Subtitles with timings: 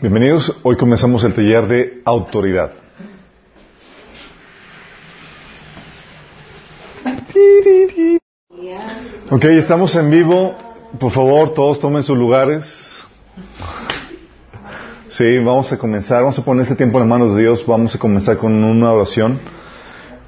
[0.00, 2.72] Bienvenidos, hoy comenzamos el taller de autoridad.
[9.30, 10.56] Ok, estamos en vivo.
[10.98, 13.04] Por favor, todos tomen sus lugares.
[15.08, 16.22] Sí, vamos a comenzar.
[16.22, 17.64] Vamos a poner este tiempo en las manos de Dios.
[17.66, 19.40] Vamos a comenzar con una oración.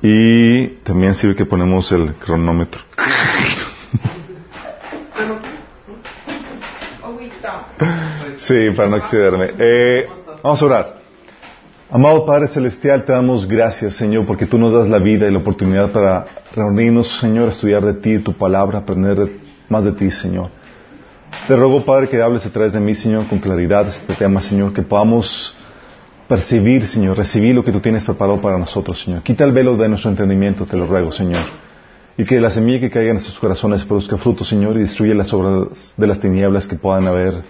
[0.01, 2.83] Y también sirve que ponemos el cronómetro.
[8.37, 9.51] Sí, para no excederme.
[9.59, 10.07] Eh,
[10.43, 10.95] vamos a orar.
[11.91, 15.39] Amado Padre Celestial, te damos gracias, Señor, porque tú nos das la vida y la
[15.39, 19.31] oportunidad para reunirnos, Señor, estudiar de ti, tu palabra, aprender
[19.69, 20.49] más de ti, Señor.
[21.47, 24.73] Te ruego, Padre, que hables a través de mí, Señor, con claridad este tema, Señor,
[24.73, 25.55] que podamos
[26.27, 29.23] percibir, Señor, recibir lo que tú tienes preparado para nosotros, Señor.
[29.23, 31.45] Quita el velo de nuestro entendimiento, te lo ruego, Señor.
[32.17, 35.33] Y que la semilla que caiga en nuestros corazones produzca fruto, Señor, y destruya las
[35.33, 37.43] obras de las tinieblas que puedan haber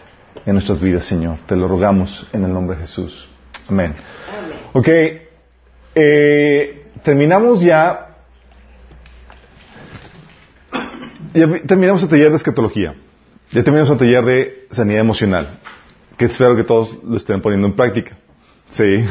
[0.47, 1.39] en nuestras vidas, Señor.
[1.47, 3.28] Te lo rogamos en el nombre de Jesús.
[3.69, 3.95] Amén.
[4.73, 4.89] Ok,
[5.95, 8.17] eh, terminamos ya,
[11.33, 12.95] ya terminamos el taller de escatología,
[13.53, 15.61] ya terminamos el taller de sanidad emocional,
[16.19, 18.17] que espero que todos lo estén poniendo en práctica,
[18.70, 19.05] ¿sí?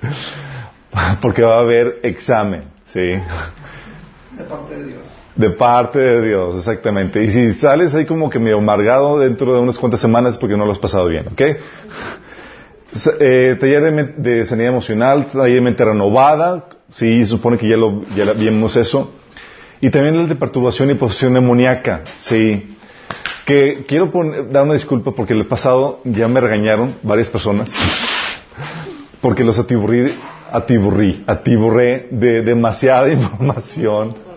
[1.20, 2.98] Porque va a haber examen, ¿sí?
[3.00, 5.19] De parte de Dios.
[5.36, 7.22] De parte de Dios, exactamente.
[7.22, 10.66] Y si sales ahí como que medio amargado dentro de unas cuantas semanas porque no
[10.66, 11.40] lo has pasado bien, ¿ok?
[13.20, 18.32] Eh, taller de, sanidad emocional, taller de mente renovada, sí, supone que ya lo ya
[18.32, 19.12] vimos eso.
[19.80, 22.76] Y también el de perturbación y posesión demoníaca, sí.
[23.46, 24.10] Que quiero
[24.50, 27.70] dar una disculpa porque el pasado ya me regañaron varias personas
[29.20, 30.14] porque los atiburrí,
[30.50, 34.29] atiburrí, atiburré de demasiada información.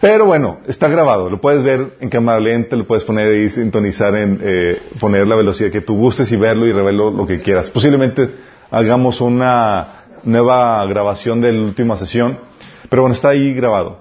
[0.00, 4.14] Pero bueno, está grabado, lo puedes ver en cámara lenta, lo puedes poner y sintonizar
[4.14, 7.68] en, eh, poner la velocidad que tú gustes y verlo y revelarlo lo que quieras.
[7.68, 8.30] Posiblemente
[8.70, 12.38] hagamos una nueva grabación de la última sesión,
[12.88, 13.98] pero bueno, está ahí grabado.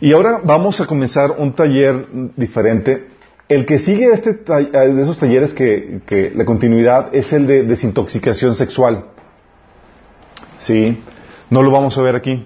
[0.00, 2.06] Y ahora vamos a comenzar un taller
[2.36, 3.08] diferente.
[3.48, 8.54] El que sigue este de esos talleres que, que la continuidad es el de desintoxicación
[8.54, 9.06] sexual.
[10.58, 11.02] Sí,
[11.48, 12.44] no lo vamos a ver aquí,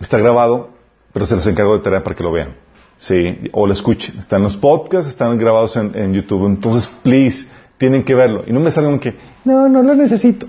[0.00, 0.75] está grabado
[1.16, 2.56] pero se les encargo de tarea para que lo vean.
[2.98, 4.18] Sí, o lo escuchen.
[4.18, 6.44] Están los podcasts, están grabados en, YouTube.
[6.44, 8.44] Entonces, please, tienen que verlo.
[8.46, 10.46] Y no me salgan que, no, no lo necesito.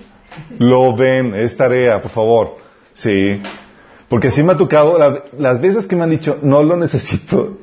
[0.59, 2.57] Lo ven, es tarea, por favor.
[2.91, 3.41] Sí.
[4.09, 4.99] Porque así me ha tocado,
[5.39, 7.59] las veces que me han dicho, no lo necesito,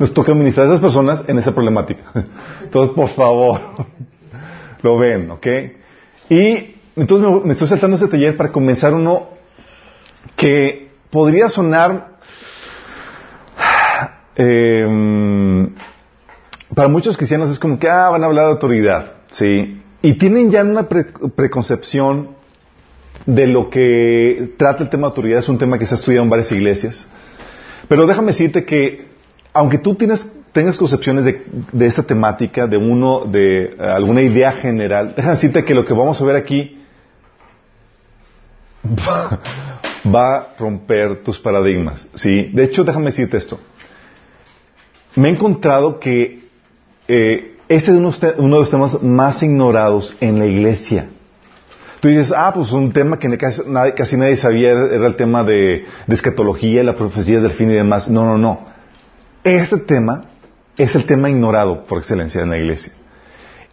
[0.00, 2.02] nos toca administrar a esas personas en esa problemática.
[2.64, 3.60] Entonces, por favor,
[4.82, 5.46] lo ven, ¿ok?
[6.28, 9.28] Y entonces me, estoy saltando ese taller para comenzar uno
[10.34, 12.11] que podría sonar
[14.36, 15.68] eh,
[16.74, 19.82] para muchos cristianos es como que, ah, van a hablar de autoridad, ¿sí?
[20.00, 22.30] Y tienen ya una preconcepción
[23.26, 26.24] de lo que trata el tema de autoridad, es un tema que se ha estudiado
[26.24, 27.06] en varias iglesias.
[27.88, 29.06] Pero déjame decirte que,
[29.52, 35.34] aunque tú tengas concepciones de, esta temática, de uno, de uh, alguna idea general, déjame
[35.34, 36.80] decirte que lo que vamos a ver aquí
[40.12, 42.50] va a romper tus paradigmas, ¿sí?
[42.52, 43.60] De hecho, déjame decirte esto
[45.14, 46.42] me he encontrado que
[47.08, 51.08] eh, ese es uno, de los temas más ignorados en la iglesia.
[52.00, 55.44] Tú dices, ah, pues un tema que casi nadie, casi nadie sabía era el tema
[55.44, 58.08] de, de escatología, la profecía del fin y demás.
[58.08, 58.66] No, no, no.
[59.44, 60.22] Ese tema
[60.76, 62.92] es el tema ignorado por excelencia en la iglesia.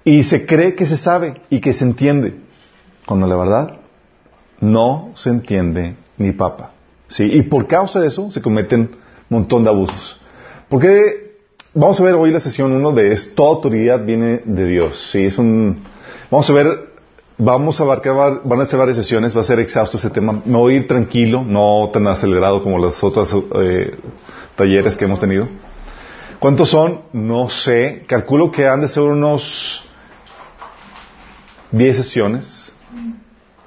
[0.04, 2.36] Y se cree que se sabe y que se entiende,
[3.06, 3.78] cuando la verdad
[4.60, 6.72] no se entiende ni papa.
[7.08, 7.24] ¿Sí?
[7.24, 8.82] Y por causa de eso se cometen
[9.30, 10.20] un montón de abusos.
[10.70, 11.29] Porque
[11.82, 15.12] Vamos a ver hoy la sesión 1 de es, toda autoridad viene de Dios.
[15.14, 15.82] Sí, es un,
[16.30, 16.90] vamos a ver,
[17.38, 20.42] vamos a abarcar, van a ser varias sesiones, va a ser exhausto ese tema.
[20.44, 23.96] Me voy a ir tranquilo, no tan acelerado como los otros eh,
[24.58, 25.48] talleres que hemos tenido.
[26.40, 27.04] ¿Cuántos son?
[27.14, 28.04] No sé.
[28.08, 29.86] Calculo que han de ser unos
[31.72, 32.74] 10 sesiones.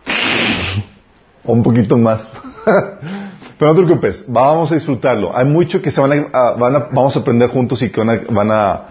[1.47, 2.29] o un poquito más.
[3.63, 5.31] Pero no te preocupes, vamos a disfrutarlo.
[5.37, 6.51] Hay mucho que se van a,
[6.91, 8.87] vamos a aprender juntos y que van a,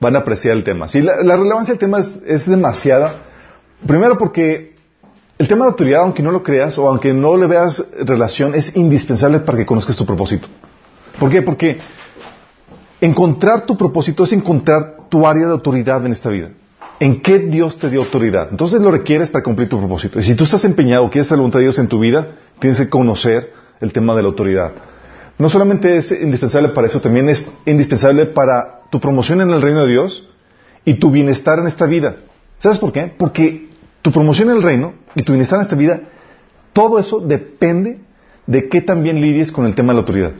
[0.00, 0.88] van a, apreciar el tema.
[0.88, 3.16] Sí, la, relevancia del tema es, demasiada.
[3.86, 4.74] Primero porque
[5.36, 8.74] el tema de autoridad, aunque no lo creas o aunque no le veas relación, es
[8.74, 10.48] indispensable para que conozcas tu propósito.
[11.20, 11.42] ¿Por qué?
[11.42, 11.76] Porque
[13.02, 16.52] encontrar tu propósito es encontrar tu área de autoridad en esta vida.
[17.00, 18.48] ¿En qué Dios te dio autoridad?
[18.50, 20.18] Entonces lo requieres para cumplir tu propósito.
[20.18, 22.28] Y si tú estás empeñado, quieres la voluntad de Dios en tu vida,
[22.58, 24.72] tienes que conocer el tema de la autoridad.
[25.38, 29.84] No solamente es indispensable para eso, también es indispensable para tu promoción en el reino
[29.84, 30.26] de Dios
[30.84, 32.16] y tu bienestar en esta vida.
[32.58, 33.12] ¿Sabes por qué?
[33.16, 33.68] Porque
[34.00, 36.00] tu promoción en el reino y tu bienestar en esta vida,
[36.72, 38.00] todo eso depende
[38.46, 40.32] de qué también lidies con el tema de la autoridad.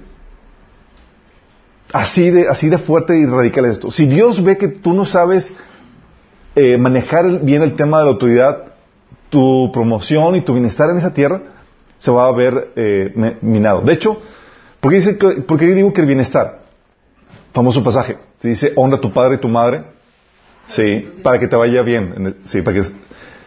[1.92, 3.90] Así de, así de fuerte y radical es esto.
[3.90, 5.52] Si Dios ve que tú no sabes
[6.54, 8.64] eh, manejar bien el tema de la autoridad,
[9.28, 11.55] tu promoción y tu bienestar en esa tierra
[11.98, 13.80] se va a ver eh, minado.
[13.80, 14.20] De hecho,
[14.80, 16.60] ¿por qué, dice digo que el bienestar?
[17.52, 18.18] Famoso pasaje.
[18.40, 19.84] Te dice, honra a tu padre y tu madre.
[20.68, 22.36] Sí, para que te vaya bien.
[22.44, 22.88] Sí, para que...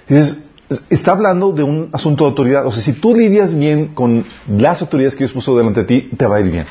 [0.07, 0.43] Dices,
[0.89, 2.65] está hablando de un asunto de autoridad.
[2.65, 6.09] O sea, si tú lidias bien con las autoridades que Dios puso delante de ti,
[6.17, 6.65] te va a ir bien.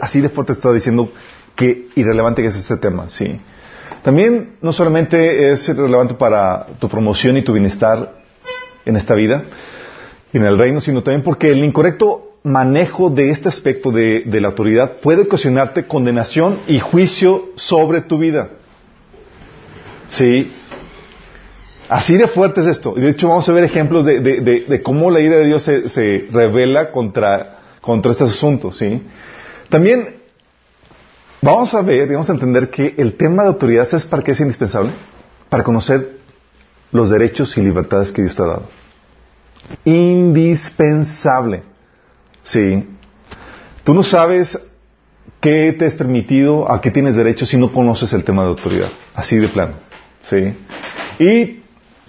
[0.00, 1.10] Así de fuerte te está diciendo
[1.54, 3.38] que irrelevante que es este tema, sí.
[4.02, 8.16] También no solamente es relevante para tu promoción y tu bienestar
[8.84, 9.44] en esta vida
[10.38, 14.98] en el reino, sino también porque el incorrecto manejo de este aspecto de, la autoridad
[14.98, 18.50] puede ocasionarte condenación y juicio sobre tu vida.
[20.08, 20.52] Sí.
[21.88, 22.94] Así de fuerte es esto.
[22.96, 26.90] Y de hecho vamos a ver ejemplos de, cómo la ira de Dios se, revela
[26.90, 28.76] contra, contra estos asuntos.
[28.76, 29.02] ¿sí?
[29.68, 30.16] También
[31.40, 34.32] vamos a ver y vamos a entender que el tema de autoridad, ¿sabes para qué
[34.32, 34.90] es indispensable?
[35.48, 36.18] Para conocer
[36.90, 38.83] los derechos y libertades que Dios te ha dado.
[39.84, 41.62] Indispensable.
[42.42, 42.88] Sí.
[43.84, 44.58] Tú no sabes
[45.40, 48.88] qué te es permitido, a qué tienes derecho si no conoces el tema de autoridad.
[49.14, 49.74] Así de plano.
[50.22, 50.54] Sí.
[51.18, 51.60] Y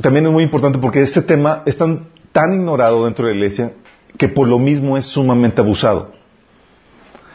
[0.02, 3.74] también es muy importante porque este tema es tan, tan ignorado dentro de la iglesia
[4.18, 6.14] que por lo mismo es sumamente abusado.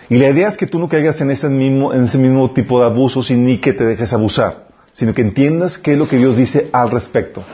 [0.08, 2.80] Y la idea es que tú no caigas en ese mismo, en ese mismo tipo
[2.80, 6.16] de abusos y ni que te dejes abusar, sino que entiendas qué es lo que
[6.16, 7.44] Dios dice al respecto.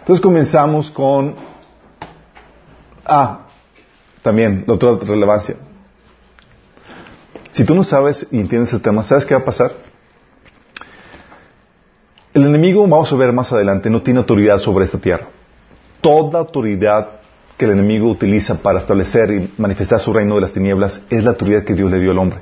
[0.00, 1.34] Entonces comenzamos con,
[3.06, 3.46] ah,
[4.22, 5.56] también, la otra relevancia.
[7.52, 9.72] Si tú no sabes y entiendes el tema, ¿sabes qué va a pasar?
[12.34, 15.28] El enemigo, vamos a ver más adelante, no tiene autoridad sobre esta tierra.
[16.02, 17.20] Toda autoridad
[17.56, 21.30] que el enemigo utiliza para establecer y manifestar su reino de las tinieblas es la
[21.30, 22.40] autoridad que Dios le dio al hombre.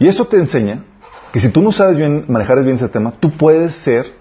[0.00, 0.82] Y eso te enseña
[1.32, 4.12] que si tú no sabes bien manejar bien ese tema, tú puedes ser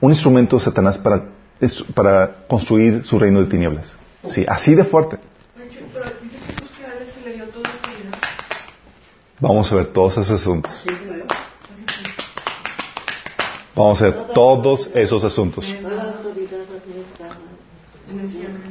[0.00, 1.24] un instrumento de Satanás para,
[1.94, 3.94] para construir su reino de tinieblas.
[4.28, 5.18] Sí, así de fuerte.
[9.40, 10.84] Vamos a ver todos esos asuntos.
[13.74, 15.74] Vamos a ver todos esos asuntos.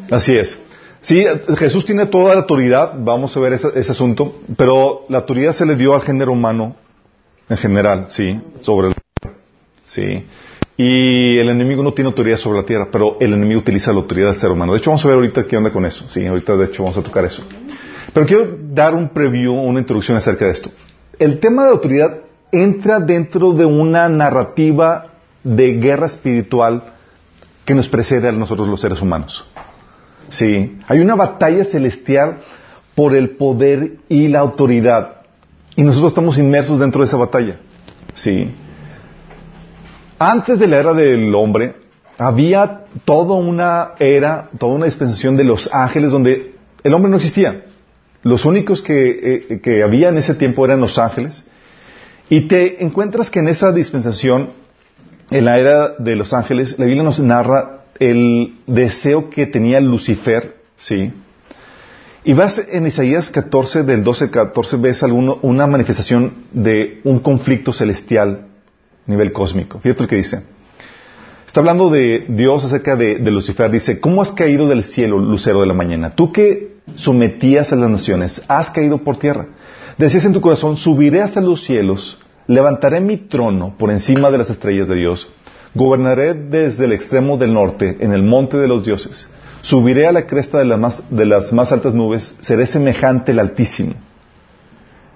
[0.10, 0.58] Así es.
[1.02, 1.26] Sí,
[1.58, 5.76] Jesús tiene toda la autoridad, vamos a ver ese, asunto, pero la autoridad se le
[5.76, 6.78] dio al género humano
[7.50, 8.94] en general, sí, sobre el
[9.86, 10.26] sí.
[10.76, 14.30] Y el enemigo no tiene autoridad sobre la tierra, pero el enemigo utiliza la autoridad
[14.30, 14.74] del ser humano.
[14.74, 16.06] De hecho, vamos a ver ahorita qué onda con eso.
[16.10, 17.44] Sí, ahorita de hecho vamos a tocar eso.
[18.12, 20.72] Pero quiero dar un preview, una introducción acerca de esto.
[21.20, 22.18] El tema de la autoridad
[22.52, 26.84] entra dentro de una narrativa de guerra espiritual
[27.66, 29.46] que nos precede a nosotros los seres humanos.
[30.30, 32.40] Sí, hay una batalla celestial
[32.96, 35.22] por el poder y la autoridad.
[35.76, 37.60] Y nosotros estamos inmersos dentro de esa batalla.
[38.14, 38.54] Sí.
[40.26, 41.76] Antes de la era del hombre,
[42.18, 47.66] había toda una era, toda una dispensación de los ángeles donde el hombre no existía.
[48.22, 51.44] Los únicos que, eh, que había en ese tiempo eran los ángeles.
[52.30, 54.52] Y te encuentras que en esa dispensación
[55.30, 60.56] en la era de los ángeles, la Biblia nos narra el deseo que tenía Lucifer,
[60.78, 61.12] ¿sí?
[62.24, 67.20] Y vas en Isaías 14, del 12 al 14, ves alguno, una manifestación de un
[67.20, 68.53] conflicto celestial
[69.06, 69.80] nivel cósmico.
[69.80, 70.44] Fíjate lo que dice.
[71.46, 73.70] Está hablando de Dios acerca de, de, Lucifer.
[73.70, 76.10] Dice, ¿cómo has caído del cielo, lucero de la mañana?
[76.10, 79.48] Tú que sometías a las naciones, has caído por tierra.
[79.98, 84.50] Decías en tu corazón, subiré hasta los cielos, levantaré mi trono por encima de las
[84.50, 85.30] estrellas de Dios,
[85.74, 89.28] gobernaré desde el extremo del norte, en el monte de los dioses,
[89.62, 93.94] subiré a la cresta de, las más altas nubes, seré semejante al Altísimo.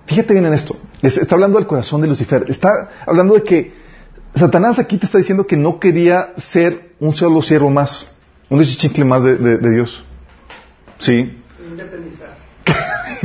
[0.05, 3.73] Fíjate bien en esto, está hablando del corazón de Lucifer, está hablando de que
[4.35, 8.07] Satanás aquí te está diciendo que no quería ser un solo siervo más,
[8.49, 10.03] un chichincle más de, Dios.
[10.99, 11.43] ¿Sí?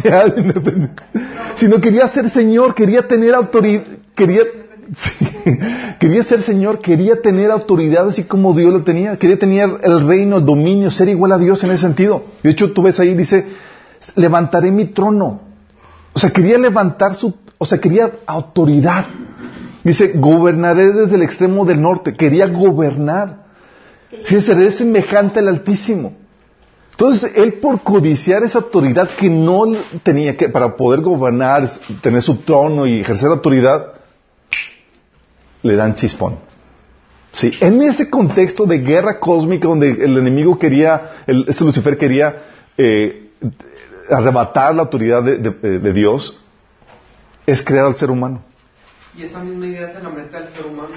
[1.57, 3.83] sino quería ser Señor, quería tener autoridad,
[4.15, 4.43] quería,
[6.01, 10.39] quería ser Señor, quería tener autoridad así como Dios lo tenía, quería tener el reino,
[10.39, 12.25] el dominio, ser igual a Dios en ese sentido.
[12.43, 13.47] De hecho, tú ves ahí, dice,
[14.17, 15.41] levantaré mi trono.
[16.15, 19.07] O sea, quería levantar su, o sea, quería autoridad.
[19.85, 23.45] Dice, gobernaré desde el extremo del norte, quería gobernar.
[24.25, 26.15] Sí, seré semejante al Altísimo.
[26.91, 29.65] Entonces, él por codiciar esa autoridad que no
[30.03, 31.71] tenía que, para poder gobernar,
[32.03, 33.93] tener su trono y ejercer autoridad,
[35.63, 36.37] le dan chispón.
[37.33, 42.43] Sí, en ese contexto de guerra cósmica donde el enemigo quería, el, este Lucifer quería
[42.77, 43.31] eh,
[44.11, 46.39] arrebatar la autoridad de, de- de Dios,
[47.47, 48.43] es crear al ser humano.
[49.17, 50.95] Y esa misma idea se la mete al ser humano.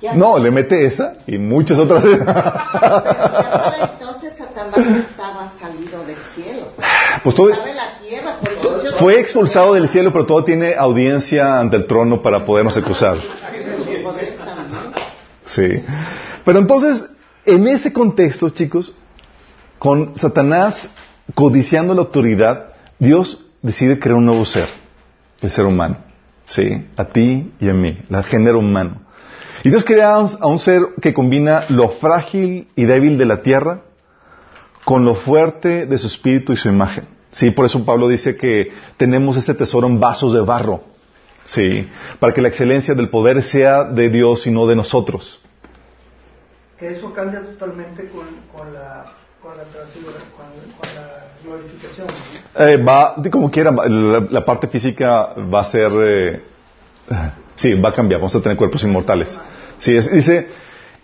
[0.00, 2.04] Ya- No, le mete esa y muchas otras.
[2.04, 4.78] Ya para entonces Satanás
[5.08, 6.68] estaba salido del cielo.
[7.22, 11.58] Pues todo, la tierra, por eso Dios- fue expulsado del cielo, pero todo tiene audiencia
[11.58, 13.18] ante el trono para podernos acusar.
[15.46, 15.82] Sí.
[16.44, 17.08] Pero entonces,
[17.44, 18.92] en ese contexto, chicos,
[19.78, 20.88] con Satanás
[21.34, 24.68] codiciando la autoridad, Dios decide crear un nuevo ser,
[25.44, 25.98] el ser humano.
[26.46, 29.00] Sí, a ti y a mí, el género humano.
[29.62, 33.80] Y Dios crea a un- ser que combina lo frágil y débil de la tierra
[34.84, 37.04] con lo fuerte de su espíritu y su imagen.
[37.30, 40.82] Sí, por eso Pablo dice que tenemos este tesoro en vasos de barro.
[41.46, 41.88] Sí,
[42.20, 45.40] para que la excelencia del poder sea de Dios y no de nosotros.
[46.78, 49.04] Que eso cambia totalmente con la
[49.44, 52.06] con la con, la glorificación.
[52.58, 56.42] Eh, va, como quiera, va- la, la parte física va a ser, eh,
[57.56, 59.38] sí, va a cambiar, vamos a tener cuerpos inmortales.
[59.78, 60.48] Sí, es- dice,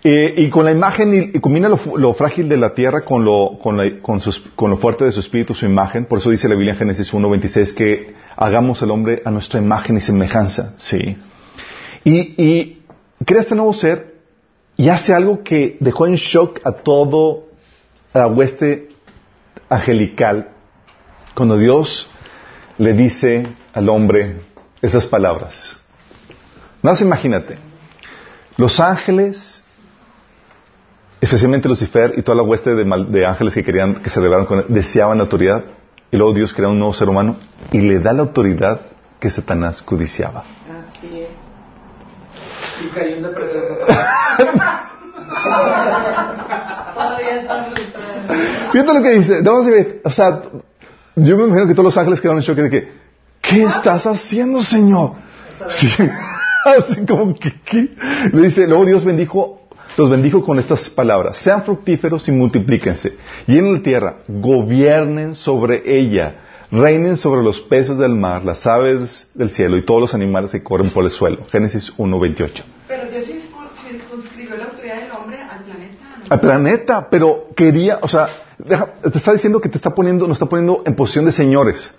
[0.03, 3.25] eh, y con la imagen, y, y combina lo, lo frágil de la tierra con
[3.25, 6.07] lo, con, la- con sus- con lo fuerte de su espíritu, su imagen.
[6.07, 9.99] Por eso dice la Biblia en Génesis 1.26 que hagamos al hombre a nuestra imagen
[9.99, 10.75] y semejanza.
[10.79, 11.19] Sí.
[12.05, 12.83] Y, y
[13.27, 14.15] crea este nuevo ser
[14.79, 17.50] y hace algo que dejó en shock a todo
[18.13, 18.89] la hueste
[19.69, 20.49] angelical
[21.35, 22.11] cuando Dios
[22.79, 24.41] le dice al hombre
[24.83, 25.77] esas palabras.
[26.83, 27.59] Nada más imagínate.
[28.57, 29.63] Los ángeles,
[31.21, 34.47] especialmente Lucifer y toda la hueste de, mal- de ángeles que querían que se rebelaran
[34.47, 35.65] con él, deseaban la autoridad.
[36.11, 37.37] Y luego Dios crea un nuevo ser humano
[37.71, 38.81] y le da la autoridad
[39.21, 40.41] que Satanás codiciaba.
[40.41, 41.29] Así es.
[42.85, 43.63] Y cayó en depresión.
[46.97, 47.90] Satanás.
[48.73, 49.43] Fíjate lo que dice.
[49.43, 49.71] No, sí,
[50.05, 50.43] o sea,
[51.17, 52.93] yo me imagino que todos los ángeles quedaron en shock de que,
[53.41, 55.13] ¿qué estás haciendo, Señor?
[55.69, 55.89] Sí,
[56.65, 57.89] así como que, ¿qué?
[58.33, 63.59] Le dice, luego Dios bendijo, los bendijo con estas palabras, sean fructíferos y multiplíquense, y
[63.59, 66.37] en la tierra gobiernen sobre ella,
[66.71, 70.63] reinen sobre los peces del mar, las aves del cielo y todos los animales que
[70.63, 71.39] corren por el suelo.
[71.51, 72.63] Génesis 1.28.
[72.87, 75.95] Pero Dios circun- circunscribió la autoridad del hombre al planeta.
[76.19, 76.25] ¿no?
[76.31, 78.29] al planeta, pero quería, o sea,
[78.67, 81.95] te está diciendo que te está poniendo, nos está poniendo en posición de señores,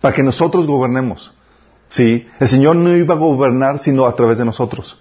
[0.00, 1.32] para que nosotros gobernemos.
[1.88, 4.98] Sí, el Señor no iba a gobernar sino a través de nosotros,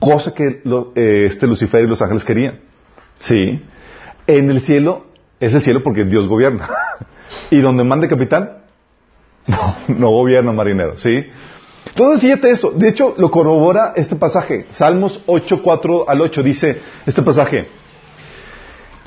[0.00, 2.60] cosa que lo- eh, este Lucifer y los ángeles querían.
[3.18, 3.62] Sí,
[4.26, 5.06] en el cielo
[5.40, 6.68] es el cielo porque Dios gobierna.
[7.50, 8.58] y donde mande capitán,
[9.46, 10.96] no, no gobierna marinero.
[10.96, 11.24] Sí.
[11.86, 12.70] Entonces fíjate eso.
[12.70, 14.66] De hecho, lo corrobora este pasaje.
[14.72, 17.66] Salmos 8, 4 al 8 dice este pasaje.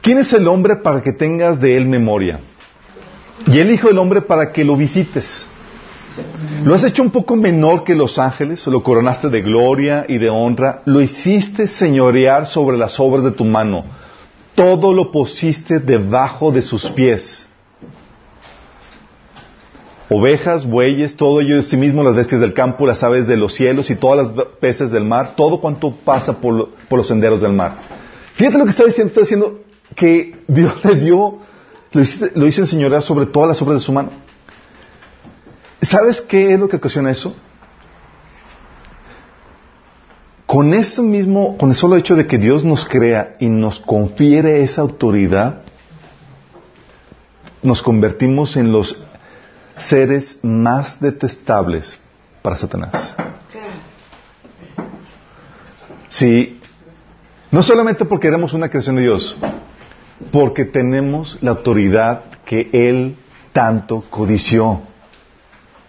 [0.02, 2.40] ¿Quién es el hombre para que tengas de él memoria?
[3.46, 5.46] Y el Hijo del Hombre para que lo visites.
[6.64, 10.30] Lo has hecho un poco menor que los ángeles, lo coronaste de gloria y de
[10.30, 13.84] honra, lo hiciste señorear sobre las obras de tu mano,
[14.56, 17.48] todo lo pusiste debajo de sus pies.
[20.10, 23.54] Ovejas, bueyes, todo ello de sí mismo, las bestias del campo, las aves de los
[23.54, 27.54] cielos y todas las peces del mar, todo cuanto pasa por, por los senderos del
[27.54, 27.78] mar.
[28.34, 29.62] Fíjate lo que está diciendo, está diciendo
[29.96, 31.40] que Dios le dio,
[31.92, 34.12] lo, hizo enseñorear sobre todas las obras de su mano.
[35.82, 37.36] ¿Sabes qué es lo que ocasiona eso?
[40.46, 44.64] Con eso mismo, con el solo hecho de que Dios nos crea y nos confiere
[44.64, 45.62] esa autoridad,
[47.64, 49.02] nos convertimos en los
[49.78, 52.00] seres más detestables
[52.42, 53.16] para Satanás.
[56.10, 56.60] Sí,
[57.50, 59.38] no solamente porque éramos una creación de Dios,
[60.32, 63.16] porque tenemos la autoridad que Él
[63.54, 64.82] tanto codició.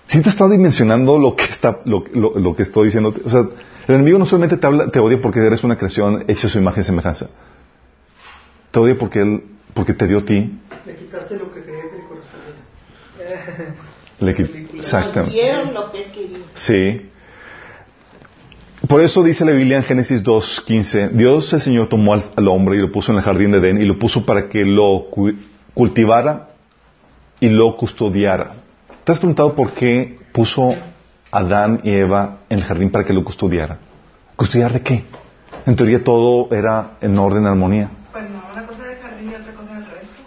[0.07, 3.41] Si te está dimensionando lo que está, lo, lo- lo que estoy diciendo, o sea,
[3.89, 6.59] el enemigo no solamente te habla, te odia porque eres una creación hecha a su
[6.59, 7.29] imagen y semejanza.
[8.71, 9.43] Te odia porque él,
[9.75, 10.59] porque te dio a ti.
[10.87, 13.75] Le quitaste lo que creía que le correspondía.
[14.21, 15.35] Le qui- Nos Exactamente.
[15.35, 16.39] dieron lo que él quería.
[16.55, 17.11] Sí.
[18.93, 22.77] Por eso dice la Biblia en Génesis 2.15, Dios el Señor tomó al, al hombre
[22.77, 25.33] y lo puso en el jardín de Edén y lo puso para que lo cu-
[25.73, 26.49] cultivara
[27.41, 28.53] y lo custodiara.
[29.03, 30.73] ¿Te has preguntado por qué puso
[31.31, 33.79] a Adán y Eva en el jardín para que lo custodiara?
[34.37, 35.05] ¿Custodiar de qué?
[35.65, 37.89] En teoría todo era en orden, armonía.
[38.13, 40.23] Pues no, una cosa del jardín y otra cosa del resto.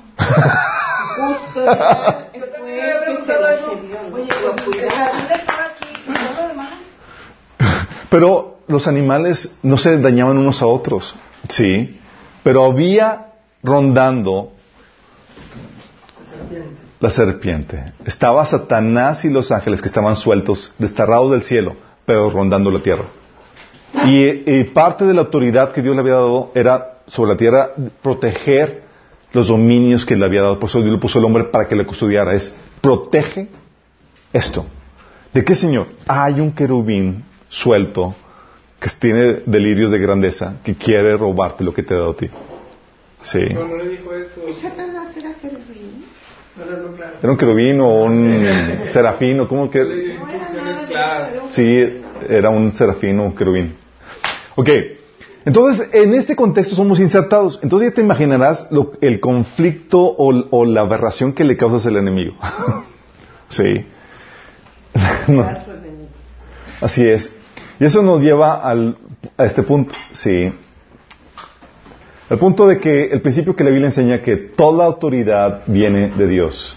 [1.17, 3.79] Justo ya Yo también fue me había que se preguntado lo eso.
[3.79, 4.15] cedió, ¿no?
[4.15, 5.05] Oye, Lo pues el cuidaba.
[5.05, 6.74] jardín está aquí y todo lo demás.
[8.10, 11.15] Pero los animales no se dañaban unos a otros,
[11.50, 12.00] sí,
[12.43, 14.51] pero había rondando
[17.00, 17.93] la serpiente.
[18.05, 23.05] Estaba Satanás y los ángeles que estaban sueltos, desterrados del cielo, pero rondando la tierra.
[24.05, 27.69] Y, parte de la autoridad que Dios le había dado era sobre la tierra
[28.01, 28.84] proteger
[29.31, 30.60] los dominios que le había dado.
[30.60, 32.34] Por eso Dios le puso el hombre para que le custodiara.
[32.34, 33.48] Es protege
[34.34, 34.65] esto.
[35.34, 35.88] ¿De qué, Señor?
[36.07, 38.15] Hay un querubín suelto
[38.79, 42.29] que tiene delirios de grandeza que quiere robarte lo que te ha dado a ti.
[43.24, 43.39] Sí.
[43.53, 44.41] No, le dijo eso.
[44.62, 46.05] Satanás era querubín?
[47.22, 48.46] Era un querubín o un
[48.94, 50.17] serafín o como que...
[51.51, 53.75] Sí, era un serafín o un querubín.
[54.55, 54.70] Ok,
[55.46, 57.60] entonces en este contexto somos insertados.
[57.62, 58.67] Entonces ya te imaginarás
[59.01, 62.36] el conflicto o, la aberración que le causas al enemigo.
[63.50, 63.86] sí.
[66.82, 67.32] Así es.
[67.79, 68.70] Y eso nos lleva
[69.38, 69.94] a este punto.
[70.13, 70.51] Sí.
[72.29, 76.27] El punto de que el principio que la Biblia enseña que toda autoridad viene de
[76.27, 76.75] Dios.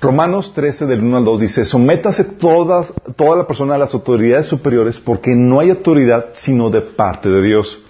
[0.00, 2.86] Romanos 13 del 1 al 2 dice, sométase toda
[3.36, 7.82] la persona a las autoridades superiores porque no hay autoridad sino de parte de Dios.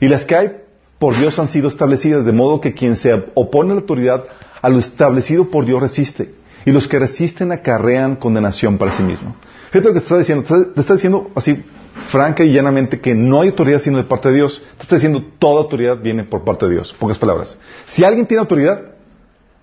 [0.00, 0.52] Y las que hay
[0.98, 4.24] por Dios han sido establecidas, de modo que quien se opone a la autoridad
[4.62, 6.34] a lo establecido por Dios resiste.
[6.64, 9.36] Y los que resisten acarrean condenación para sí mismo.
[9.74, 10.44] Fíjate lo que te está diciendo.
[10.72, 11.64] Te está diciendo así
[12.12, 14.62] franca y llanamente que no hay autoridad sino de parte de Dios.
[14.76, 16.92] Te está diciendo toda autoridad viene por parte de Dios.
[16.92, 17.58] Pocas palabras.
[17.84, 18.80] Si alguien tiene autoridad,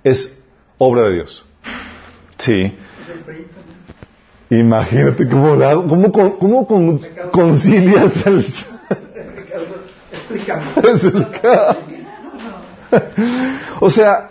[0.04, 0.38] es
[0.78, 1.46] obra de Dios.
[2.40, 2.74] Sí.
[4.50, 5.56] Imagínate cómo,
[5.88, 7.00] cómo, cómo, cómo
[7.32, 8.42] concilias el...
[13.80, 14.31] o sea,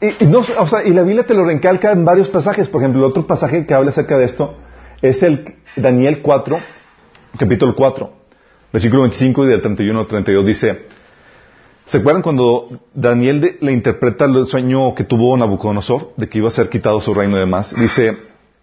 [0.00, 2.68] y, no, o sea, y la Biblia te lo recalca en varios pasajes.
[2.68, 4.56] Por ejemplo, el otro pasaje que habla acerca de esto
[5.02, 6.58] es el Daniel 4,
[7.38, 8.10] capítulo 4,
[8.72, 10.46] versículo 25 y del 31 al 32.
[10.46, 10.86] Dice,
[11.86, 16.50] ¿Se acuerdan cuando Daniel le interpreta el sueño que tuvo Nabucodonosor de que iba a
[16.50, 17.72] ser quitado su reino y demás?
[17.78, 18.16] Dice,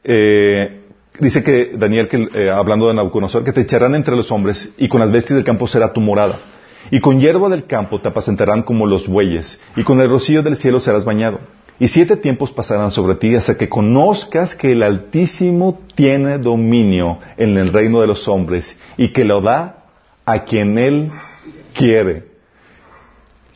[0.03, 0.81] eh,
[1.19, 4.89] dice que Daniel, que, eh, hablando de Nabucodonosor, que te echarán entre los hombres y
[4.89, 6.41] con las bestias del campo será tu morada.
[6.93, 10.58] Y con hierba del campo te apacentarán como los bueyes y con el rocío del
[10.58, 11.39] cielo serás bañado.
[11.79, 17.58] Y siete tiempos pasarán sobre ti hasta que conozcas que el Altísimo tiene dominio en
[17.58, 19.86] el reino de los hombres y que lo da
[20.23, 21.12] a quien él
[21.73, 22.27] quiere.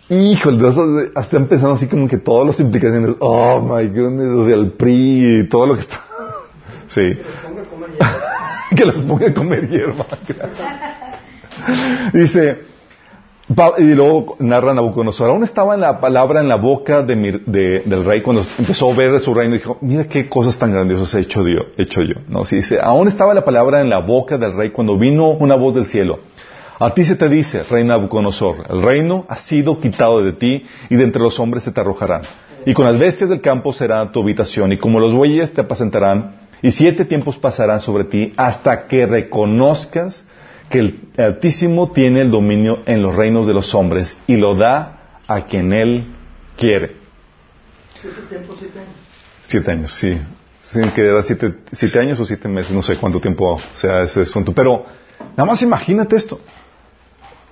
[0.10, 3.17] Híjole, hasta empezando así como que todas las implicaciones.
[3.19, 6.04] Oh my goodness, o sea, el PRI y todo lo que está.
[6.88, 7.02] Sí.
[8.76, 10.08] que los ponga a comer hierba.
[12.13, 12.62] Dice,
[13.77, 17.15] y luego narra Nabucodonosor, aún estaba la palabra en la boca de,
[17.86, 21.13] del rey cuando empezó a ver su reino y dijo, mira qué cosas tan grandiosas
[21.15, 22.15] he hecho, Dios, he hecho yo.
[22.27, 25.55] No, sí, dice, aún estaba la palabra en la boca del rey cuando vino una
[25.55, 26.19] voz del cielo.
[26.79, 30.95] A ti se te dice, reina Nabucodonosor, el reino ha sido quitado de ti y
[30.95, 32.21] de entre los hombres se te arrojarán.
[32.65, 36.36] Y con las bestias del campo será tu habitación y como los bueyes te apacentarán
[36.62, 40.23] y siete tiempos pasarán sobre ti hasta que reconozcas
[40.69, 45.19] que el Altísimo tiene el dominio en los reinos de los hombres y lo da
[45.27, 46.13] a quien él
[46.58, 46.95] quiere.
[48.01, 48.91] ¿Siete tiempos, siete años?
[49.43, 50.17] Siete años, sí.
[50.62, 54.21] Sin que era siete, siete años o siete meses, no sé cuánto tiempo sea ese
[54.21, 54.53] asunto.
[54.53, 54.86] Pero
[55.36, 56.39] nada más imagínate esto.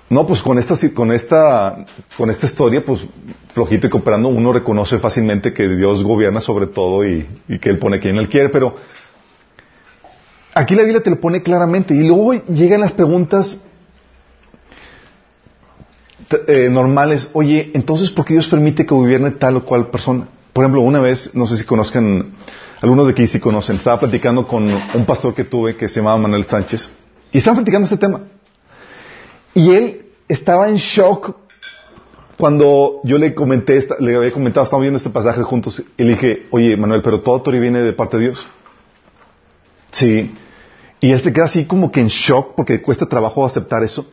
[0.08, 3.02] No, pues con esta, con esta, con esta historia, pues
[3.54, 7.28] flojito y cooperando, uno reconoce fácilmente que Dios gobierna sobre todo y,
[7.60, 8.76] que Él pone quien Él quiere, pero
[10.56, 13.60] aquí la Biblia te lo pone claramente y luego llegan las preguntas
[16.48, 20.28] eh, normales, oye, entonces, ¿por qué Dios permite que gobierne tal o cual persona?
[20.54, 22.32] Por ejemplo, una vez, no sé si conozcan,
[22.82, 26.18] algunos de aquí sí conocen, estaba platicando con un pastor que tuve que se llamaba
[26.18, 26.90] Manuel Sánchez
[27.32, 28.22] y estaban platicando este tema.
[29.54, 31.36] Y él estaba en shock
[32.38, 36.48] cuando yo le comenté, le había comentado, estamos viendo este pasaje juntos, y le dije,
[36.52, 38.48] oye, Manuel, pero todo autoridad viene de parte de Dios.
[39.92, 40.34] Sí.
[41.00, 44.08] Y él se queda así como que en shock porque cuesta trabajo aceptar eso.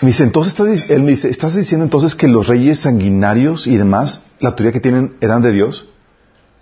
[0.00, 3.76] Me dice, entonces, estás, él me dice, ¿estás diciendo entonces que los reyes sanguinarios y
[3.76, 5.88] demás, la autoridad que tienen eran de Dios?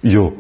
[0.03, 0.35] Y yo,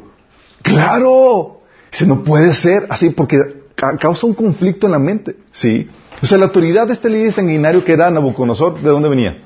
[0.63, 1.61] claro.
[1.93, 3.39] Dice, no puede ser así porque
[3.75, 5.37] causa un conflicto en la mente.
[5.53, 5.91] Sí.
[6.23, 9.43] O sea, la autoridad de este líder sanguinario que era Nabucodonosor, ¿de dónde venía?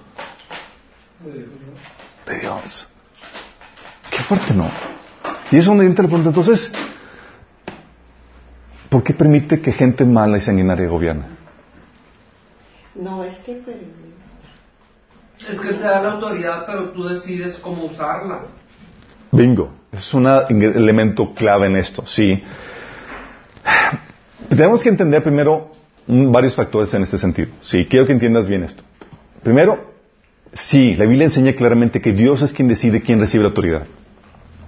[2.26, 2.88] De Dios.
[4.10, 4.70] Qué fuerte, ¿no?
[5.50, 6.28] Y es donde entra la pregunta.
[6.28, 6.70] Entonces,
[8.90, 11.24] ¿por qué permite que gente mala y sanguinaria gobierne?
[12.94, 13.62] No, es que
[15.48, 18.40] Es que te da la autoridad, pero tú decides cómo usarla.
[19.32, 19.80] Bingo.
[19.92, 22.42] Es un elemento clave en esto, sí.
[24.48, 25.72] Tenemos que entender primero
[26.06, 27.48] varios factores en este sentido.
[27.60, 28.82] Sí, quiero que entiendas bien esto.
[29.42, 29.92] Primero,
[30.52, 33.86] sí, la Biblia enseña claramente que Dios es quien decide quién recibe la autoridad.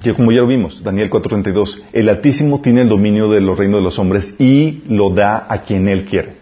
[0.04, 3.78] Y como ya lo vimos, Daniel 4:32, el Altísimo tiene el dominio de los reinos
[3.78, 6.36] de los hombres y lo da a quien Él quiere.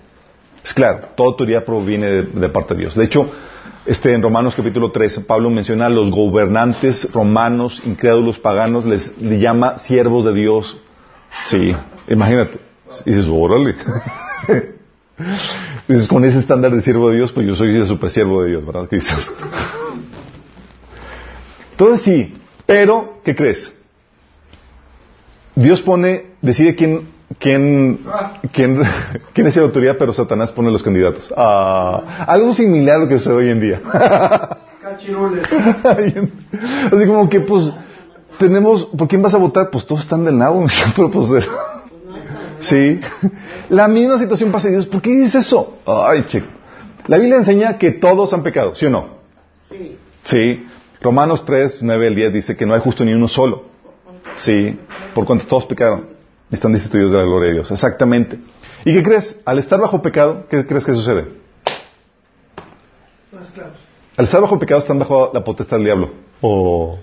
[0.65, 2.95] Es claro, toda autoridad proviene de, parte de Dios.
[2.95, 3.31] De hecho,
[3.87, 9.39] este, en Romanos capítulo 13, Pablo menciona a los gobernantes romanos, incrédulos, paganos, les le
[9.39, 10.79] llama siervos de Dios.
[11.45, 11.75] Sí,
[12.09, 12.59] imagínate.
[13.07, 13.77] Y dices, órale.
[15.89, 18.51] dices, con ese estándar de siervo de Dios, pues yo soy el super siervo de
[18.51, 18.89] Dios, ¿verdad?
[21.73, 22.35] Entonces sí,
[22.71, 23.73] pero, ¿qué crees?
[25.57, 27.09] Dios pone, decide quién,
[27.41, 27.99] quién,
[28.53, 28.81] quién,
[29.33, 31.35] quién es la autoridad, pero Satanás pone los candidatos.
[31.37, 33.81] Ah, algo similar a lo que sucede hoy en día.
[36.93, 37.73] Así como que, pues,
[38.39, 39.71] tenemos, ¿por quién vas a votar?
[39.71, 41.45] Pues todos están del nabo, pero pues,
[42.61, 43.01] sí.
[43.69, 45.79] La misma situación pasa y dices, ¿por qué dices eso?
[45.87, 46.47] Ay, chico.
[47.09, 49.09] La Biblia enseña que todos han pecado, ¿sí o no?
[49.69, 49.99] Sí.
[50.23, 50.67] Sí.
[51.01, 53.65] Romanos 3, 9 al 10 dice que no hay justo ni uno solo.
[54.37, 54.79] Sí.
[55.15, 57.71] Por cuanto todos pecaron están destituidos de la gloria de Dios.
[57.71, 58.39] Exactamente.
[58.85, 59.41] ¿Y qué crees?
[59.45, 61.27] Al estar bajo pecado, ¿qué crees que sucede?
[64.17, 66.13] Al estar bajo pecado están bajo la potestad del diablo.
[66.41, 66.99] Oh.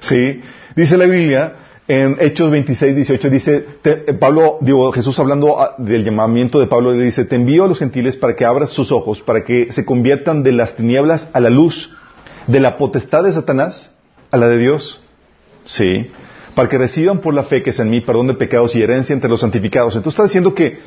[0.00, 0.42] Sí.
[0.74, 1.56] Dice la Biblia
[1.88, 6.92] en Hechos 26, 18, dice, eh, Pablo, digo, Jesús hablando ah, del llamamiento de Pablo,
[6.92, 9.84] le dice, te envío a los gentiles para que abras sus ojos, para que se
[9.84, 11.96] conviertan de las tinieblas a la luz,
[12.48, 13.90] de la potestad de Satanás
[14.32, 15.00] a la de Dios.
[15.64, 16.10] Sí.
[16.56, 19.12] Para que reciban por la fe que es en mí perdón de pecados y herencia
[19.12, 19.94] entre los santificados.
[19.94, 20.78] Entonces está diciendo que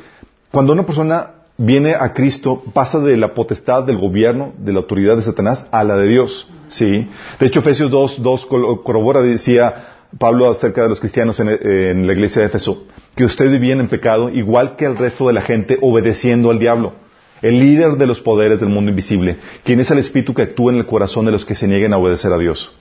[0.50, 5.16] cuando una persona viene a Cristo, pasa de la potestad del gobierno, de la autoridad
[5.16, 6.48] de Satanás, a la de Dios.
[6.68, 7.08] Sí.
[7.38, 9.86] De hecho, Efesios 2, 2 col- corrobora, decía
[10.18, 14.28] Pablo acerca de los cristianos en, la iglesia de Éfeso, que ustedes vivían en pecado
[14.28, 16.94] igual que el resto de la gente, obedeciendo al diablo,
[17.42, 20.78] el líder de los poderes del mundo invisible, quien es el espíritu que actúa en
[20.78, 22.72] el corazón de los que se nieguen a obedecer a Dios.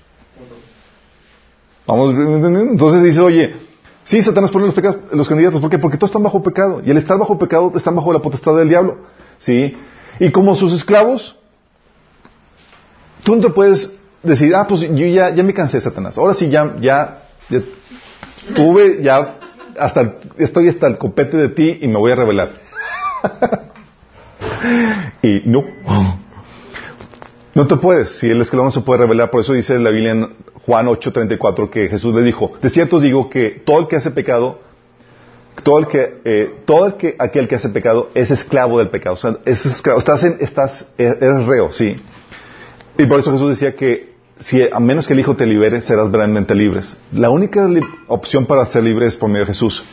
[1.85, 3.55] Vamos, entonces dice, oye,
[4.03, 5.79] sí, Satanás pone los, pecados- los candidatos, ¿por qué?
[5.79, 8.69] Porque todos están bajo pecado, y al estar bajo pecado están bajo la potestad del
[8.69, 8.97] diablo,
[9.39, 9.73] ¿sí?
[10.19, 11.37] Y como sus esclavos,
[13.23, 16.49] tú no te puedes decir, ah, pues yo ya, ya me cansé, Satanás, ahora sí
[16.49, 17.23] ya, ya,
[18.55, 19.36] tuve, ya,
[19.77, 22.51] hasta, estoy hasta el copete de ti y me voy a revelar.
[25.21, 25.65] y no.
[27.55, 30.12] No te puedes, si el esclavo no se puede revelar, por eso dice la Biblia
[30.12, 33.95] en Juan 8:34 que Jesús le dijo, de cierto os digo que todo el que
[33.95, 34.60] hace pecado,
[35.63, 39.15] todo el que, eh, todo el que, aquel que hace pecado es esclavo del pecado,
[39.15, 41.99] o sea, es esclavo, estás, en, estás, eh, eres reo, sí.
[42.97, 44.08] Y por eso Jesús decía que
[44.39, 46.95] si a menos que el Hijo te libere, serás verdaderamente libres.
[47.12, 47.69] La única
[48.08, 49.84] opción para ser libre es por medio de Jesús.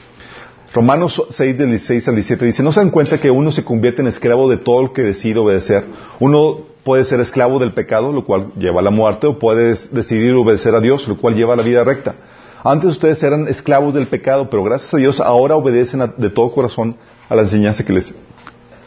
[0.72, 4.02] Romanos 6, del 16 al 17 dice, ¿no se dan cuenta que uno se convierte
[4.02, 5.84] en esclavo de todo el que decide obedecer?
[6.20, 10.34] Uno puede ser esclavo del pecado, lo cual lleva a la muerte, o puede decidir
[10.34, 12.14] obedecer a Dios, lo cual lleva a la vida recta.
[12.62, 16.96] Antes ustedes eran esclavos del pecado, pero gracias a Dios ahora obedecen de todo corazón
[17.28, 18.14] a la enseñanza que les,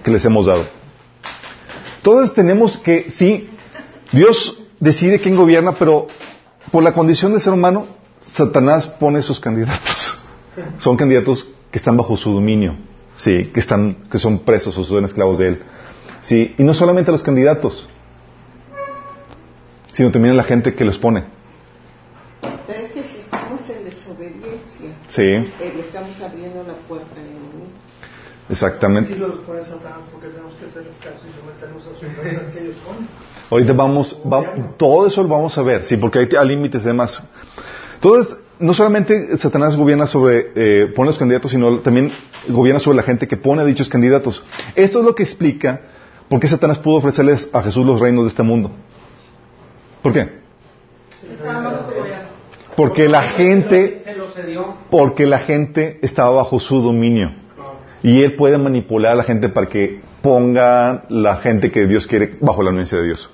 [0.03, 0.65] que les hemos dado.
[1.97, 3.49] Entonces tenemos que, sí,
[4.11, 6.07] Dios decide quién gobierna, pero
[6.71, 7.87] por la condición del ser humano,
[8.25, 10.17] Satanás pone sus candidatos.
[10.77, 12.75] Son candidatos que están bajo su dominio,
[13.15, 15.63] sí, que están, que son presos o son esclavos de él.
[16.21, 17.87] Sí, y no solamente los candidatos,
[19.93, 21.23] sino también la gente que los pone.
[22.67, 27.21] Pero es que si estamos en desobediencia, Sí, eh, le estamos abriendo la puerta al
[27.25, 27.67] enemigo.
[28.49, 29.13] exactamente.
[29.13, 32.61] Si los pone Satanás, porque tenemos que hacerles caso y someternos a sus reglas que
[32.61, 33.07] ellos ponen.
[33.49, 37.23] Ahorita vamos, va- todo eso lo vamos a ver, sí, porque hay, límites y demás.
[37.95, 42.11] Entonces, no solamente Satanás gobierna sobre, eh, pone los candidatos, sino también
[42.47, 44.43] gobierna sobre la gente que pone a dichos candidatos.
[44.75, 45.81] Esto es lo que explica
[46.27, 48.71] por qué Satanás pudo ofrecerles a Jesús los reinos de este mundo.
[50.03, 50.39] ¿Por qué?
[52.75, 54.03] Porque la gente,
[54.89, 57.33] porque la gente estaba bajo su dominio.
[58.03, 62.37] Y él puede manipular a la gente para que ponga la gente que Dios quiere
[62.41, 63.29] bajo la anuencia de Dios.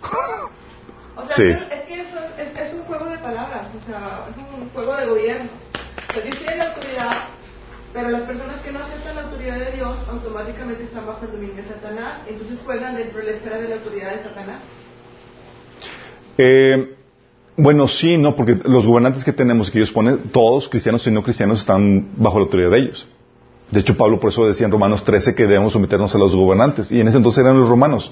[1.16, 1.44] O sea, Sí.
[1.50, 4.70] es, que- es que eso es, es un juego de palabras, o sea, es un
[4.70, 5.50] juego de gobierno.
[6.10, 7.12] O sea, Dios tiene la autoridad,
[7.94, 11.56] pero las personas que no aceptan la autoridad de Dios automáticamente están bajo el dominio
[11.56, 14.60] de Satanás, entonces juegan dentro de la esfera de la autoridad de Satanás.
[16.38, 16.96] Eh,
[17.58, 21.24] bueno, sí, no, porque los gobernantes que tenemos, que ellos ponen, todos, cristianos y no
[21.24, 23.08] cristianos, están bajo la autoridad de ellos.
[23.72, 26.92] De hecho, Pablo por eso decía en Romanos 13 que debemos someternos a los gobernantes.
[26.92, 28.12] Y en ese entonces eran los romanos.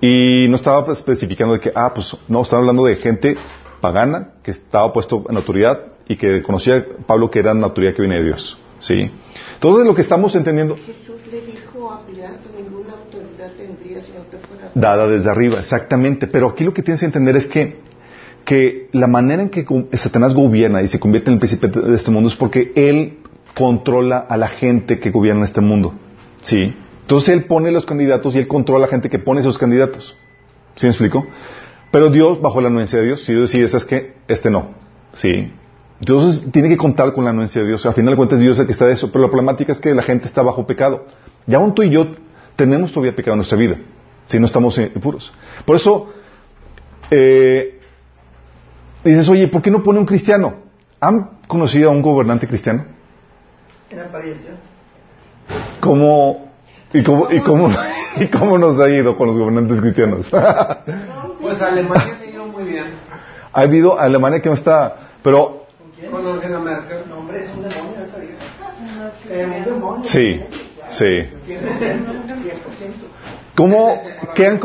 [0.00, 3.36] Y no estaba especificando de que, ah, pues no, estaba hablando de gente
[3.80, 8.02] pagana que estaba puesto en autoridad y que conocía Pablo que era una autoridad que
[8.02, 8.58] viene de Dios.
[8.78, 9.10] ¿sí?
[9.54, 14.20] Entonces lo que estamos entendiendo, Jesús le dijo a Pilato, ninguna autoridad tendría si no
[14.22, 16.26] te fuera dada desde arriba, exactamente.
[16.26, 17.80] Pero aquí lo que tienes que entender es que,
[18.44, 22.10] que la manera en que Satanás gobierna y se convierte en el príncipe de este
[22.10, 23.17] mundo es porque él
[23.58, 25.92] controla a la gente que gobierna este mundo.
[26.42, 26.76] ¿Sí?
[27.02, 30.16] Entonces él pone los candidatos y él controla a la gente que pone esos candidatos.
[30.76, 31.26] ¿Sí me explico?
[31.90, 34.14] Pero Dios, bajo la anuencia de Dios, si Dios decide, ¿sabes qué?
[34.28, 34.74] Este no.
[35.14, 35.52] ¿Sí?
[35.98, 37.84] Entonces tiene que contar con la anuencia de Dios.
[37.84, 39.10] Al final de cuentas Dios es el que está de eso.
[39.10, 41.06] Pero la problemática es que la gente está bajo pecado.
[41.48, 42.06] Y aún tú y yo
[42.54, 43.76] tenemos todavía pecado en nuestra vida.
[44.28, 45.32] Si no estamos eh, puros.
[45.64, 46.12] Por eso,
[47.10, 47.80] eh,
[49.02, 50.54] dices, oye, ¿por qué no pone un cristiano?
[51.00, 52.97] ¿Han conocido a un gobernante cristiano?
[53.90, 54.50] En apariencia.
[55.80, 56.50] ¿Cómo,
[56.92, 57.70] y cómo, y cómo,
[58.16, 60.32] y cómo nos ha ido con los gobernantes cristianos?
[60.32, 60.84] ha
[61.40, 62.86] Pues Alemania se ido muy bien.
[63.52, 66.10] habido Alemania que no está, pero ¿Con quién?
[66.10, 67.04] Con Angela Merkel.
[67.08, 68.34] No, hombre, es un demonio esa vieja.
[69.30, 70.04] Eh, un demonio.
[70.04, 70.40] sí,
[70.86, 71.04] sí.
[71.04, 71.30] 100%.
[71.46, 72.58] 100%.
[73.54, 74.02] ¿Cómo,
[74.34, 74.58] qué han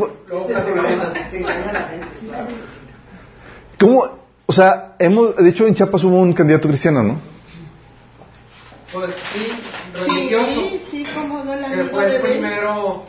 [3.79, 4.03] cómo,
[4.45, 7.32] o sea, hemos, de hecho en Chiapas hubo un candidato cristiano, ¿no?
[8.93, 9.51] Pues sí,
[9.99, 10.45] religioso.
[10.53, 13.03] Sí, sí, como no el Que fue el primero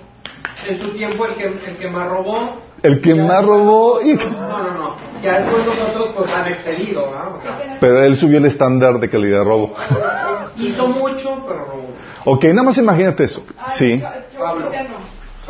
[0.67, 2.59] en su tiempo el que, el que más robó.
[2.83, 4.97] El que más robó y- No, no, no.
[5.23, 7.35] Ya después nosotros pues han excedido, ¿verdad?
[7.37, 9.75] O sea, Pero él subió el estándar de calidad de robo.
[10.57, 11.89] hizo mucho, pero robó.
[12.25, 13.45] Ok, nada más imagínate eso.
[13.73, 14.03] Sí,
[14.39, 14.71] Pablo.
[14.73, 15.49] Sí,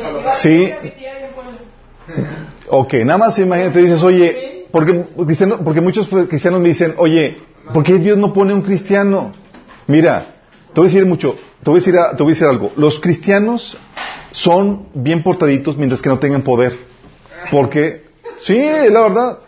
[0.00, 0.20] Pablo.
[0.34, 0.74] sí.
[2.68, 4.94] Ok, nada más imagínate, dices, oye, porque,
[5.64, 7.38] porque muchos cristianos me dicen, oye,
[7.72, 9.32] ¿por qué Dios no pone un cristiano?
[9.86, 10.26] Mira,
[10.72, 12.72] te voy a decir mucho, te voy a decir, te voy a decir algo.
[12.76, 13.76] Los cristianos
[14.30, 16.76] son bien portaditos mientras que no tengan poder.
[17.50, 18.04] Porque,
[18.38, 18.58] sí,
[18.90, 19.38] la verdad.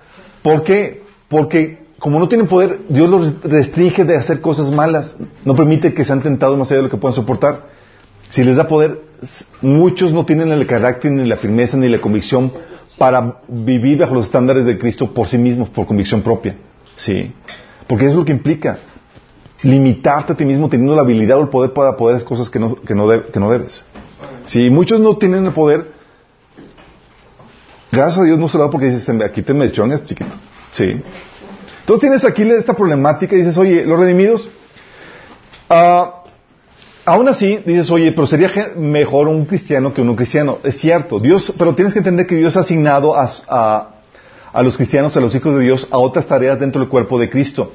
[0.42, 1.02] ¿Por qué?
[1.28, 5.16] Porque como no tienen poder, Dios los restringe de hacer cosas malas.
[5.44, 7.66] No permite que sean tentados más allá de lo que puedan soportar.
[8.28, 9.00] Si les da poder,
[9.62, 12.52] muchos no tienen el carácter, ni la firmeza, ni la convicción
[12.98, 16.56] para vivir bajo los estándares de Cristo por sí mismos, por convicción propia.
[16.96, 17.32] Sí.
[17.86, 18.78] Porque es lo que implica
[19.62, 22.58] limitarte a ti mismo teniendo la habilidad o el poder para poder hacer cosas que
[22.58, 23.84] no, que no, de- que no debes.
[24.44, 25.92] Si muchos no tienen el poder,
[27.90, 30.36] gracias a Dios no se lo da porque dices, aquí te me chiquito.
[30.70, 31.00] Sí.
[31.80, 34.50] Entonces tienes aquí esta problemática y dices, oye, los redimidos,
[35.68, 36.22] ah,
[37.04, 40.58] aún así dices, oye, pero sería mejor un cristiano que un no cristiano.
[40.64, 43.14] Es cierto, Dios, pero tienes que entender que Dios ha asignado
[43.48, 43.90] a-
[44.52, 47.30] a los cristianos, a los hijos de Dios, a otras tareas dentro del cuerpo de
[47.30, 47.72] Cristo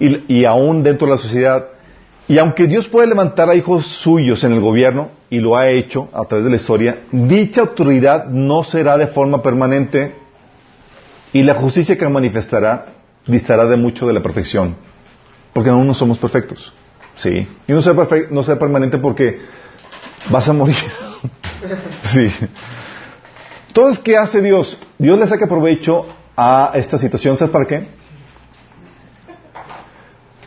[0.00, 1.66] y, y aún dentro de la sociedad.
[2.26, 6.08] Y aunque Dios puede levantar a hijos suyos en el gobierno, y lo ha hecho
[6.12, 10.14] a través de la historia, dicha autoridad no será de forma permanente
[11.32, 12.86] y la justicia que manifestará
[13.26, 14.74] distará de mucho de la perfección,
[15.52, 16.72] porque aún no somos perfectos.
[17.16, 17.46] Sí.
[17.66, 19.38] Y no será, perfe- no será permanente porque
[20.30, 20.76] vas a morir.
[22.04, 22.30] sí.
[23.68, 24.78] Entonces, ¿qué hace Dios?
[24.96, 26.06] Dios le saca provecho
[26.36, 27.36] a esta situación.
[27.36, 27.86] ¿Sabes para qué?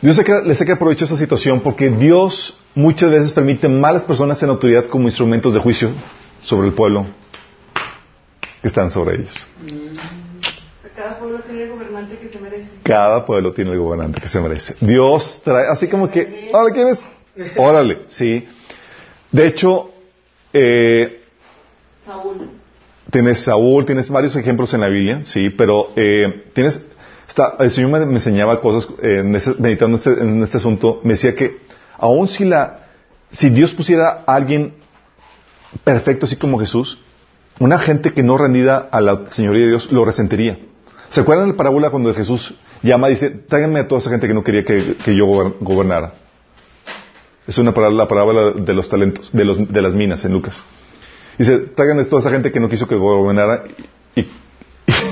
[0.02, 4.42] Dios saca- le saca provecho a esta situación porque Dios muchas veces permite malas personas
[4.42, 5.90] en autoridad como instrumentos de juicio
[6.42, 7.06] sobre el pueblo
[8.60, 9.46] que están sobre ellos.
[10.96, 12.68] Cada pueblo tiene el gobernante que se merece.
[12.82, 14.74] Cada pueblo tiene el gobernante que se merece.
[14.80, 17.00] Dios trae, así como que, órale, ¿quién es?
[17.56, 18.46] Órale, sí.
[19.30, 19.90] De hecho,
[20.52, 21.22] eh,
[22.06, 22.50] Saúl.
[23.10, 26.84] tienes Saúl, tienes varios ejemplos en la Biblia, sí, pero eh, tienes,
[27.58, 29.22] el Señor me, enseñaba cosas, eh,
[29.58, 31.58] meditando este- en este asunto, me decía que
[31.98, 32.86] aun si la,
[33.30, 34.74] si Dios pusiera a alguien
[35.84, 36.98] perfecto así como Jesús,
[37.58, 40.58] una gente que no rendida a la señoría de Dios lo resentiría.
[41.10, 44.26] ¿Se acuerdan de la parábola cuando Jesús llama y dice, tráiganme a toda esa gente
[44.26, 46.14] que no quería que, yo gober- gobernara?
[47.46, 50.62] Es una parábola, la parábola de los talentos, de, los, de las minas en Lucas.
[51.38, 53.64] Dice, tráiganme a toda esa gente que no quiso que gobernara
[54.14, 54.26] y, y,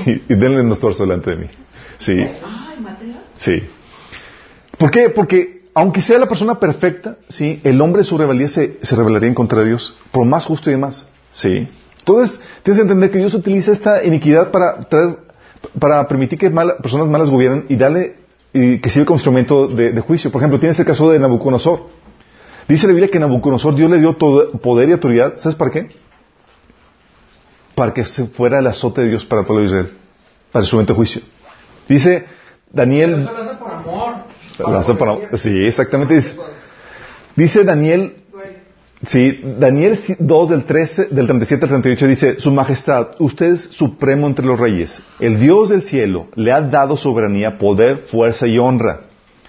[0.29, 1.47] y denle los torsos delante de mí.
[2.01, 2.27] Sí.
[3.37, 3.63] Sí.
[4.77, 5.09] ¿Por qué?
[5.09, 9.29] Porque aunque sea la persona perfecta, sí, el hombre en su rebeldía se, se rebelaría
[9.29, 11.05] en contra de Dios, por más justo y demás.
[11.31, 11.67] Sí.
[11.99, 15.17] Entonces, tienes que entender que Dios utiliza esta iniquidad para traer,
[15.79, 18.15] para permitir que mala- personas malas gobiernen y darle,
[18.51, 20.31] y que sirva como instrumento de, de juicio.
[20.31, 21.87] Por ejemplo, tienes el caso de Nabucodonosor.
[22.67, 25.33] Dice la Biblia que Nabucodonosor Dios le dio todo poder y autoridad.
[25.37, 25.89] ¿Sabes para qué?
[27.75, 29.89] Para que se fuera el azote de Dios para el pueblo de Israel,
[30.51, 31.21] para el instrumento de juicio.
[31.87, 32.25] Dice
[32.71, 33.21] Daniel.
[33.23, 34.13] Eso lo hace por amor.
[34.59, 36.15] Lo hace para- sí, exactamente.
[36.15, 36.35] Dice,
[37.35, 38.15] dice Daniel,
[39.05, 44.27] sí, Daniel 2 del 13, del 37 al 38 dice, Su Majestad, usted es supremo
[44.27, 45.01] entre los reyes.
[45.19, 49.01] El Dios del cielo le ha dado soberanía, poder, fuerza y honra.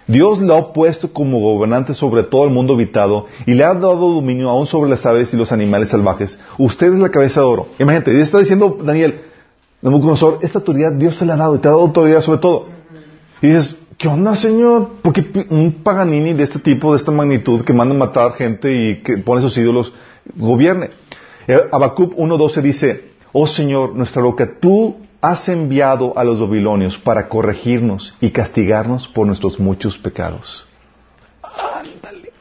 [0.09, 3.97] Dios le ha puesto como gobernante sobre todo el mundo habitado y le ha dado
[4.15, 6.39] dominio aún sobre las aves y los animales salvajes.
[6.59, 7.69] Usted es la cabeza de oro.
[7.79, 9.21] Imagínate, está diciendo, Daniel,
[9.83, 12.69] Nabucodonosor, esta autoridad Dios se la ha dado y te ha dado autoridad sobre todo.
[13.41, 14.91] Y dices, ¿qué onda, Señor?
[15.03, 19.03] Porque un Paganini de este tipo, de esta magnitud, que manda a matar gente y
[19.03, 19.93] que pone sus ídolos,
[20.37, 20.91] gobierne.
[21.49, 27.29] Eh, Habacuc 1.12 dice, oh Señor, nuestra roca, tú has enviado a los babilonios para
[27.29, 30.67] corregirnos y castigarnos por nuestros muchos pecados.
[31.43, 32.33] Ándale.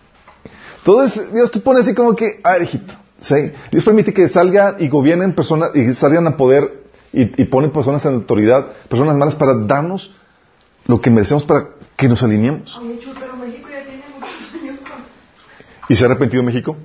[0.78, 3.52] Entonces Dios te pone así como que, ah, hijito, ¿sí?
[3.72, 6.81] Dios permite que salgan y gobiernen personas y salgan a poder
[7.14, 10.12] y, y ponen personas en autoridad, personas malas para darnos
[10.88, 12.80] lo que merecemos para que nos alineemos.
[15.90, 16.78] ¿Y se ha arrepentido México?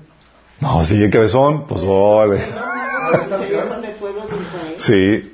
[0.61, 2.41] No, sigue cabezón, pues vale.
[4.79, 5.33] Sí.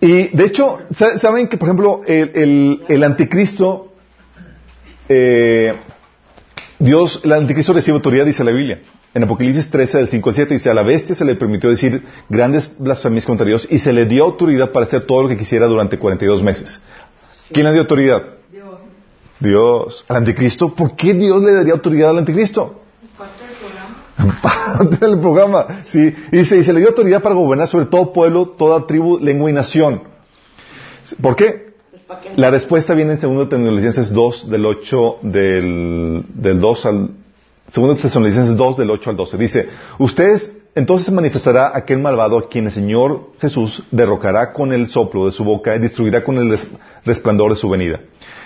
[0.00, 3.92] Y de hecho, sa- ¿saben que, por ejemplo, el, el- el anticristo,
[5.08, 5.74] eh,
[6.78, 8.80] Dios, el anticristo recibe autoridad, dice la Biblia.
[9.16, 12.02] En Apocalipsis 13, del 5 al 7, dice, a la bestia se le permitió decir
[12.28, 15.66] grandes blasfemias contra Dios y se le dio autoridad para hacer todo lo que quisiera
[15.66, 16.82] durante 42 meses.
[17.50, 18.24] ¿Quién le dio autoridad?
[18.52, 18.78] Dios,
[19.40, 20.04] Dios.
[20.08, 20.74] ¿Al anticristo?
[20.74, 22.82] ¿Por qué Dios le daría autoridad al anticristo?
[23.16, 24.40] parte del programa.
[24.42, 25.84] parte del programa.
[25.86, 29.18] Sí, y dice, y se le dio autoridad para gobernar sobre todo pueblo, toda tribu,
[29.18, 30.02] lengua y nación.
[31.22, 31.72] ¿Por qué?
[32.06, 32.36] Pues.
[32.36, 37.10] La respuesta viene en 2 Tesalonicenses 2, del 8, del, del 2 al...
[37.74, 39.36] 2 Tesalonicenses 2, del 8 al 12.
[39.36, 44.88] Dice, ustedes, entonces se manifestará aquel malvado a quien el Señor Jesús derrocará con el
[44.88, 46.68] soplo de su boca y destruirá con el res-
[47.04, 48.00] resplandor de su venida.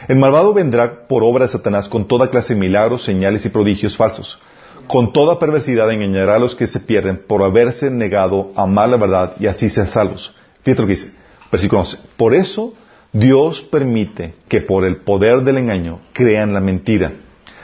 [0.09, 3.97] El malvado vendrá por obra de Satanás con toda clase de milagros, señales y prodigios
[3.97, 4.39] falsos.
[4.87, 8.97] Con toda perversidad engañará a los que se pierden por haberse negado a amar la
[8.97, 10.35] verdad y así ser salvos.
[10.63, 11.13] Fíjate lo que dice.
[11.53, 11.99] Versículo 11.
[12.17, 12.75] Por eso
[13.13, 17.13] Dios permite que por el poder del engaño crean la mentira.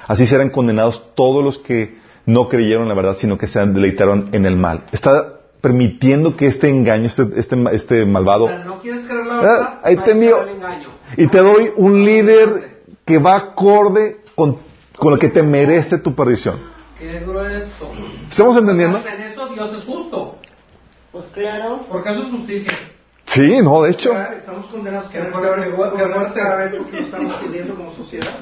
[0.06, 4.46] Así serán condenados todos los que no creyeron la verdad, sino que se deleitaron en
[4.46, 4.84] el mal.
[4.92, 9.80] Está permitiendo que este engaño, este, este, este malvado, no quieres creer la verdad, Ah,
[9.84, 10.36] ahí te envío.
[10.38, 10.88] creer el engaño.
[11.16, 14.58] y te doy un líder que va acorde con,
[14.96, 16.60] con lo que te merece tu perdición.
[16.98, 17.92] Qué grueso.
[18.30, 18.98] ¿Estamos entendiendo?
[18.98, 20.38] En eso Dios es justo,
[21.12, 21.80] Pues claro.
[21.88, 22.72] porque eso es justicia.
[23.26, 24.12] Sí, no, de hecho.
[24.18, 25.10] Estamos condenados
[26.56, 28.34] vez porque lo estamos pidiendo como sociedad.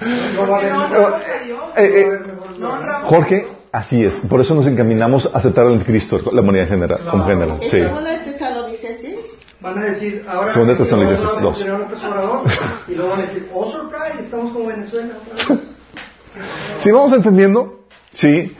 [0.00, 1.58] No va a haber Dios.
[1.76, 4.14] Eh, eh, honramos Jorge, así es.
[4.28, 7.40] Por eso nos encaminamos a aceptar al anticristo, la humanidad en general, como Claro.
[7.40, 7.62] general.
[7.62, 7.80] ¿En Sí.
[7.80, 9.16] segunda de Tesalonicenses?
[9.60, 11.58] Van a decir, ahora Segunda de Tesalonicenses vamos a dos.
[11.58, 12.40] tener un López Obrador,
[12.88, 15.14] y luego van a decir, oh surprise, estamos como Venezuela.
[16.80, 17.80] ¿Sí vamos entendiendo?
[18.12, 18.54] Sí.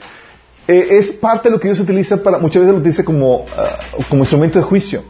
[0.67, 3.77] Eh, es parte de lo que Dios utiliza para, muchas veces lo utiliza como, ah,
[4.09, 5.03] como instrumento de juicio.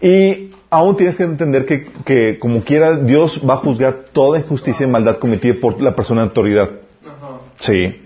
[0.00, 4.86] Y aún tienes que entender que, que, como quiera, Dios va a juzgar toda injusticia
[4.86, 6.70] y maldad cometida por la persona de autoridad.
[7.04, 7.40] Ajá.
[7.58, 8.00] Sí.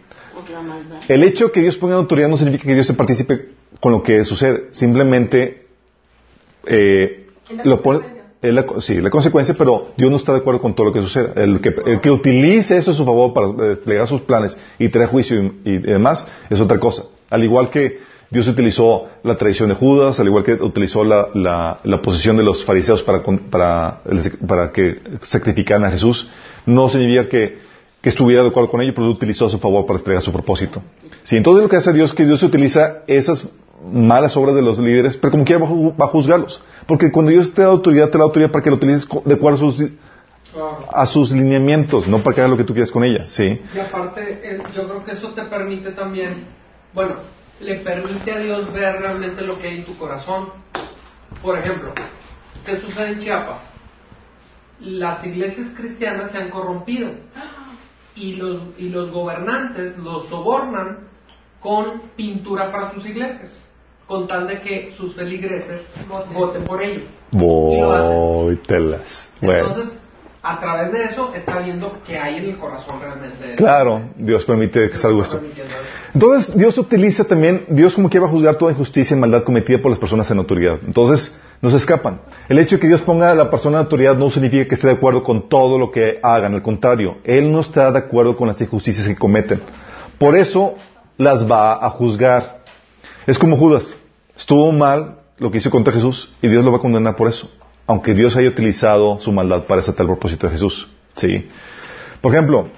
[1.09, 3.49] El hecho que Dios ponga autoridad no significa que Dios se participe
[3.81, 4.69] con lo que sucede.
[4.73, 5.67] Simplemente
[6.67, 7.29] eh,
[7.65, 8.01] lo pone.
[8.43, 11.01] es la, sí, la consecuencia, pero Dios no está de acuerdo con todo lo que
[11.01, 11.33] sucede.
[11.43, 15.09] El que, el que utilice eso a su favor para desplegar sus planes y traer
[15.09, 17.05] juicio y, y demás es otra cosa.
[17.31, 18.01] Al igual que
[18.31, 22.43] Dios utilizó la tradición de Judas, al igual que utilizó la, la, la posición de
[22.43, 24.01] los fariseos para, para,
[24.47, 26.29] para que sacrificaran a Jesús,
[26.67, 27.59] no significa que,
[28.03, 30.33] que estuviera de acuerdo con ello, pero lo utilizó a su favor para desplegar su
[30.33, 30.83] propósito.
[31.23, 33.51] Sí, entonces lo que hace Dios es que Dios utiliza esas
[33.93, 36.63] malas obras de los líderes, pero como quiera va a juzgarlos.
[36.87, 39.69] Porque cuando Dios te da autoridad, te da autoridad para que lo utilices de acuerdo
[39.69, 39.87] a sus,
[40.93, 43.25] a sus lineamientos, no para que hagas lo que tú quieras con ella.
[43.29, 43.61] Sí.
[43.75, 46.47] Y aparte, eh, yo creo que eso te permite también,
[46.93, 47.17] bueno,
[47.61, 50.51] le permite a Dios ver realmente lo que hay en tu corazón.
[51.43, 51.93] Por ejemplo,
[52.65, 53.61] ¿qué sucede en Chiapas?
[54.81, 57.11] Las iglesias cristianas se han corrompido
[58.15, 61.09] y los, y los gobernantes los sobornan
[61.61, 63.53] con pintura para sus iglesias,
[64.07, 65.83] con tal de que sus feligreses
[66.33, 67.03] voten por ello.
[67.33, 68.17] Y lo hacen.
[68.17, 69.29] Voy, telas.
[69.41, 69.69] Bueno.
[69.69, 69.98] Entonces,
[70.43, 73.57] a través de eso está viendo qué hay en el corazón realmente.
[73.57, 75.41] Claro, Dios permite que salga esto.
[76.15, 79.79] Entonces, Dios utiliza también, Dios como que va a juzgar toda injusticia y maldad cometida
[79.79, 80.79] por las personas en autoridad.
[80.87, 82.21] Entonces, no se escapan.
[82.49, 84.87] El hecho de que Dios ponga a la persona en autoridad no significa que esté
[84.87, 86.55] de acuerdo con todo lo que hagan.
[86.55, 89.61] Al contrario, Él no está de acuerdo con las injusticias que cometen.
[90.19, 90.77] Por eso,
[91.17, 92.61] las va a juzgar.
[93.27, 93.95] Es como Judas.
[94.37, 97.51] Estuvo mal lo que hizo contra Jesús y Dios lo va a condenar por eso.
[97.89, 100.89] Aunque Dios haya utilizado su maldad para ese tal propósito de Jesús.
[101.17, 101.49] Sí.
[102.21, 102.69] Por ejemplo,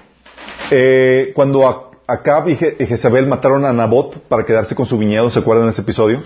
[0.71, 1.67] eh, cuando
[2.07, 5.65] Acab y, Je- y Jezabel mataron a Nabot para quedarse con su viñedo, ¿se acuerdan
[5.67, 6.21] de ese episodio?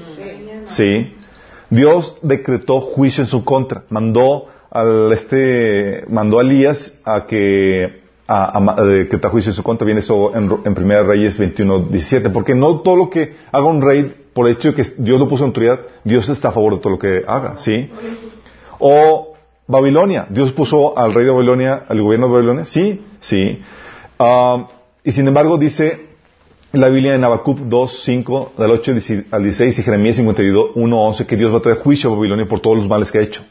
[0.65, 1.13] Sí.
[1.69, 3.83] Dios decretó juicio en su contra.
[3.89, 9.63] Mandó al este, mandó a Elías a que a, a, a decretar juicio en su
[9.63, 9.85] contra.
[9.85, 12.29] Viene eso en, en Primera Reyes 21, 17.
[12.29, 15.27] Porque no todo lo que haga un rey, por el hecho de que Dios lo
[15.27, 17.89] puso en autoridad, Dios está a favor de todo lo que haga, ¿sí?
[18.79, 19.33] O
[19.67, 20.27] Babilonia.
[20.29, 22.65] Dios puso al rey de Babilonia, al gobierno de Babilonia.
[22.65, 23.59] Sí, sí.
[24.19, 24.67] Ah,
[25.03, 26.05] y sin embargo dice
[26.71, 28.91] la Biblia en Habacuc 2, 5, del 8
[29.31, 32.47] al 16 y Jeremías 52, 1, 11 que Dios va a traer juicio a Babilonia
[32.47, 33.43] por todos los males que ha hecho.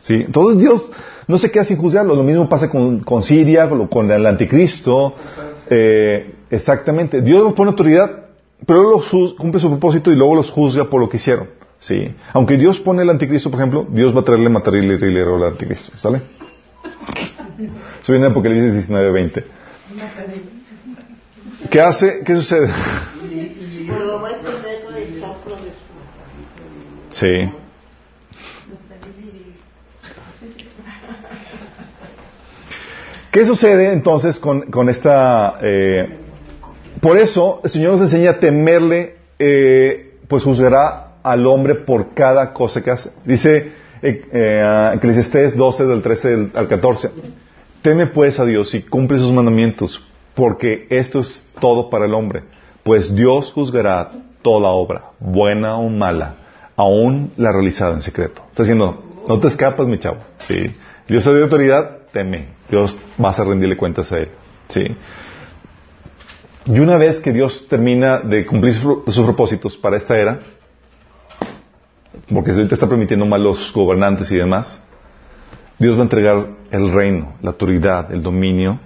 [0.00, 0.14] ¿Sí?
[0.14, 0.90] Entonces Dios
[1.26, 2.14] no se queda sin juzgarlo.
[2.14, 5.14] Lo mismo pasa con, Siria, con, el anticristo.
[5.68, 7.20] Eh, exactamente.
[7.20, 8.26] Dios los pone autoridad,
[8.66, 11.59] pero los cumple su propósito y luego los juzga por lo que hicieron.
[11.80, 12.14] ¿Sí?
[12.34, 15.96] Aunque Dios pone el anticristo, por ejemplo, Dios va a traerle material y al anticristo.
[15.96, 16.20] ¿Sale?
[18.02, 19.44] Eso viene en Apocalipsis 19, 20.
[21.70, 22.22] ¿Qué hace?
[22.24, 22.68] ¿Qué sucede?
[27.10, 27.50] Sí.
[33.30, 35.58] ¿Qué sucede entonces con, con esta...
[35.62, 36.16] eh,
[37.00, 42.52] por eso el Señor nos enseña a temerle, eh, pues juzgará al hombre por cada
[42.52, 43.10] cosa que hace.
[43.24, 47.10] Dice eh, eh, Eclesiastés 12 del 13 del- al 14.
[47.82, 50.02] Teme pues a Dios y cumple sus mandamientos,
[50.34, 52.42] porque esto es todo para el hombre.
[52.82, 54.10] Pues Dios juzgará
[54.42, 56.34] toda obra, buena o mala,
[56.76, 58.42] aún la realizada en secreto.
[58.50, 60.18] Está diciendo, no te escapas, mi chavo.
[60.38, 60.74] Sí.
[61.08, 62.48] Dios te dio autoridad, teme.
[62.70, 64.28] Dios vas a rendirle cuentas a Él.
[64.68, 64.96] Sí.
[66.66, 70.38] Y una vez que Dios termina de cumplir su- sus propósitos para esta era,
[72.32, 74.80] porque ahorita está permitiendo malos gobernantes y demás,
[75.78, 78.80] Dios va a entregar el reino, la autoridad, el dominio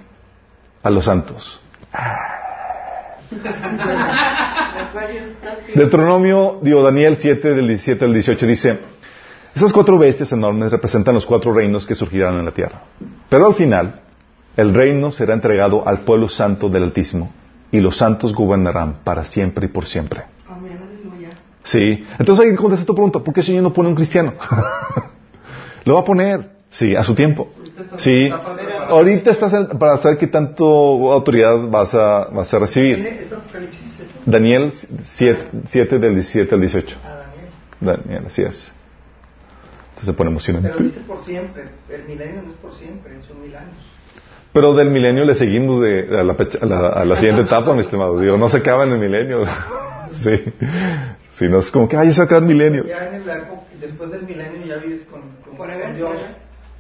[0.83, 1.61] a los santos.
[5.75, 8.79] Deuteronomio, digo, Daniel 7, del 17 al 18 dice,
[9.55, 12.83] esas cuatro bestias enormes representan los cuatro reinos que surgirán en la tierra.
[13.29, 14.01] Pero al final,
[14.57, 17.33] el reino será entregado al pueblo santo del Altísimo,
[17.73, 20.34] y los santos gobernarán para siempre y por siempre.
[21.65, 22.07] Sí.
[22.19, 24.35] Entonces ahí contesta tu pregunta, ¿por qué Señor no pone un cristiano?
[25.85, 27.51] Lo va a poner, sí, a su tiempo.
[27.97, 28.31] Sí.
[28.89, 30.65] Ahorita estás para saber qué tanto
[31.13, 33.29] autoridad vas a, vas a recibir.
[34.27, 36.97] Daniel 7, 7 del 17 al 18.
[37.05, 37.23] Ah,
[37.81, 38.25] Daniel.
[38.27, 38.71] Así es.
[39.89, 40.69] Entonces se pone emocionante.
[40.71, 41.65] Pero dice por siempre.
[41.91, 43.75] El milenio no es por siempre, son mil años.
[44.53, 47.73] Pero del milenio le seguimos de, a, la, pecha- a la- a la siguiente etapa,
[47.75, 48.19] mi estimado.
[48.21, 49.45] Digo, no se acaba en el milenio.
[50.13, 50.31] sí.
[51.35, 52.85] Sí, no es como que, ay, ya se acaba el milenio.
[52.85, 56.13] Ya en el arco, después del milenio ya vives con, con, con Dios.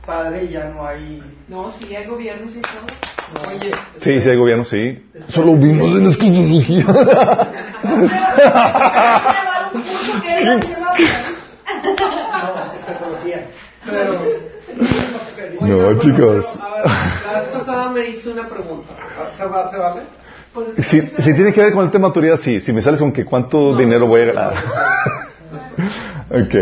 [0.06, 1.22] Padre ya no hay...
[1.48, 3.48] No, si hay gobiernos y todo.
[3.48, 5.02] Oye, Sí, sí hay gobierno, sí.
[5.28, 6.86] Solo vimos en escatología.
[11.84, 13.46] No, escatología.
[13.84, 14.24] Pero...
[15.60, 16.58] No, chicos.
[17.26, 18.94] la vez pasada me hizo una pregunta.
[19.36, 20.02] ¿Se, va, ¿Se vale?
[20.82, 22.60] Si, si tiene que ver con el tema de autoridad, sí.
[22.60, 24.54] Si me sales con que cuánto dinero voy a ganar.
[26.30, 26.54] ok.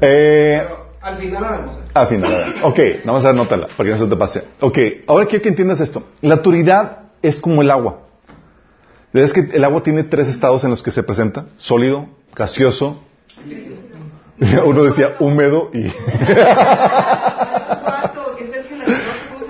[0.00, 0.66] Eh,
[1.02, 1.76] al final la vemos.
[1.76, 1.80] ¿eh?
[1.94, 2.54] al final, a ver.
[2.62, 4.44] Ok, vamos a anótala para que no se te pase.
[4.60, 6.04] Ok, ahora quiero que entiendas esto.
[6.22, 8.00] La autoridad es como el agua.
[9.12, 11.46] ¿Ves que el agua tiene tres estados en los que se presenta?
[11.56, 13.02] Sólido, gaseoso.
[14.64, 15.92] Uno decía húmedo y...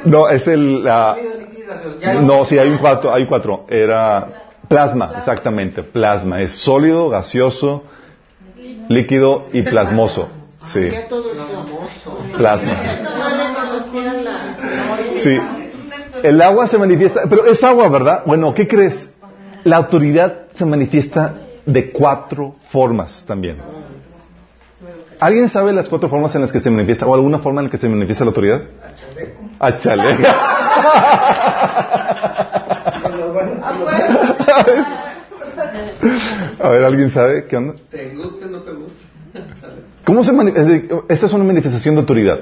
[0.09, 1.40] Que es el la ¿cómo se
[2.03, 3.67] no, No, sí, hay un cuatro, hay cuatro.
[3.69, 4.27] Era
[4.69, 6.41] plasma, exactamente, plasma.
[6.43, 7.85] Es sólido, gaseoso,
[8.89, 10.29] líquido y plasmoso.
[10.69, 11.37] Sí, todos
[12.05, 12.31] somos.
[12.37, 12.73] plasma.
[13.03, 14.57] No le conocían la...
[15.17, 15.39] Sí.
[16.23, 18.23] El agua se manifiesta, pero es agua, ¿verdad?
[18.27, 19.09] Bueno, ¿qué crees?
[19.65, 23.59] La autoridad se manifiesta de cuatro formas también.
[25.19, 27.71] ¿Alguien sabe las cuatro formas en las que se manifiesta o alguna forma en la
[27.71, 28.63] que se manifiesta la autoridad?
[29.59, 30.23] A chaleco.
[30.23, 31.50] Los buenos
[36.61, 37.75] A ver, ¿alguien sabe qué onda?
[37.91, 38.99] ¿Te gusta o no te gusta?
[40.05, 40.97] ¿Cómo se manifiesta?
[41.09, 42.39] Esta es una manifestación de autoridad.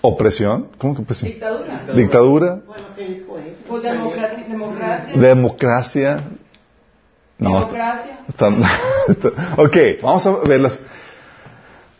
[0.00, 0.68] ¿Opresión?
[0.78, 1.32] ¿Cómo que opresión?
[1.32, 1.82] Dictadura.
[1.94, 2.60] ¿Dictadura?
[2.66, 3.56] Bueno, ¿qué dijo él?
[3.68, 4.44] O democracia.
[4.48, 5.20] Democracia.
[5.20, 6.24] ¿Democracia?
[7.38, 7.54] No.
[7.60, 8.20] Democracia.
[9.56, 10.78] ok, vamos a verlas.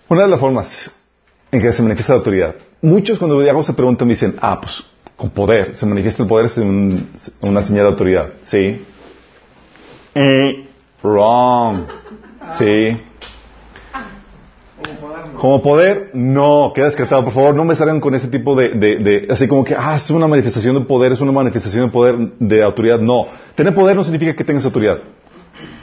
[0.09, 0.91] Una de las formas
[1.51, 2.55] en que se manifiesta la autoridad.
[2.83, 4.85] Muchos cuando hago esta pregunta me dicen, ah, pues
[5.17, 5.75] con poder.
[5.75, 7.09] Se manifiesta el poder es un-
[7.41, 8.29] una señal de autoridad.
[8.45, 8.85] Sí.
[10.15, 10.69] Eh,
[11.03, 11.85] wrong.
[12.59, 12.97] Sí.
[15.37, 17.25] Como poder, no, queda descartado.
[17.25, 19.97] Por favor, no me salgan con ese tipo de, de- de- así como que, ah,
[19.97, 22.99] es una manifestación de poder, es una manifestación de poder, de autoridad.
[23.01, 23.27] No.
[23.55, 24.99] Tener poder no significa que tengas autoridad.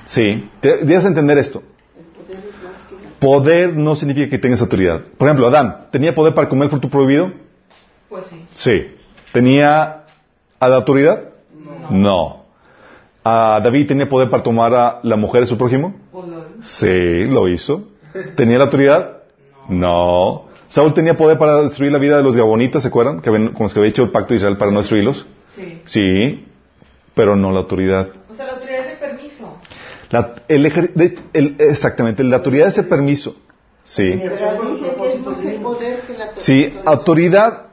[0.05, 0.49] Sí.
[0.61, 1.61] Debes entender esto.
[1.97, 4.99] El poder es más que la- Poder no significa que tengas autoridad.
[5.17, 7.31] Por ejemplo, Adán, ¿tenía poder para comer el fruto prohibido?
[8.09, 8.45] Pues sí.
[8.53, 8.95] Sí.
[9.31, 10.03] ¿Tenía
[10.59, 11.23] a la autoridad?
[11.89, 12.43] No.
[13.23, 15.95] ¿A David tenía poder para tomar a la mujer de su prójimo?
[16.11, 17.87] Pues lo- Sí, lo hizo.
[18.35, 19.19] ¿Tenía la autoridad?
[19.69, 20.47] No.
[20.67, 23.21] ¿Saúl tenía poder para destruir la vida de los gabonitas, se acuerdan?
[23.21, 25.25] Que habían- con los que había hecho el pacto de Israel para no destruirlos.
[25.55, 25.81] Sí.
[25.85, 26.45] Sí,
[27.15, 28.09] pero no la autoridad.
[28.29, 28.82] O sea, la autoridad.
[30.13, 33.35] La- el ejer- de- el- exactamente, la autoridad es el permiso.
[33.83, 34.03] Sí.
[36.37, 37.63] Sí, autoridad,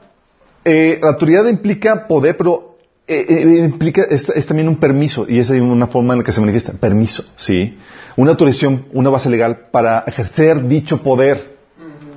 [0.65, 2.77] eh, la autoridad implica poder, pero
[3.07, 6.23] eh, eh, implica, es, es también un permiso, y esa es una forma en la
[6.25, 7.77] que se manifiesta, permiso, sí.
[8.17, 11.57] Una autorización, una base legal para ejercer dicho poder,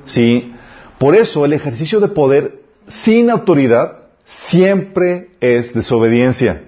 [0.07, 0.53] sí.
[0.99, 3.87] Por eso el ejercicio de poder sin autoridad
[4.27, 6.63] siempre es desobediencia.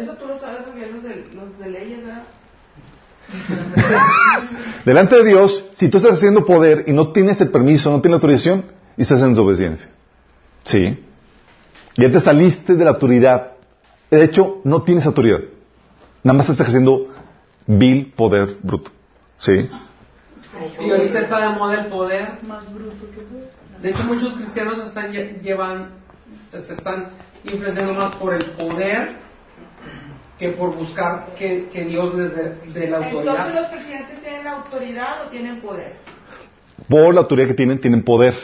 [0.00, 2.22] Eso tú lo sabes porque los de, los de leyes, ¿verdad?
[4.84, 8.12] Delante de Dios, si tú estás haciendo poder y no tienes el permiso, no tienes
[8.12, 8.64] la autorización,
[8.96, 9.88] y estás en desobediencia.
[10.64, 11.04] Sí.
[11.96, 13.52] Ya te saliste de la autoridad.
[14.10, 15.40] De hecho, no tienes autoridad.
[16.22, 17.08] Nada más estás ejerciendo
[17.66, 18.90] vil poder bruto.
[19.38, 19.68] Sí.
[20.80, 22.28] Y ahorita está de moda el poder.
[23.82, 25.90] De hecho, muchos cristianos están lle- llevan,
[26.50, 27.10] se están
[27.44, 29.16] influenciando más por el poder
[30.40, 32.42] que por buscar que, que Dios les dé
[32.74, 33.54] dé la Entonces, autoridad.
[33.54, 35.92] ¿los presidentes tienen autoridad o tienen poder?
[36.88, 38.34] Por la autoridad que tienen, tienen poder.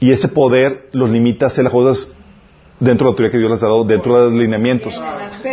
[0.00, 2.10] Y ese poder los limita a hacer las cosas
[2.78, 4.98] dentro de la autoridad que Dios les ha dado, dentro de los lineamientos.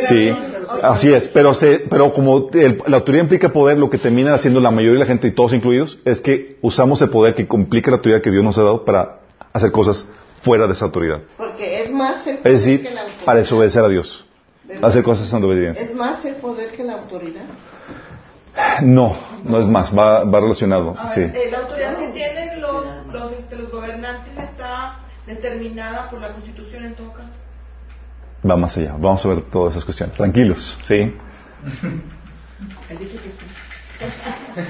[0.08, 0.34] Sí,
[0.82, 1.28] así es.
[1.28, 4.94] Pero, se, pero como el- la autoridad implica poder, lo que termina haciendo la mayoría
[4.94, 8.22] de la gente y todos incluidos es que usamos el poder que implica la autoridad
[8.22, 9.20] que Dios nos ha dado para
[9.52, 10.08] hacer cosas
[10.44, 11.22] fuera de esa autoridad.
[11.36, 13.26] Porque es más el poder Es decir, que la autoridad.
[13.26, 14.24] para desobedecer a Dios.
[14.82, 15.84] Hacer cosas en obediencia.
[15.84, 17.46] Es más el poder que la autoridad.
[18.82, 20.96] No, no es más, va, va relacionado.
[20.98, 21.22] A Sí.
[21.22, 26.30] ver, eh, la autoridad que tienen los, los, este, los gobernantes está determinada por la
[26.34, 27.30] Constitución en todo caso.
[28.50, 28.94] Va más allá.
[28.98, 30.16] Vamos a ver todas esas cuestiones.
[30.16, 30.96] Tranquilos, ¿sí?
[32.90, 34.66] Él dice que sí.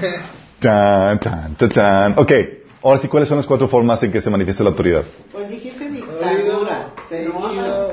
[0.60, 2.14] Chan, chan, chan, chan.
[2.18, 2.32] Ok,
[2.82, 5.04] ahora sí, ¿cuáles son las cuatro formas en que se manifiesta la autoridad?
[5.32, 7.92] Pues dijiste dictadura, pero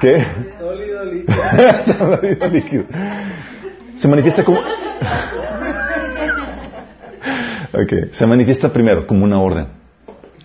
[0.00, 0.24] ¿Qué?
[0.58, 1.36] Sólido, líquido.
[1.98, 2.84] Sólido líquido.
[3.96, 4.60] Se manifiesta como...
[7.72, 9.66] Ok, se manifiesta primero como una orden.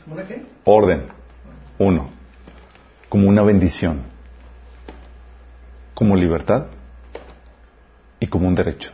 [0.04, 0.44] ¿Cómo una qué?
[0.66, 1.04] Orden.
[1.78, 2.10] Uno.
[3.10, 4.02] Como una bendición.
[5.94, 6.68] Como libertad.
[8.20, 8.92] Y como un derecho.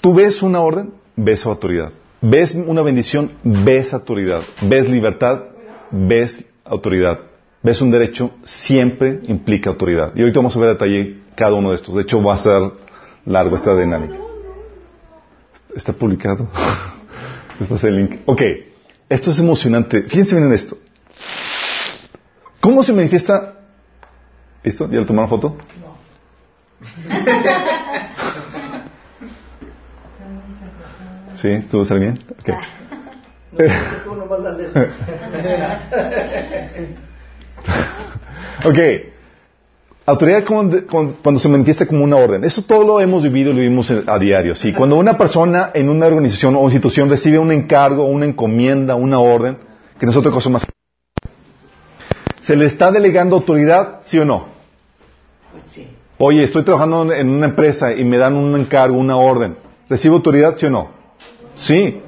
[0.00, 1.92] Tú ves una orden, ves autoridad.
[2.20, 4.42] Ves una bendición, ves autoridad.
[4.62, 5.44] Ves libertad,
[5.90, 7.20] ves autoridad.
[7.62, 10.12] Ves un derecho, siempre implica autoridad.
[10.16, 11.94] Y ahorita vamos a ver a detalle cada uno de estos.
[11.94, 12.60] De hecho, va a ser
[13.24, 14.16] largo esta dinámica.
[15.74, 16.48] Está publicado.
[17.60, 18.20] Este es el link.
[18.24, 18.42] Ok,
[19.08, 20.02] esto es emocionante.
[20.02, 20.76] Fíjense bien en esto.
[22.60, 23.54] ¿Cómo se manifiesta?
[24.64, 24.90] ¿Listo?
[24.90, 25.56] ¿Ya le tomaron foto?
[31.40, 31.50] ¿Sí?
[31.50, 32.18] ¿Estuvo bien?
[32.40, 32.48] Ok.
[38.64, 38.78] Ok.
[40.04, 42.42] Autoridad cuando se manifiesta como una orden.
[42.44, 44.56] Eso todo lo hemos vivido y lo vivimos a diario.
[44.56, 44.72] ¿sí?
[44.72, 49.58] Cuando una persona en una organización o institución recibe un encargo, una encomienda, una orden,
[49.98, 50.66] que no es otra cosa más.
[52.40, 54.46] ¿Se le está delegando autoridad, sí o no?
[55.72, 55.86] Sí.
[56.18, 59.56] Oye, estoy trabajando en una empresa y me dan un encargo, una orden.
[59.88, 60.90] ¿Recibo autoridad, sí o no?
[61.54, 62.02] Sí.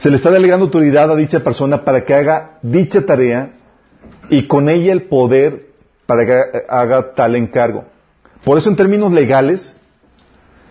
[0.00, 3.52] Se le está delegando autoridad a dicha persona para que haga dicha tarea
[4.30, 5.66] y con ella el poder
[6.06, 7.84] para que haga tal encargo.
[8.42, 9.76] Por eso en términos legales,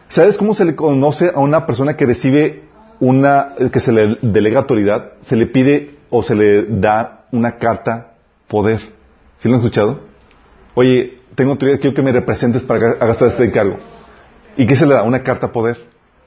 [0.08, 2.64] ¿sabes cómo se le conoce a una persona que recibe
[3.00, 5.12] una, que se le delega autoridad?
[5.22, 8.14] Se le pide o se le da una carta
[8.48, 8.80] poder.
[9.38, 10.00] ¿Sí lo han escuchado?
[10.74, 13.78] Oye, tengo autoridad, quiero que me representes para que hagas este encargo.
[14.58, 15.04] ¿Y qué se le da?
[15.04, 15.86] Una carta poder.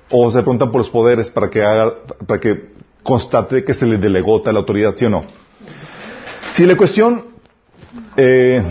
[0.08, 1.94] O se preguntan por los poderes para que haga,
[2.28, 2.70] para que
[3.02, 5.24] constate que se le delegó tal autoridad, ¿sí o no?
[6.52, 7.26] Si la cuestión,
[8.16, 8.62] eh,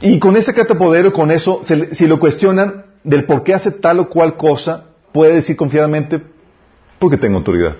[0.00, 3.54] y con esa carta poder o con eso, se si lo cuestionan del por qué
[3.54, 6.20] hace tal o cual cosa, puede decir confiadamente,
[6.98, 7.76] porque tengo autoridad.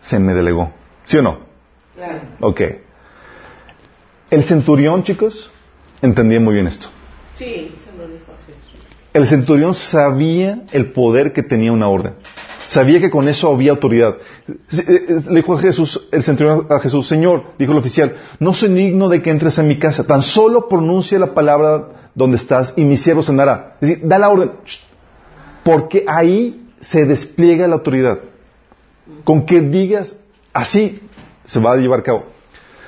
[0.00, 0.72] Se me delegó.
[1.04, 1.38] ¿Sí o no?
[1.94, 2.20] Claro.
[2.40, 2.60] Ok.
[4.30, 5.50] El centurión, chicos,
[6.02, 6.88] entendía muy bien esto.
[7.36, 8.80] Sí, se lo dijo a Jesús.
[9.12, 12.14] El centurión sabía el poder que tenía una orden.
[12.68, 14.16] Sabía que con eso había autoridad.
[14.70, 19.08] Le dijo a Jesús, el centurión a Jesús, Señor, dijo el oficial, no soy digno
[19.08, 22.96] de que entres en mi casa, tan solo pronuncia la palabra donde estás y mi
[22.96, 23.76] siervo sanará.
[23.80, 24.52] Es decir, da la orden.
[25.64, 28.18] Porque ahí se despliega la autoridad.
[29.24, 30.16] Con que digas
[30.52, 31.00] así,
[31.46, 32.24] se va a llevar a cabo.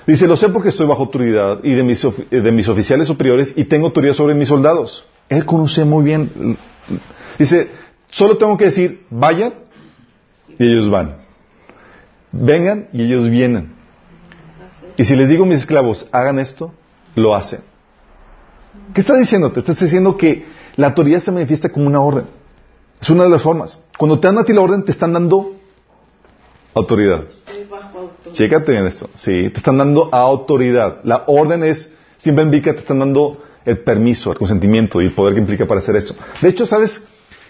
[0.07, 3.65] Dice, lo sé porque estoy bajo autoridad y de mis, de mis oficiales superiores y
[3.65, 5.05] tengo autoridad sobre mis soldados.
[5.29, 6.57] Él conoce muy bien.
[7.39, 7.69] Dice,
[8.11, 9.66] solo tengo que decir, vayan
[10.59, 11.17] y ellos van.
[12.33, 13.75] Vengan y ellos vienen.
[14.97, 16.73] Y si les digo a mis esclavos, hagan esto,
[17.15, 17.61] lo hacen.
[18.95, 19.63] ¿Qué está diciéndote?
[19.63, 20.47] Te está diciendo que
[20.77, 22.27] la autoridad se manifiesta como una orden.
[23.01, 23.79] Es una de las formas.
[23.99, 25.57] Cuando te dan a ti la orden, te están dando
[26.75, 27.25] autoridad.
[28.33, 29.11] Chécate en esto.
[29.17, 31.01] Sí, te están dando autoridad.
[31.05, 35.35] La orden es, siempre indica, te están dando el permiso, el consentimiento y el poder
[35.35, 36.15] que implica para hacer esto.
[36.41, 37.03] De hecho, ¿sabes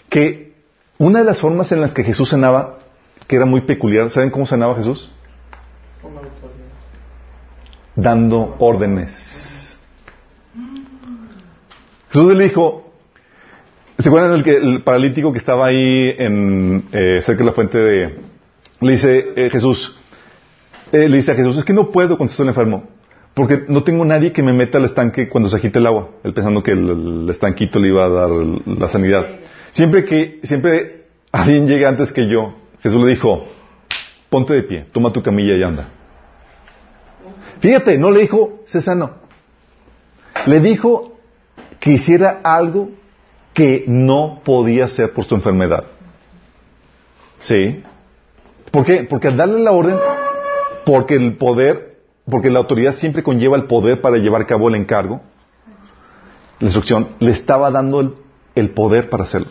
[0.09, 0.55] que
[0.97, 2.73] una de las formas en las que Jesús cenaba,
[3.27, 5.11] que era muy peculiar, ¿saben cómo cenaba Jesús?
[7.95, 9.77] Dando órdenes.
[12.09, 12.93] Jesús le dijo,
[13.99, 17.77] ¿se acuerdan del que, el paralítico que estaba ahí en, eh, cerca de la fuente
[17.77, 18.19] de...
[18.79, 19.97] Le dice eh, Jesús,
[20.91, 22.83] eh, le dice a Jesús, es que no puedo cuando estoy enfermo,
[23.33, 26.33] porque no tengo nadie que me meta al estanque cuando se agite el agua, él
[26.33, 26.89] pensando que el,
[27.23, 29.27] el estanquito le iba a dar la sanidad.
[29.71, 32.53] Siempre que, siempre alguien llega antes que yo,
[32.87, 33.45] Jesús le dijo,
[34.29, 35.89] ponte de pie, toma tu camilla y anda.
[37.59, 39.11] Fíjate, no le dijo, sé sano.
[40.45, 41.17] Le dijo
[41.81, 42.91] que hiciera algo
[43.53, 45.83] que no podía hacer por su enfermedad.
[47.39, 47.83] ¿Sí?
[48.71, 49.03] ¿Por qué?
[49.03, 49.97] Porque al darle la orden,
[50.85, 51.97] porque el poder,
[52.29, 55.21] porque la autoridad siempre conlleva el poder para llevar a cabo el encargo,
[56.59, 58.13] la instrucción, le estaba dando el,
[58.55, 59.49] el poder para hacerlo.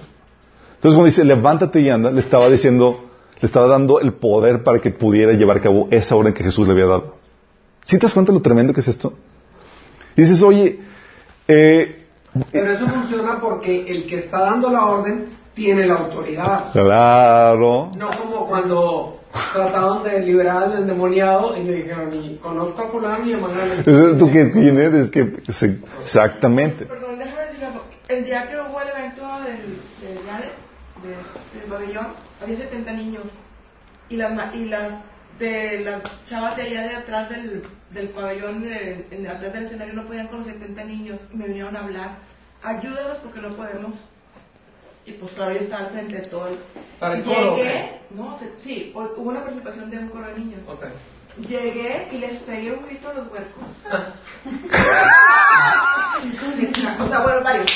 [0.76, 3.05] Entonces cuando dice, levántate y anda, le estaba diciendo,
[3.40, 6.66] le estaba dando el poder para que pudiera llevar a cabo esa orden que Jesús
[6.66, 7.16] le había dado.
[7.84, 9.12] ¿Sí te das cuenta lo tremendo que es esto?
[10.16, 10.80] Y dices, oye,
[11.46, 12.06] eh,
[12.50, 16.72] Pero eso funciona porque el que está dando la orden tiene la autoridad.
[16.72, 19.20] claro, No como cuando
[19.52, 24.30] trataron de liberar al endemoniado y le dijeron, y conozco a fulano y a ¿tú
[24.30, 25.10] qué tienes?
[25.10, 26.86] Que, sí, exactamente.
[26.86, 27.82] Perdón, déjame decir algo.
[28.08, 32.06] El día que hubo el evento del, del, día de- de- del pabellón,
[32.42, 33.24] había 70 niños.
[34.08, 34.92] Y las, ma- y las
[35.38, 39.94] de las chavas de allá de atrás del, del pabellón, de, en- atrás del escenario,
[39.94, 41.20] no podían con los 70 niños.
[41.32, 42.10] Y me vinieron a hablar.
[42.62, 43.94] Ayúdanos porque no podemos.
[45.04, 46.48] Y pues claro, yo estaba al frente de todo.
[46.48, 46.58] el-
[46.98, 50.38] ¿Para el coro, Llegué, no, se- sí, hu- hubo una participación de un coro de
[50.38, 50.60] niños.
[50.66, 50.84] Ok.
[51.48, 53.62] Llegué y les pegué un grito a los huercos.
[57.00, 57.66] o sea, bueno, varios.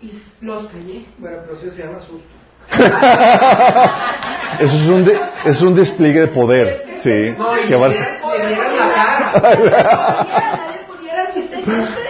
[0.00, 0.12] Y
[0.42, 1.06] los callé.
[1.18, 2.28] Bueno, pero eso se llama susto.
[4.60, 6.84] Eso es un, de- es un despliegue de poder.
[6.98, 7.34] Sí.
[7.38, 7.92] No, Que va-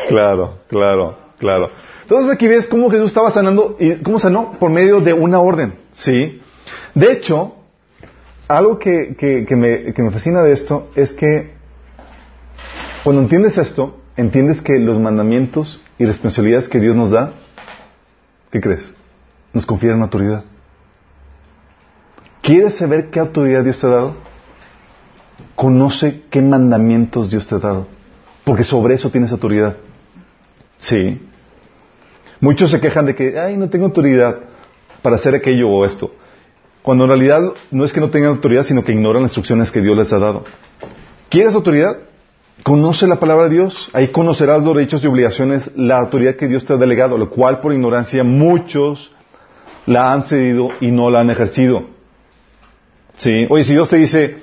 [0.09, 1.71] Claro, claro, claro.
[2.03, 5.75] Entonces aquí ves cómo Jesús estaba sanando y cómo sanó por medio de una orden,
[5.93, 6.41] ¿sí?
[6.95, 7.55] De hecho,
[8.47, 11.53] algo que, que, que me, que me fascina de esto es que
[13.05, 17.33] cuando entiendes esto, entiendes que los mandamientos y responsabilidades que Dios nos da,
[18.51, 18.91] ¿qué crees?
[19.53, 20.45] Nos confieren autoridad.
[22.43, 24.15] ¿Quieres saber qué autoridad Dios te ha dado?
[25.55, 27.87] Conoce qué mandamientos Dios te ha dado.
[28.45, 29.77] Porque sobre eso tienes autoridad.
[30.79, 31.21] Sí.
[32.41, 34.39] Muchos se quejan de que, ay, no tengo autoridad
[35.03, 36.15] para hacer aquello o esto.
[36.83, 39.83] Cuando en realidad no es que no tengan autoridad, sino que ignoran las instrucciones que
[39.83, 40.45] Dios les ha dado.
[41.29, 41.99] ¿Quieres autoridad?
[42.63, 43.91] Conoce la palabra de Dios.
[43.93, 47.61] Ahí conocerás los derechos y obligaciones, la autoridad que Dios te ha delegado, lo cual
[47.61, 49.13] por ignorancia muchos
[49.89, 51.87] la han cedido y no la han ejercido.
[53.17, 53.47] Sí.
[53.49, 54.37] Oye, si Dios te dice,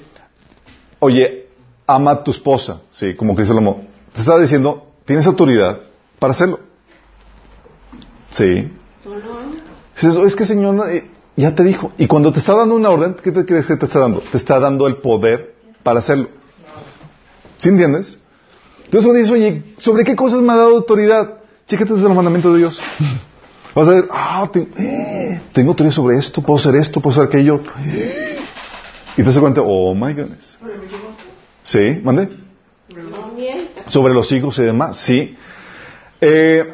[1.00, 1.48] oye,
[1.86, 5.82] ama a tu esposa, sí, como Cristo lo amó, te está diciendo, tienes autoridad
[6.18, 6.60] para hacerlo.
[8.32, 8.72] Sí.
[9.96, 11.92] Dices, "Oh, es que Señor eh, ya te dijo.
[11.98, 14.22] Y cuando te está dando una orden, ¿qué te crees que te está dando?
[14.22, 16.30] Te está dando el poder para hacerlo.
[17.58, 18.18] ¿Sí entiendes?
[18.86, 21.36] Entonces cuando dices, oye, ¿sobre qué cosas me ha dado autoridad?
[21.68, 22.82] Chécate desde los mandamientos de Dios.
[23.76, 27.60] Vas a ver, ah, eh, tengo autoridad sobre esto, puedo hacer esto, puedo hacer aquello.
[29.18, 30.58] Y te das cuenta, oh my goodness.
[31.64, 32.30] Sí, mande.
[33.90, 35.36] Sobre los hijos y demás, sí.
[36.22, 36.74] Eh,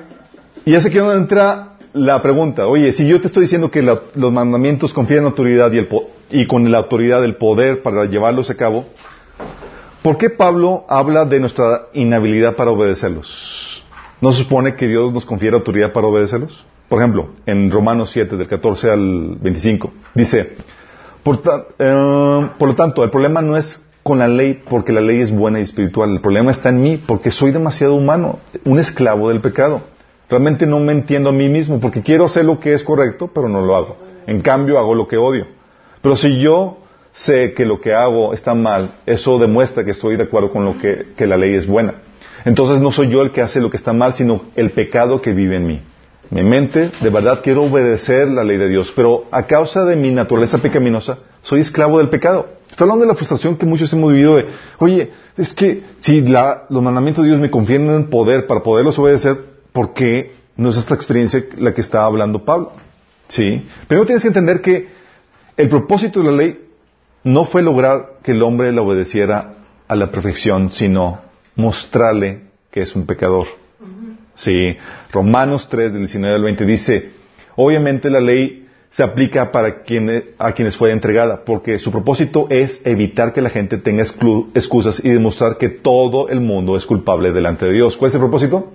[0.65, 2.67] y sé que donde entra la pregunta.
[2.67, 5.89] Oye, si yo te estoy diciendo que la- los mandamientos confían autoridad y, el
[6.29, 8.85] y con la autoridad el poder para llevarlos a cabo,
[10.03, 13.83] ¿por qué Pablo habla de nuestra inhabilidad para obedecerlos?
[14.21, 16.63] ¿No se supone que Dios nos confiere autoridad para obedecerlos?
[16.91, 20.57] Por ejemplo, en Romanos 7, del 14 al 25, dice,
[21.79, 25.31] eh, por lo tanto, el problema no es con la ley porque la ley es
[25.33, 26.09] buena y espiritual.
[26.09, 29.83] El problema está en mí porque soy demasiado humano, un esclavo del pecado.
[30.29, 33.47] Realmente no me entiendo a mí mismo porque quiero hacer lo que es correcto, pero
[33.47, 33.97] no lo hago.
[34.27, 35.47] En cambio, hago lo que odio.
[36.01, 36.79] Pero si yo
[37.13, 40.75] sé que lo que hago está mal, eso demuestra que estoy de acuerdo con lo
[40.77, 42.01] que la ley es buena.
[42.43, 45.31] Entonces no soy yo el que hace lo que está mal, sino el pecado que
[45.31, 45.81] vive en mí.
[46.31, 50.11] Mi mente, de verdad, quiero obedecer la ley de Dios, pero a causa de mi
[50.11, 52.47] naturaleza pecaminosa, soy esclavo del pecado.
[52.69, 54.45] Está hablando de la frustración que muchos hemos vivido de,
[54.79, 59.37] oye, es que si la- los mandamientos de Dios me confieren poder para poderlos obedecer,
[59.73, 62.71] ¿por qué no es esta experiencia la que está hablando Pablo?
[63.27, 63.65] Sí.
[63.87, 64.87] Primero tienes que entender que
[65.57, 66.59] el propósito de la ley
[67.25, 69.55] no fue lograr que el hombre la obedeciera
[69.85, 71.19] a la perfección, sino
[71.57, 73.47] mostrarle que es un pecador.
[74.35, 74.77] Sí,
[75.11, 77.11] Romanos 3, del 19 al 20 dice,
[77.55, 82.81] obviamente la ley se aplica para quien- a quienes fue entregada, porque su propósito es
[82.85, 87.65] evitar que la gente tenga excusas y demostrar que todo el mundo es culpable delante
[87.65, 87.95] de Dios.
[87.95, 88.71] ¿Cuál es el propósito?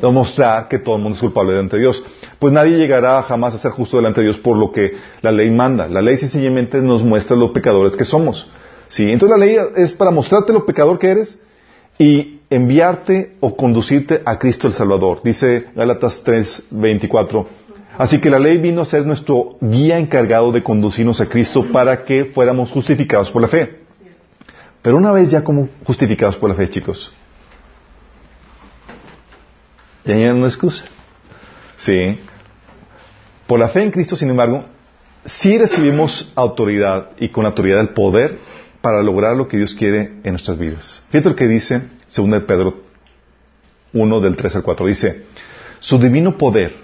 [0.00, 2.02] Demostrar que todo el mundo es culpable delante de Dios.
[2.38, 5.50] Pues nadie llegará jamás a ser justo delante de Dios por lo que la ley
[5.50, 5.86] manda.
[5.88, 8.50] La ley sencillamente nos muestra los pecadores que somos.
[8.88, 9.10] ¿Sí?
[9.12, 11.38] Entonces la ley es para mostrarte lo pecador que eres
[11.98, 15.20] y enviarte o conducirte a Cristo el Salvador.
[15.22, 17.46] Dice Gálatas 3, 24.
[17.98, 22.04] Así que la ley vino a ser nuestro guía encargado de conducirnos a Cristo para
[22.04, 23.80] que fuéramos justificados por la fe.
[24.82, 27.12] Pero una vez ya como justificados por la fe, chicos,
[30.04, 30.84] ya hay una excusa.
[31.76, 32.20] Sí.
[33.46, 34.64] Por la fe en Cristo, sin embargo,
[35.24, 38.38] sí recibimos autoridad y con autoridad el poder
[38.80, 41.02] para lograr lo que Dios quiere en nuestras vidas.
[41.10, 41.82] Fíjate lo que dice
[42.14, 42.82] 2 de Pedro
[43.92, 44.86] 1 del 3 al 4.
[44.86, 45.26] Dice,
[45.80, 46.74] su divino poder,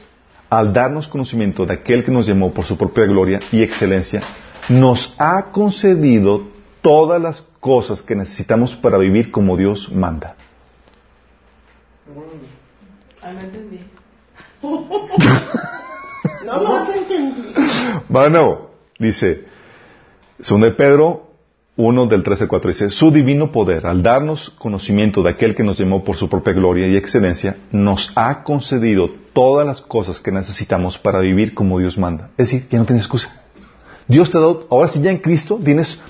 [0.51, 4.21] al darnos conocimiento de aquel que nos llamó por su propia gloria y excelencia,
[4.69, 6.49] nos ha concedido
[6.81, 10.37] todas las cosas que necesitamos para vivir como Dios manda.
[13.23, 13.33] Ah,
[16.45, 17.61] no lo has entendido.
[18.09, 18.71] Nuevo.
[18.99, 19.45] Dice,
[20.39, 21.34] 2 de Pedro
[21.77, 25.65] 1 del 13 al 4 dice, su divino poder, al darnos conocimiento de aquel que
[25.65, 30.31] nos llamó por su propia gloria y excelencia, nos ha concedido todas las cosas que
[30.31, 32.31] necesitamos para vivir como Dios manda.
[32.39, 33.43] Es decir, ya no tienes excusa.
[34.07, 36.01] Dios te ha dado, ahora sí ya en Cristo tienes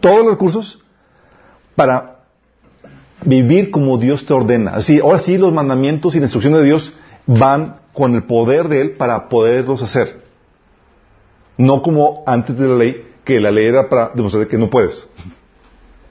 [0.00, 0.80] todos los recursos
[1.76, 2.22] para
[3.24, 4.72] vivir como Dios te ordena.
[4.72, 6.92] Así, ahora sí los mandamientos y la instrucción de Dios
[7.26, 10.22] van con el poder de Él para poderlos hacer.
[11.56, 15.06] No como antes de la ley, que la ley era para demostrar que no puedes.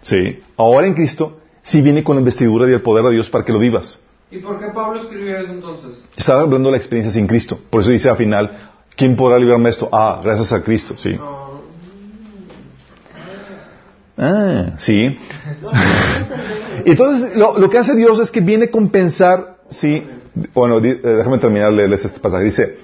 [0.02, 0.40] Sí.
[0.58, 3.52] Ahora en Cristo, sí viene con la investidura y el poder de Dios para que
[3.52, 4.00] lo vivas.
[4.32, 6.02] ¿Y por qué Pablo escribió eso entonces?
[6.16, 7.60] Estaba hablando de la experiencia sin Cristo.
[7.70, 8.52] Por eso dice al final,
[8.96, 9.90] ¿quién podrá librarme de esto?
[9.92, 11.16] Ah, gracias a Cristo, sí.
[11.16, 11.52] No.
[14.18, 15.18] Ah, sí.
[16.86, 20.04] Entonces, lo, lo que hace Dios es que viene a compensar, sí.
[20.54, 22.46] Bueno, di- eh, déjame terminar de leerles este pasaje.
[22.46, 22.78] Dice,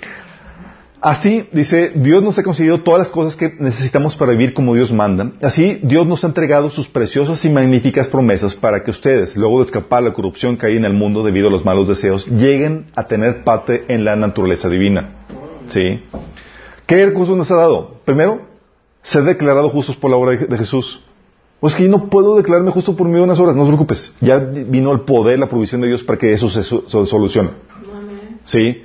[1.01, 4.91] así, dice, Dios nos ha concedido todas las cosas que necesitamos para vivir como Dios
[4.91, 5.31] manda.
[5.41, 9.65] Así, Dios nos ha entregado sus preciosas y magníficas promesas para que ustedes, luego de
[9.65, 13.07] escapar la corrupción que hay en el mundo debido a los malos deseos, lleguen a
[13.07, 15.15] tener parte en la naturaleza divina.
[15.67, 16.01] ¿Sí?
[16.85, 17.97] ¿Qué recursos nos ha dado?
[18.05, 18.41] Primero,
[19.01, 21.01] ser declarado justos por la obra de, de Jesús.
[21.59, 24.13] O es que yo no puedo declararme justo por mis buenas obras, no te preocupes.
[24.21, 27.49] Ya vino el poder, la provisión de Dios para que eso se, so- se solucione.
[28.43, 28.83] ¿Sí?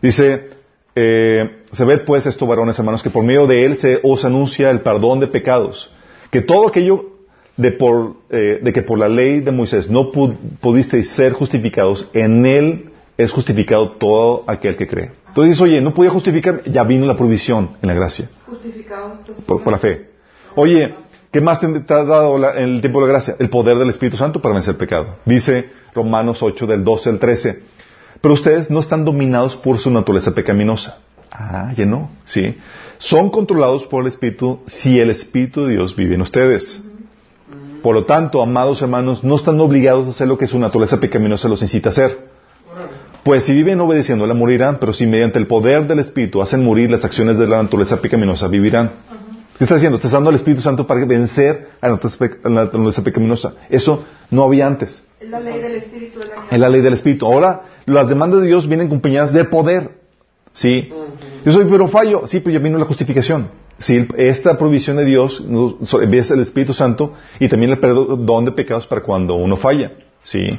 [0.00, 0.50] Dice,
[0.96, 4.70] eh, se ve pues esto, varones hermanos, que por medio de él se os anuncia
[4.70, 5.90] el perdón de pecados.
[6.30, 7.10] Que todo aquello
[7.56, 12.08] de, por, eh, de que por la ley de Moisés no pu- pudisteis ser justificados,
[12.12, 15.12] en él es justificado todo aquel que cree.
[15.28, 19.18] Entonces oye, no podía justificar, ya vino la provisión en la gracia Justificado.
[19.46, 20.10] por, por la fe.
[20.56, 20.94] Oye,
[21.32, 23.34] ¿qué más te, te ha dado la- en el tiempo de la gracia?
[23.40, 25.16] El poder del Espíritu Santo para vencer el pecado.
[25.24, 27.62] Dice Romanos 8 del 12 al 13.
[28.24, 30.96] Pero ustedes no están dominados por su naturaleza pecaminosa.
[31.30, 32.56] Ah, ya no, sí.
[32.96, 36.80] Son controlados por el Espíritu si el Espíritu de Dios vive en ustedes.
[37.82, 41.48] Por lo tanto, amados hermanos, no están obligados a hacer lo que su naturaleza pecaminosa
[41.48, 42.30] los incita a hacer.
[43.24, 47.04] Pues si viven obedeciéndola, morirán, pero si mediante el poder del Espíritu hacen morir las
[47.04, 48.90] acciones de la naturaleza pecaminosa, vivirán.
[49.58, 49.96] ¿Qué estás haciendo?
[49.96, 51.94] Estás dando al Espíritu Santo para vencer a la
[52.48, 53.52] naturaleza la pecaminosa.
[53.68, 55.04] Eso no había antes.
[55.20, 57.26] Es la ley del espíritu la Es la ley del Espíritu.
[57.26, 59.90] Ahora, las demandas de Dios vienen acompañadas de poder.
[60.52, 60.90] ¿Sí?
[61.44, 62.26] Yo soy pero fallo.
[62.26, 63.48] Sí, pero ya vino la justificación.
[63.78, 65.42] Sí, esta provisión de Dios
[66.12, 69.92] es el Espíritu Santo y también el perdón de pecados para cuando uno falla.
[70.22, 70.58] ¿Sí?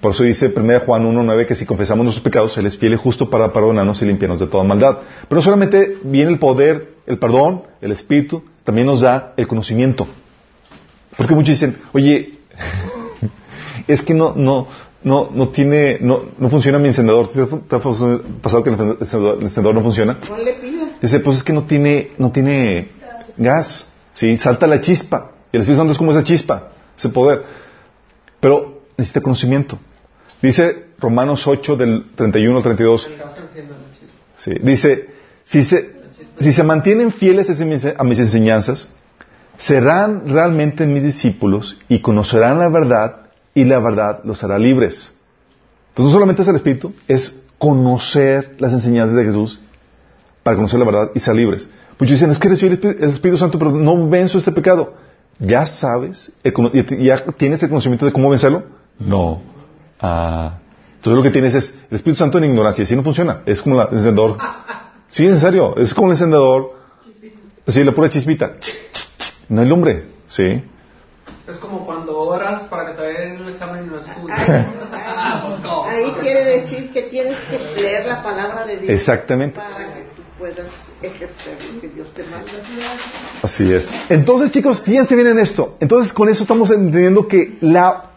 [0.00, 2.96] Por eso dice 1 Juan 1.9 que si confesamos nuestros pecados, Él es fiel y
[2.96, 4.98] justo para perdonarnos y limpiarnos de toda maldad.
[5.28, 10.06] Pero no solamente viene el poder, el perdón, el Espíritu, también nos da el conocimiento.
[11.16, 12.38] Porque muchos dicen, oye,
[13.86, 14.68] es que no, no,
[15.04, 17.28] no, no tiene, no, no funciona mi encendedor.
[17.68, 20.18] ¿Te ha pasado que el encendedor, el encendedor no funciona?
[20.20, 20.88] Ponle pila.
[21.00, 22.88] Dice, pues es que no tiene, no tiene
[23.36, 23.86] gas.
[24.12, 25.32] Sí, salta la chispa.
[25.52, 27.44] Y el Espíritu Santo es como esa chispa, ese poder.
[28.40, 29.78] Pero necesita conocimiento.
[30.42, 33.06] Dice Romanos 8 del 31 al 32.
[33.06, 34.14] El gas enciende la chispa.
[34.36, 35.08] Sí, dice,
[35.44, 35.96] si se,
[36.38, 38.88] si se mantienen fieles a mis- a mis enseñanzas,
[39.58, 43.23] serán realmente mis discípulos y conocerán la verdad
[43.54, 45.12] y la verdad los hará libres.
[45.90, 49.60] Entonces no solamente es el Espíritu, es conocer las enseñanzas de Jesús
[50.42, 51.68] para conocer la verdad y ser libres.
[51.98, 54.94] Muchos dicen, es que recibí el Espí- el Espíritu Santo, pero no venzo este pecado.
[55.38, 56.32] ¿Ya sabes?
[57.00, 58.64] ¿Ya tienes el conocimiento de cómo vencerlo?
[58.98, 59.40] No.
[60.00, 60.58] Ah.
[60.96, 62.82] Entonces lo que tienes es el Espíritu Santo en ignorancia.
[62.84, 63.42] Así no funciona.
[63.46, 64.38] Es como el encendedor.
[65.08, 65.76] Sí, en serio.
[65.76, 66.74] Es como el encendedor.
[67.66, 68.52] Así, la pura chispita.
[69.48, 70.08] No hay lumbre.
[70.28, 70.62] Sí.
[71.46, 73.02] Es como cuando oras para que te
[74.30, 79.56] Ahí quiere decir que tienes que leer la palabra de Dios Exactamente.
[79.56, 80.70] para que tú puedas
[81.02, 82.50] ejercer lo que Dios te manda.
[83.42, 83.94] Así es.
[84.08, 85.76] Entonces, chicos, fíjense bien en esto.
[85.80, 88.10] Entonces, con eso estamos entendiendo que la,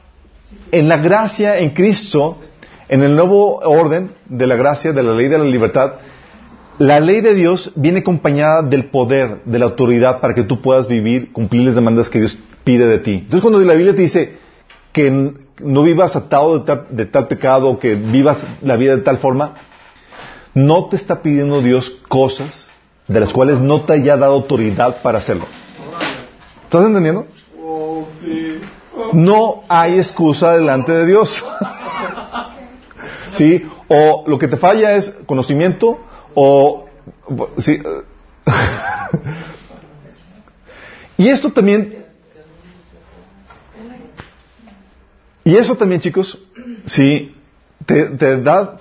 [0.71, 2.39] en la gracia, en Cristo,
[2.89, 5.93] en el nuevo orden de la gracia, de la ley de la libertad,
[6.79, 10.87] la ley de Dios viene acompañada del poder, de la autoridad para que tú puedas
[10.87, 13.13] vivir, cumplir las demandas que Dios pide de ti.
[13.13, 14.37] Entonces, cuando la Biblia te dice
[14.91, 19.55] que no vivas atado de tal, pecado, que vivas la vida de tal forma,
[20.53, 22.69] no te está pidiendo Dios cosas
[23.07, 25.45] de las cuales no te haya dado autoridad para hacerlo.
[26.63, 27.27] ¿Estás entendiendo?
[29.13, 31.45] No hay excusa delante de Dios.
[33.31, 33.65] ¿Sí?
[33.87, 35.99] O lo que te falla es conocimiento
[36.33, 36.85] o...
[37.57, 37.81] Sí.
[41.17, 42.06] y esto también...
[45.47, 46.37] Y eso también, chicos,
[46.83, 47.33] sí,
[47.85, 48.77] te, da,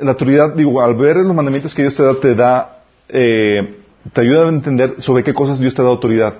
[0.00, 3.76] la autoridad, digo, al ver los mandamientos que Dios te da, te da, eh,
[4.12, 6.34] te ayuda a entender sobre qué cosas Dios te da autoridad.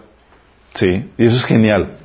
[0.74, 1.96] Sí, y eso es genial.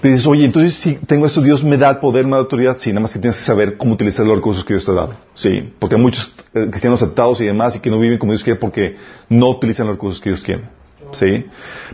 [0.00, 2.76] Te dices, oye, entonces si tengo esto, Dios me da poder, me da autoridad.
[2.78, 4.94] Sí, nada más que tienes que saber cómo utilizar los recursos que Dios te ha
[4.94, 5.16] dado.
[5.34, 8.44] Sí, porque hay muchos eh, cristianos aceptados y demás y que no viven como Dios
[8.44, 8.96] quiere porque
[9.28, 10.68] no utilizan los recursos que Dios quiere.
[11.14, 11.46] Sí,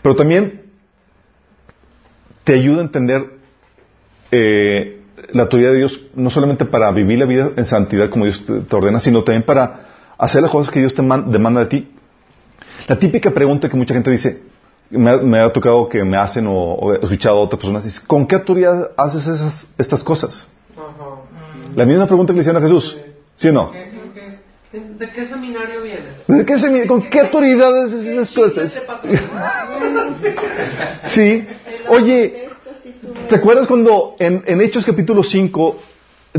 [0.03, 0.65] pero también
[2.45, 3.38] te ayuda a entender
[4.31, 5.01] eh,
[5.33, 8.61] la autoridad de Dios no solamente para vivir la vida en santidad como Dios te,
[8.61, 11.89] te ordena, sino también para hacer las cosas que Dios te man- demanda de ti.
[12.87, 14.43] La típica pregunta que mucha gente dice,
[14.91, 17.85] me ha, me ha tocado que me hacen o, o he escuchado a otras personas,
[17.85, 20.49] es, ¿con qué autoridad haces esas, estas cosas?
[21.75, 22.97] La misma pregunta que le hicieron a Jesús,
[23.37, 23.71] ¿sí o no?
[23.73, 24.39] ¿Qué- qué-
[24.73, 26.27] qué- ¿De qué seminario vienes?
[26.27, 26.87] ¿De qué se mide?
[26.87, 28.83] ¿Con qué autoridad haces esas cosas?
[31.07, 31.47] Sí.
[31.89, 35.77] Oye, Esto sí tú no- ¿Te acuerdas cuando en, en Hechos capítulo 5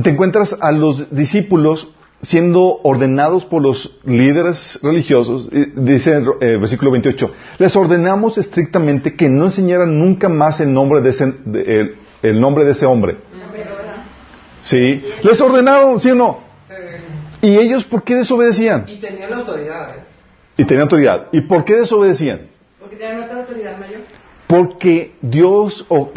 [0.02, 1.88] te encuentras a los discípulos
[2.22, 5.50] siendo ordenados por los líderes religiosos?
[5.76, 11.10] Dice el versículo 28, les ordenamos estrictamente que no enseñaran nunca más el nombre de
[11.12, 13.18] ese, de- el, el nombre de ese hombre.
[14.62, 16.40] Sí, les ordenaron, ¿sí o no?
[16.68, 17.48] Sí.
[17.48, 18.86] ¿Y ellos por qué desobedecían?
[18.90, 20.04] Y tenía la autoridad, ¿eh?
[20.58, 21.28] Y tenían autoridad.
[21.32, 22.42] ¿Y por qué desobedecían?
[22.80, 24.02] Porque tienen otra autoridad mayor.
[24.48, 26.12] Porque Dios, o,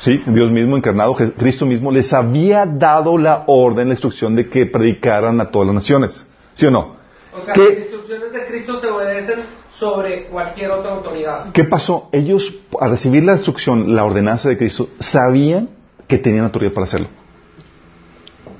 [0.00, 4.66] sí, Dios mismo encarnado, Cristo mismo, les había dado la orden, la instrucción de que
[4.66, 6.26] predicaran a todas las naciones.
[6.54, 6.96] ¿Sí o no?
[7.36, 7.68] O sea, ¿Qué?
[7.68, 9.40] las instrucciones de Cristo se obedecen
[9.70, 11.52] sobre cualquier otra autoridad.
[11.52, 12.08] ¿Qué pasó?
[12.12, 15.68] Ellos, al recibir la instrucción, la ordenanza de Cristo, sabían
[16.08, 17.08] que tenían autoridad para hacerlo.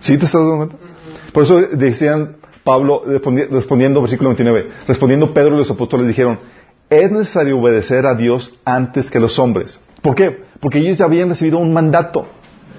[0.00, 0.76] ¿Sí te estás dando cuenta?
[1.32, 6.38] Por eso decían Pablo, respondi- respondiendo, versículo 29, respondiendo Pedro y los apóstoles dijeron,
[6.90, 9.80] es necesario obedecer a Dios antes que a los hombres.
[10.02, 10.44] ¿Por qué?
[10.60, 12.26] Porque ellos ya habían recibido un mandato.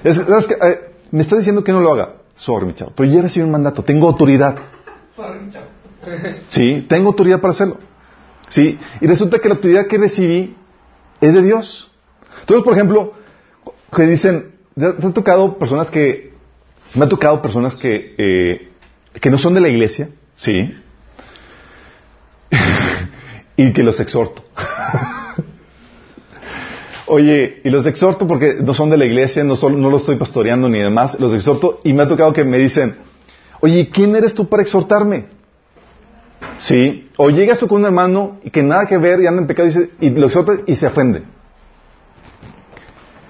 [0.04, 0.54] Es, ¿sabes qué?
[0.54, 0.80] Eh,
[1.12, 2.14] me está diciendo que no lo haga.
[2.36, 2.92] Sorry, mi chavo.
[2.96, 3.84] Pero yo he recibido un mandato.
[3.84, 4.58] Tengo autoridad.
[5.16, 5.66] Sorry, chavo.
[6.48, 7.80] Sí, tengo autoridad para hacerlo.
[8.50, 10.56] Sí, y resulta que la autoridad que recibí
[11.20, 11.92] es de Dios.
[12.42, 13.14] Entonces, por ejemplo,
[13.94, 16.34] que dicen, ¿te han tocado personas que,
[16.96, 18.72] me han tocado personas que, eh,
[19.20, 20.74] que no son de la iglesia, sí,
[23.58, 24.44] y que los exhorto.
[27.08, 30.18] Oye, y los exhorto porque no son de la iglesia, no, solo, no los estoy
[30.18, 32.98] pastoreando ni demás, los exhorto y me ha tocado que me dicen,
[33.62, 35.26] oye, ¿quién eres tú para exhortarme?
[36.60, 39.48] Sí, o llegas tú con un hermano y que nada que ver y anda en
[39.48, 41.24] pecado y, dice- y lo exhortas y se ofende.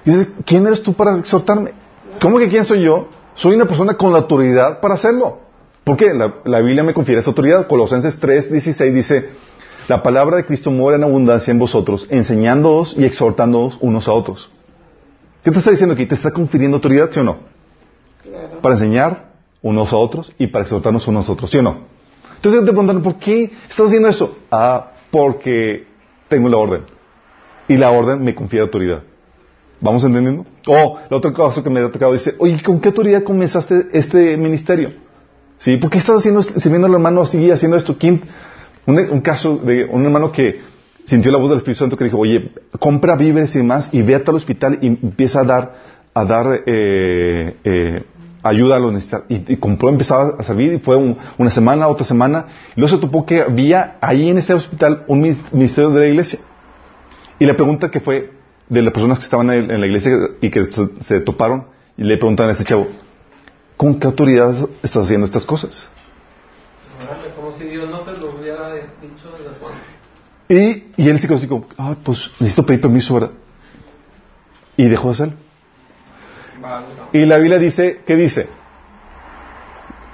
[0.06, 1.74] Dices, ¿quién eres tú para exhortarme?
[2.22, 3.10] ¿Cómo que quién soy yo?
[3.36, 5.40] Soy una persona con la autoridad para hacerlo.
[5.84, 6.14] ¿Por qué?
[6.14, 7.68] La, la Biblia me confiere esa autoridad.
[7.68, 9.30] Colosenses 3, 16 dice,
[9.88, 14.50] la palabra de Cristo mora en abundancia en vosotros, enseñándoos y exhortándoos unos a otros.
[15.44, 16.06] ¿Qué te está diciendo aquí?
[16.06, 17.38] ¿Te está confiriendo autoridad, sí o no?
[18.22, 18.60] Claro.
[18.62, 19.28] Para enseñar
[19.62, 21.86] unos a otros y para exhortarnos unos a otros, ¿sí o no?
[22.36, 24.38] Entonces te preguntan, ¿por qué estás haciendo eso?
[24.52, 25.88] Ah, porque
[26.28, 26.82] tengo la orden.
[27.68, 29.04] Y la orden me confiere autoridad.
[29.80, 30.46] ¿Vamos entendiendo?
[30.68, 34.36] O el otro caso que me ha tocado dice, oye, ¿con qué autoridad comenzaste este
[34.38, 34.94] ministerio?
[35.60, 35.78] ¿Sí?
[35.78, 37.98] ¿Por qué estás haciendo, sirviendo al hermano así, haciendo esto?
[37.98, 38.22] ¿Quién?
[38.88, 40.62] Un, caso de un hermano que
[41.04, 44.16] sintió la voz del Espíritu Santo que dijo, oye, compra víveres y demás y ve
[44.16, 45.76] a tal hospital y empieza a dar,
[46.14, 48.04] a dar eh, eh,
[48.44, 49.26] ayuda a los necesitados.
[49.30, 52.46] Y, y compró, empezaba a servir y fue un- una semana, otra semana.
[52.76, 55.20] Y luego se topó que había ahí en ese hospital un
[55.52, 56.40] ministerio de la iglesia.
[57.40, 58.32] Y la pregunta que fue
[58.70, 61.66] de las personas que estaban en en la iglesia y que se, se toparon,
[61.98, 62.88] y le preguntan a ese chavo,
[63.76, 65.90] ¿con qué autoridad estás haciendo estas cosas?
[67.48, 69.80] Órale, Como si Dios no te lo hubiera dicho desde cuándo.
[70.50, 73.32] Y, y él se quedó así como, ah, pues necesito pedir permiso, ¿verdad?
[74.76, 75.34] Y dejó de hacerlo.
[76.62, 78.48] Vale, Y la Biblia dice, ¿qué dice?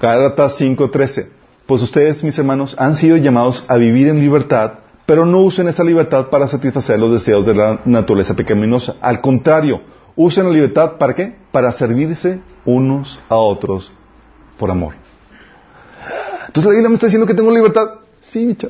[0.00, 1.28] Gálatas 5:13.
[1.66, 5.82] Pues ustedes, mis hermanos, han sido llamados a vivir en libertad, pero no usen esa
[5.82, 8.96] libertad para satisfacer los deseos de la naturaleza pecaminosa.
[9.00, 9.80] Al contrario,
[10.14, 11.36] usen la libertad para qué?
[11.50, 13.90] Para servirse unos a otros
[14.58, 15.03] por amor.
[16.54, 17.94] Entonces la Biblia me está diciendo que tengo libertad.
[18.20, 18.68] Sí, bicha.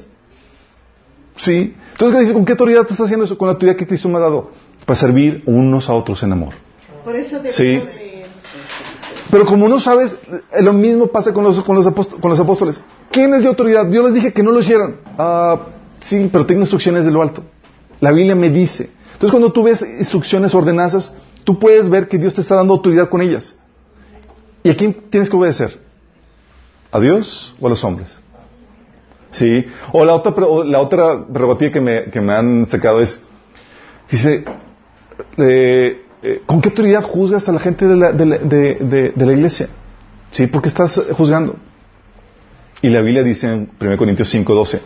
[1.37, 1.75] Sí.
[1.93, 3.37] Entonces dice, ¿con qué autoridad te estás haciendo eso?
[3.37, 4.53] Con la autoridad que Cristo me ha dado.
[4.87, 6.55] Para servir unos a otros en amor.
[7.05, 7.83] Por eso debemos Sí.
[9.31, 10.17] Pero como no sabes,
[10.51, 12.83] eh, lo mismo pasa con los, con los, con los apóstoles.
[13.11, 13.91] ¿Quién les dio autoridad?
[13.91, 14.97] Yo les dije que no lo hicieran.
[15.19, 15.67] Ah,
[16.01, 17.43] sí, pero tengo instrucciones de lo alto.
[18.01, 18.89] La Biblia me dice.
[19.13, 21.13] Entonces cuando tú ves instrucciones ordenanzas,
[21.45, 23.55] tú puedes ver que Dios te está dando autoridad con ellas.
[24.63, 25.84] ¿Y a quién tienes que obedecer?
[26.95, 28.21] ¿A Dios o a los hombres?
[29.33, 29.67] Sí.
[29.93, 30.33] O la otra,
[30.65, 33.21] la otra prerrogativa que me, que me han sacado es,
[34.09, 34.45] dice,
[35.39, 39.11] eh, eh, ¿con qué autoridad juzgas a la gente de la, de la- de- de-
[39.11, 39.69] de la iglesia?
[40.31, 40.47] ¿Sí?
[40.47, 41.57] ¿Por qué estás juzgando?
[42.81, 44.81] Y la Biblia dice en 1 Corintios 5:12,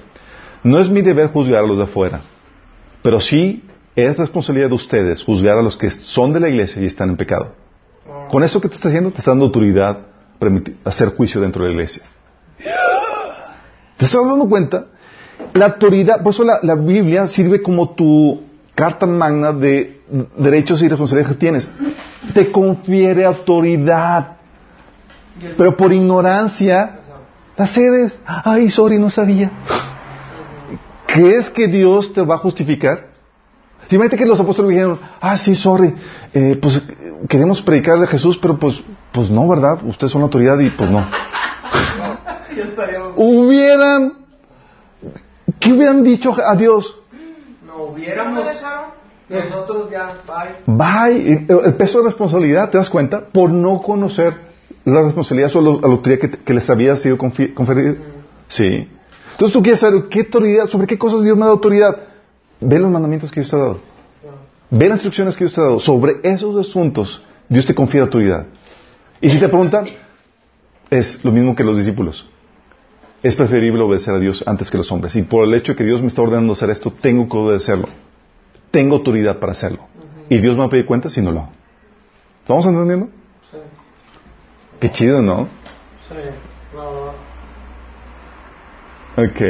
[0.63, 2.21] no es mi deber juzgar a los de afuera,
[3.03, 3.65] pero sí
[3.97, 7.17] es responsabilidad de ustedes juzgar a los que son de la iglesia y están en
[7.19, 7.55] pecado.
[8.31, 10.07] Con eso que te está haciendo, te está dando autoridad
[10.39, 12.03] para emitir- hacer juicio dentro de la iglesia.
[13.97, 14.87] ¿Te estás dando cuenta?
[15.55, 18.43] La autoridad, por eso la, Biblia sirve como tu
[18.75, 20.01] carta magna de
[20.37, 21.71] derechos y responsabilidades que tienes.
[22.35, 24.37] Te confiere autoridad,
[25.57, 27.01] pero por ignorancia
[27.57, 28.19] la cedes.
[28.25, 29.51] Ay, sorry, no sabía.
[31.07, 33.09] ¿Crees que Dios te va a justificar?
[33.91, 35.95] Imagínate que los apóstoles dijeron, ah, sí, sorry,
[36.35, 36.83] eh, pues
[37.29, 38.83] queremos predicarle a Jesús, pero pues,
[39.13, 39.79] pues no, ¿verdad?
[39.85, 41.07] Ustedes son la autoridad y pues no.
[43.17, 44.15] Hubieran,
[45.59, 46.97] ¿qué hubieran dicho a Dios?
[47.67, 48.45] No ¿No hubiéramos.
[49.29, 50.15] Nosotros ya,
[50.67, 50.77] bye.
[50.77, 51.47] Bye.
[51.49, 53.21] El el peso de responsabilidad, ¿te das cuenta?
[53.21, 54.35] Por no conocer
[54.85, 57.95] la responsabilidad o la autoridad que, que les había sido conferida.
[58.49, 58.89] Sí.
[59.33, 61.97] Entonces tú quieres saber qué autoridad, sobre qué cosas Dios me da autoridad.
[62.61, 63.79] Ve los mandamientos que Dios te ha dado.
[64.71, 65.81] Ve las instrucciones que Dios te ha dado.
[65.81, 68.47] Sobre esos asuntos, Dios te confiere autoridad.
[69.21, 69.89] Y si te preguntan,
[70.91, 72.29] es lo mismo que los discípulos.
[73.23, 75.17] Es preferible obedecer a Dios antes que los hombres.
[75.17, 77.89] Y por el hecho de que Dios me está ordenando hacer esto, tengo que obedecerlo.
[78.71, 79.87] Tengo autoridad para hacerlo.
[80.29, 81.53] Y Dios me va a pedir cuentas si no lo hago.
[82.47, 83.07] ¿Vamos entendiendo?
[83.51, 83.57] Sí,
[84.81, 85.49] Qué chido, ¿no?
[86.09, 86.15] sí.
[89.17, 89.41] Ok.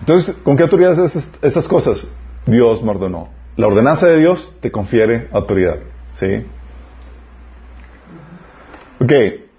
[0.00, 2.06] Entonces, ¿con qué autoridad haces est- estas cosas?
[2.46, 3.28] Dios me ordenó.
[3.56, 5.78] La ordenanza de Dios te confiere autoridad.
[6.12, 6.44] ¿Sí?
[9.00, 9.12] Ok.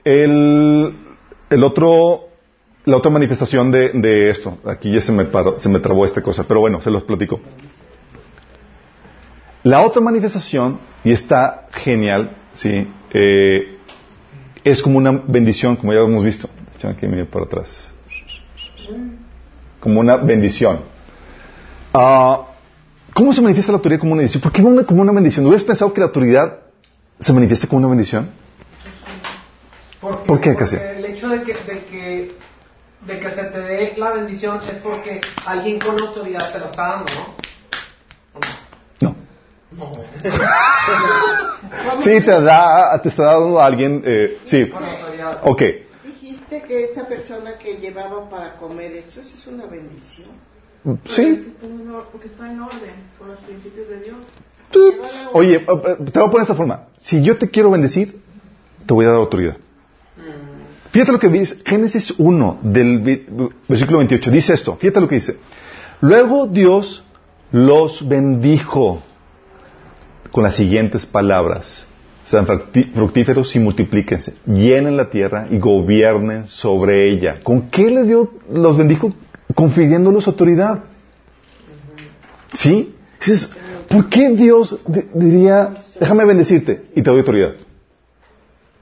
[0.04, 0.96] El,
[1.64, 2.30] otro,
[2.86, 4.58] la otra manifestación de, de esto.
[4.66, 5.26] Aquí ya se me,
[5.58, 7.40] se me trabó esta cosa, pero bueno, se los platico.
[9.64, 12.88] La otra manifestación, y está genial, ¿sí?
[13.12, 13.78] Eh,
[14.64, 16.50] es como una bendición, como ya hemos visto.
[16.76, 17.92] Échame aquí medio para atrás.
[19.80, 20.80] Como una bendición.
[21.94, 22.44] Ah,
[23.14, 24.42] ¿Cómo se manifiesta la autoridad como una bendición?
[24.42, 25.44] ¿Por qué una- como una bendición?
[25.44, 26.60] ¿No hubieras pensado que la autoridad
[27.20, 28.30] se manifiesta como una bendición?
[30.02, 32.32] Porque, ¿Por qué, porque el hecho de que, de, que,
[33.02, 36.88] de que se te dé la bendición es porque alguien con autoridad te la está
[36.88, 37.36] dando, ¿no?
[39.02, 39.16] No.
[39.72, 39.92] No.
[42.02, 44.70] Sí, te da, te está dando a alguien, eh, sí.
[44.70, 45.40] Con autoridad.
[45.44, 45.62] Ok.
[46.06, 50.30] Dijiste que esa persona que llevaba para comer eso, eso es una bendición.
[51.06, 51.54] Sí.
[52.12, 54.18] Porque está en orden con los principios de Dios.
[55.34, 56.88] Oye, eh, eh, te voy a poner de esta forma.
[56.98, 58.22] Si yo te quiero bendecir,
[58.86, 59.58] te voy a dar autoridad.
[60.98, 64.32] Fíjate lo que dice Génesis 1 del versículo 28.
[64.32, 64.78] Dice esto.
[64.78, 65.38] Fíjate lo que dice.
[66.02, 67.04] Luego Dios
[67.52, 69.04] los bendijo
[70.32, 71.86] con las siguientes palabras.
[72.26, 74.34] Sean fructíferos y multiplíquense.
[74.48, 77.36] Llenen la tierra y gobiernen sobre ella.
[77.44, 79.14] ¿Con qué les dio, los bendijo?
[79.54, 80.80] Confiriéndolos autoridad.
[82.54, 82.96] ¿Sí?
[83.20, 83.52] Dices,
[83.88, 87.54] ¿por qué Dios di- diría, déjame bendecirte y te doy autoridad?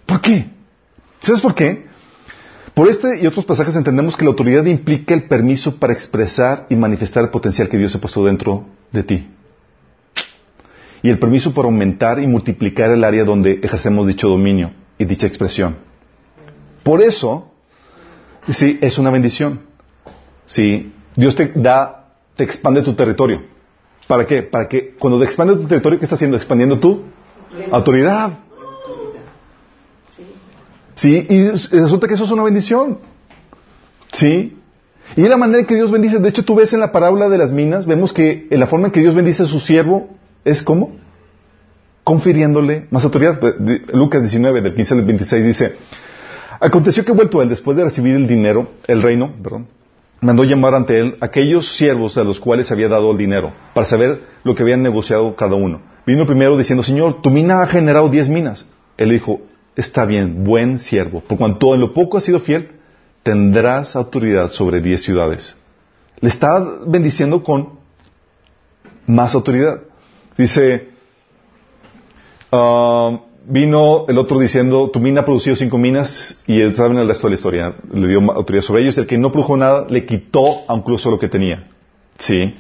[0.05, 0.45] ¿Por qué?
[1.22, 1.93] ¿Sabes por qué?
[2.76, 6.76] Por este y otros pasajes entendemos que la autoridad implica el permiso para expresar y
[6.76, 9.28] manifestar el potencial que Dios ha puesto dentro de ti.
[11.01, 15.26] Y el permiso para aumentar y multiplicar el área donde ejercemos dicho dominio y dicha
[15.26, 15.78] expresión.
[16.84, 17.49] Por eso,
[18.49, 19.61] sí, es una bendición.
[20.45, 23.43] Sí, Dios te da, te expande tu territorio.
[24.05, 24.43] ¿Para qué?
[24.43, 26.36] Para que cuando te expande tu territorio, ¿qué está haciendo?
[26.36, 27.03] Expandiendo tu
[27.71, 28.34] autoridad.
[30.96, 33.00] Sí, y resulta que eso es una bendición.
[34.12, 34.58] Sí.
[35.16, 36.20] Y la manera en que Dios bendice.
[36.20, 38.88] De hecho, tú ves en la parábola de las minas, vemos que en la forma
[38.88, 40.10] en que Dios bendice a su siervo
[40.43, 40.96] es como
[42.04, 43.39] confiriéndole más autoridad.
[43.93, 45.76] Lucas 19, del 15 al 26 dice,
[46.60, 49.68] aconteció que vuelto él, después de recibir el dinero, el reino, perdón,
[50.22, 54.22] mandó llamar ante él aquellos siervos a los cuales había dado el dinero, para saber
[54.43, 55.82] lo que habían negociado cada uno.
[56.06, 58.66] Vino primero diciendo, Señor, tu mina ha generado diez minas.
[58.98, 59.41] Él dijo,
[59.76, 62.71] está bien, buen siervo, por cuanto en lo poco has sido fiel,
[63.23, 65.57] tendrás autoridad sobre diez ciudades.
[66.21, 67.80] Le está bendiciendo con
[69.07, 69.82] más autoridad.
[70.38, 70.89] Dice,
[72.51, 77.07] ah, vino el otro diciendo, tu mina ha producido cinco minas y él sabe el
[77.07, 77.76] resto de la historia.
[77.93, 78.97] Le dio autoridad sobre ellos.
[78.97, 81.67] El que no produjo nada le quitó incluso lo que tenía.
[82.17, 82.55] ¿Sí?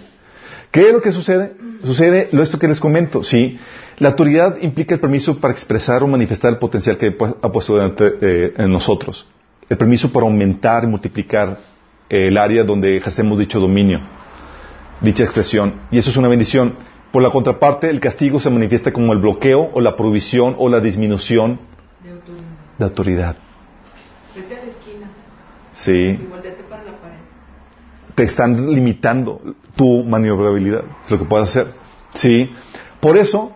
[0.71, 1.53] ¿Qué es lo que sucede?
[1.83, 3.23] Sucede lo esto que les comento.
[3.23, 3.57] ¿Sí?
[3.99, 7.75] La autoridad implica el permiso para expresar o manifestar el potencial que pu- ha puesto
[7.75, 9.25] delante, eh, en nosotros.
[9.69, 11.57] El permiso para aumentar y multiplicar
[12.09, 14.01] eh, el área donde ejercemos dicho dominio,
[15.01, 15.75] dicha expresión.
[15.91, 16.75] Y eso es una bendición.
[17.11, 20.81] Por la contraparte, el castigo se manifiesta como el bloqueo o la provisión o la
[20.81, 21.59] disminución
[22.03, 22.43] De autoridad.
[22.77, 23.35] de autoridad.
[24.35, 25.07] Vete a la esquina
[25.71, 25.93] Sí.
[25.93, 27.15] y volteate para la pared.
[28.13, 29.41] te están limitando
[29.77, 31.67] tu maniobrabilidad, es lo que puedes hacer.
[32.13, 32.49] Sí.
[32.99, 33.54] Por eso,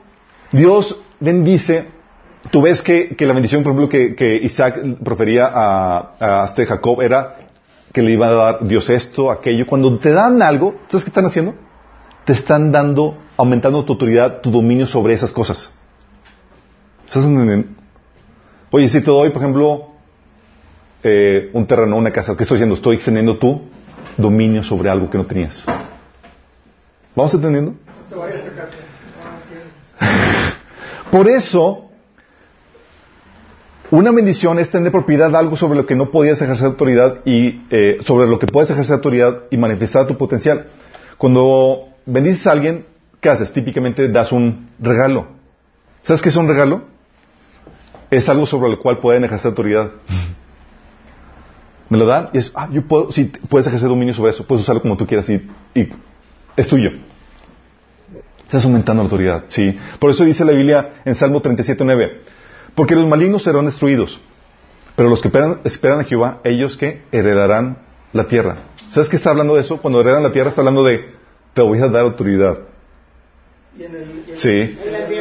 [0.51, 1.87] Dios bendice.
[2.51, 6.65] Tú ves que, que la bendición, por ejemplo, que, que Isaac profería a, a este
[6.65, 7.35] Jacob era
[7.91, 9.65] que le iba a dar Dios esto, aquello.
[9.67, 11.55] Cuando te dan algo, ¿sabes qué están haciendo?
[12.25, 15.73] Te están dando, aumentando tu autoridad, tu dominio sobre esas cosas.
[17.05, 17.67] ¿Estás entendiendo?
[18.71, 19.87] Oye, si te doy, por ejemplo,
[21.01, 22.75] eh, un terreno, una casa, ¿qué estoy haciendo?
[22.75, 23.61] Estoy extendiendo tu
[24.15, 25.63] dominio sobre algo que no tenías.
[27.15, 27.73] ¿Vamos entendiendo?
[28.55, 28.88] Casa.
[31.11, 31.89] Por eso,
[33.91, 37.61] una bendición es tener propiedad de algo sobre lo que no podías ejercer autoridad y
[37.71, 40.67] eh, sobre lo que puedes ejercer autoridad y manifestar tu potencial.
[41.17, 42.85] Cuando bendices a alguien,
[43.19, 43.51] ¿qué haces?
[43.51, 45.27] Típicamente das un regalo.
[46.03, 46.83] ¿Sabes qué es un regalo?
[48.11, 49.91] Es algo sobre lo cual pueden ejercer autoridad.
[51.89, 54.63] Me lo dan y es, ah, yo puedo, sí, puedes ejercer dominio sobre eso, puedes
[54.63, 55.41] usarlo como tú quieras y
[56.55, 56.91] es tuyo.
[58.49, 59.77] Estás aumentando la autoridad, sí.
[59.99, 62.13] Por eso dice la Biblia en Salmo 37.9,
[62.73, 64.19] porque los malignos serán destruidos,
[64.95, 67.77] pero los que esperan, esperan a Jehová, ellos que heredarán
[68.11, 68.57] la tierra.
[68.89, 69.77] ¿Sabes qué está hablando de eso?
[69.77, 71.09] Cuando heredan la tierra está hablando de,
[71.53, 72.57] te voy a dar autoridad.
[73.77, 74.49] Y en el, y en Sí.
[74.49, 75.11] en las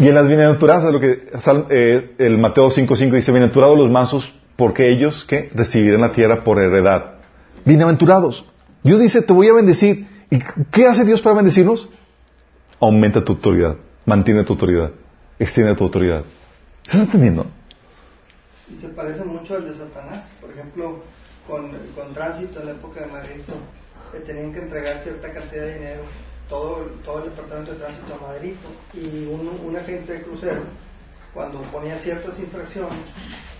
[0.00, 1.28] Y en las bienaventuranzas, lo que
[1.70, 6.60] eh, el Mateo 5.5 dice, bienaventurados los mansos, porque ellos que recibirán la tierra por
[6.60, 7.18] heredad.
[7.64, 8.44] Bienaventurados.
[8.82, 10.17] Dios dice, te voy a bendecir.
[10.30, 10.38] ¿Y
[10.70, 11.88] qué hace Dios para bendecirnos?
[12.80, 14.90] Aumenta tu autoridad, mantiene tu autoridad,
[15.38, 16.22] extiende tu autoridad.
[16.84, 17.46] ¿Estás entendiendo?
[18.70, 20.30] Y se parece mucho al de Satanás.
[20.40, 21.02] Por ejemplo,
[21.46, 23.40] con, con tránsito en la época de Madrid,
[24.12, 26.02] le tenían que entregar cierta cantidad de dinero,
[26.48, 28.54] todo, todo el departamento de tránsito a Madrid.
[28.92, 30.62] Y un, un agente de crucero,
[31.32, 33.06] cuando ponía ciertas infracciones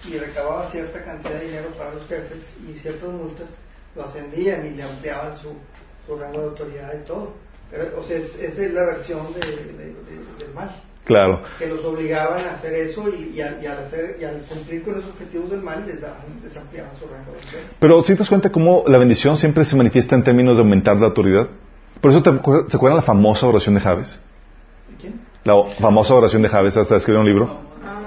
[0.06, 3.48] y recababa cierta cantidad de dinero para los jefes y ciertas multas,
[3.94, 5.54] lo ascendían y le ampliaban su,
[6.08, 7.34] su rango de autoridad y todo.
[7.70, 10.74] Pero, o sea, es, esa es la versión de- de- de- del mal
[11.04, 11.42] Claro.
[11.58, 14.82] que los obligaban a hacer eso y, y al, y al hacer, y al cumplir
[14.82, 17.76] con los objetivos del mal les, daban, les ampliaban su rango de influencia.
[17.78, 20.98] Pero si te das cuenta cómo la bendición siempre se manifiesta en términos de aumentar
[20.98, 21.46] la autoridad.
[22.00, 24.20] Por eso te se acuerdan la famosa oración de Javes.
[24.92, 25.20] ¿Y quién?
[25.44, 27.58] La famosa oración de Javes hasta escribir un libro.
[27.84, 28.00] Ah,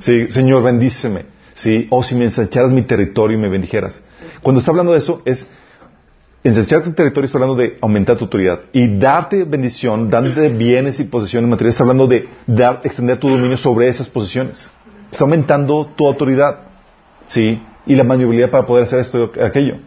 [0.00, 0.26] sí.
[0.26, 1.26] Sí, Señor, bendíceme.
[1.54, 4.02] Sí, o si me ensancharas mi territorio y me bendijeras.
[4.42, 5.46] Cuando está hablando de eso, es
[6.48, 8.60] ensanchar tu territorio, está hablando de aumentar tu autoridad.
[8.72, 13.56] Y darte bendición, darte bienes y posesiones materiales, está hablando de dar, extender tu dominio
[13.56, 14.70] sobre esas posiciones.
[15.10, 16.60] Está aumentando tu autoridad.
[17.26, 19.78] Sí, y la maniobrabilidad para poder hacer esto y aquello.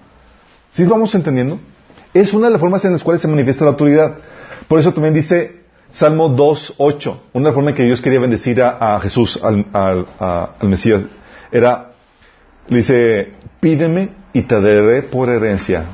[0.71, 1.59] ¿Sí vamos entendiendo?
[2.13, 4.17] Es una de las formas en las cuales se manifiesta la autoridad.
[4.67, 5.61] Por eso también dice
[5.91, 11.05] Salmo 2.8, una forma en que Dios quería bendecir a, Jesús, al, al Mesías,
[11.51, 11.91] era,
[12.67, 15.85] le dice, pídeme y te daré por herencia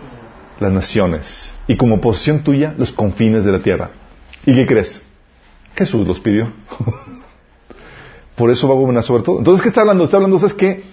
[0.60, 3.92] las naciones y como posesión tuya los confines de la tierra.
[4.46, 5.02] ¿Y qué crees?
[5.76, 6.54] Jesús los pidió.
[8.36, 9.40] por eso va a gobernar sobre todo.
[9.40, 10.04] Entonces, ¿qué está hablando?
[10.04, 10.84] Está hablando, ¿sabes qué?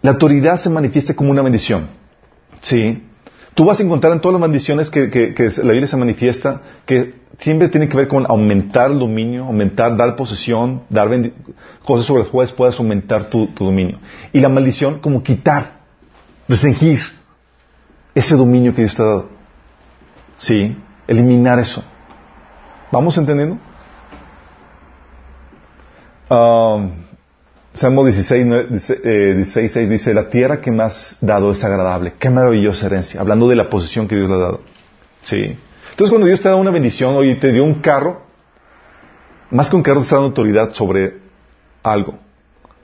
[0.00, 1.88] La autoridad se manifiesta como una bendición.
[2.60, 3.02] ¿Sí?
[3.54, 7.68] Tú vas a encontrar en todas las bendiciones que, la Biblia se manifiesta que siempre
[7.68, 11.10] tiene que ver con aumentar el dominio, aumentar, dar posesión, dar
[11.84, 13.98] cosas sobre las cuales puedas aumentar tu, dominio.
[14.32, 15.80] Y la maldición como quitar,
[16.48, 17.00] restringir
[18.14, 19.28] ese dominio que Dios te ha dado.
[20.36, 20.76] Sí,
[21.06, 21.84] eliminar eso.
[22.90, 23.58] ¿Vamos entendiendo?
[26.28, 26.90] Um,
[27.74, 28.46] Salmo 16,
[28.86, 32.14] 16, 6 dice, la tierra que me has dado es agradable.
[32.18, 33.20] Qué maravillosa herencia.
[33.20, 34.60] Hablando de la posesión que Dios le ha dado.
[35.22, 35.56] Sí.
[35.90, 38.22] Entonces cuando Dios te da una bendición, oye, te dio un carro,
[39.50, 41.18] más que un carro te está dando autoridad sobre
[41.82, 42.18] algo.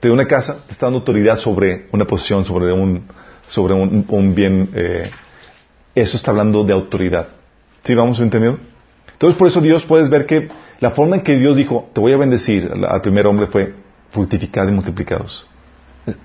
[0.00, 3.08] Te dio una casa, te está dando autoridad sobre una posesión, sobre un,
[3.48, 4.70] sobre un, bien.
[4.74, 5.10] Eh,
[5.94, 7.28] eso está hablando de autoridad.
[7.82, 8.60] ¿Sí vamos entendiendo?
[9.12, 10.48] Entonces por eso Dios puedes ver que
[10.80, 13.74] la forma en que Dios dijo, te voy a bendecir al primer hombre fue,
[14.10, 15.46] fructificad y multiplicados.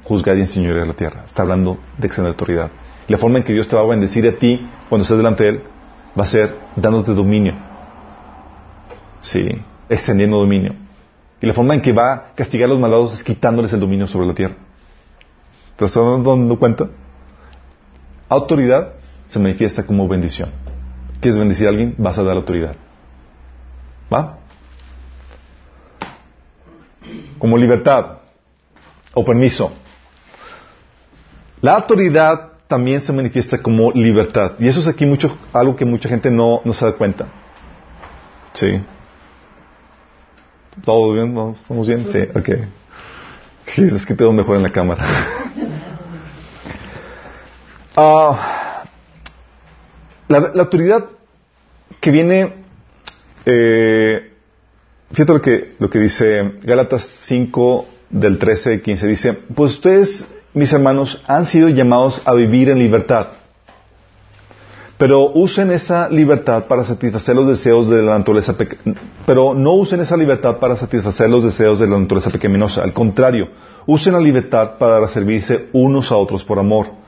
[0.03, 1.23] Juzgad y enseñoread la tierra.
[1.25, 2.71] Está hablando de extender autoridad.
[3.07, 5.43] Y la forma en que Dios te va a bendecir a ti cuando estés delante
[5.43, 5.63] de Él
[6.17, 7.55] va a ser dándote dominio.
[9.21, 9.49] Sí,
[9.89, 10.75] extendiendo dominio.
[11.41, 14.07] Y la forma en que va a castigar a los malvados es quitándoles el dominio
[14.07, 14.55] sobre la tierra.
[15.75, 16.89] ¿Te estás dando cuenta?
[18.33, 18.93] Autoridad
[19.27, 20.49] se manifiesta como bendición.
[21.19, 21.95] ¿Quieres bendecir a alguien?
[21.97, 22.75] Vas a dar autoridad.
[24.13, 24.37] ¿Va?
[27.43, 28.19] como libertad
[29.13, 29.69] o permiso.
[31.59, 34.53] La autoridad también se manifiesta como libertad.
[34.59, 37.27] Y eso es aquí mucho, algo que mucha gente no, no se da cuenta.
[38.53, 38.81] ¿Sí?
[40.85, 41.37] ¿Todo bien?
[41.53, 42.07] ¿Estamos bien?
[42.13, 42.49] Sí, ok.
[43.75, 45.03] Es que tengo mejor en la cámara.
[47.95, 48.83] Ah,
[50.27, 51.05] la, autoridad
[51.99, 52.53] que viene
[53.45, 54.33] eh,
[55.13, 59.07] Fíjate lo que, lo que dice Gálatas 5 del 13 y 15.
[59.07, 63.27] Dice, pues ustedes, mis hermanos, han sido llamados a vivir en libertad.
[64.97, 68.55] Pero usen esa libertad para satisfacer los deseos de la naturaleza
[69.25, 72.81] pero no usen esa libertad para satisfacer los deseos de la naturaleza pecaminosa.
[72.83, 73.49] Al contrario,
[73.85, 77.02] usen la libertad para servirse unos a otros por amor.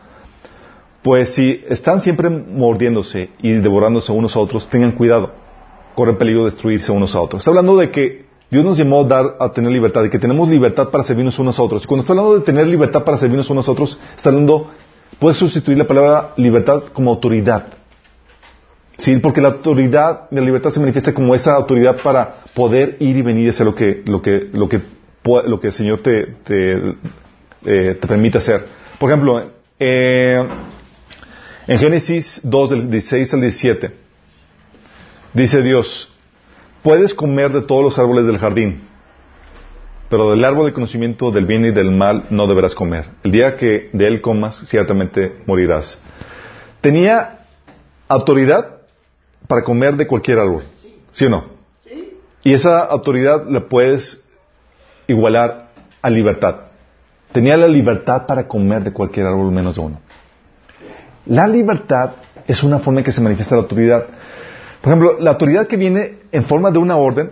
[1.05, 5.45] Pues si están siempre mordiéndose y devorándose unos a otros, tengan cuidado
[5.93, 7.43] corren peligro de destruirse unos a otros.
[7.43, 10.49] Está hablando de que Dios nos llamó a, dar, a tener libertad, de que tenemos
[10.49, 11.85] libertad para servirnos unos a otros.
[11.85, 14.71] Cuando está hablando de tener libertad para servirnos unos a otros, está hablando,
[15.19, 17.67] puedes sustituir la palabra libertad como autoridad.
[18.97, 23.21] Sí, porque la autoridad, la libertad se manifiesta como esa autoridad para poder ir y
[23.21, 24.81] venir y hacer lo que, lo que, lo que,
[25.45, 26.95] lo que el Señor te, te,
[27.63, 28.65] eh, te permite hacer.
[28.97, 30.43] Por ejemplo, eh,
[31.67, 34.05] en Génesis 2, del 16 al 17,
[35.35, 36.09] Dice Dios,
[36.81, 38.79] puedes comer de todos los árboles del jardín,
[40.09, 43.09] pero del árbol de conocimiento del bien y del mal no deberás comer.
[43.21, 45.99] El día que de él comas, ciertamente morirás.
[46.79, 47.39] Tenía
[48.07, 48.77] autoridad
[49.49, 50.63] para comer de cualquier árbol,
[51.11, 51.43] ¿sí o no?
[51.83, 52.17] Sí.
[52.41, 54.23] Y esa autoridad la puedes
[55.07, 55.71] igualar
[56.01, 56.67] a libertad.
[57.33, 59.99] Tenía la libertad para comer de cualquier árbol menos de uno.
[61.25, 62.11] La libertad
[62.47, 64.05] es una forma en que se manifiesta la autoridad.
[64.81, 67.31] Por ejemplo, la autoridad que viene en forma de una orden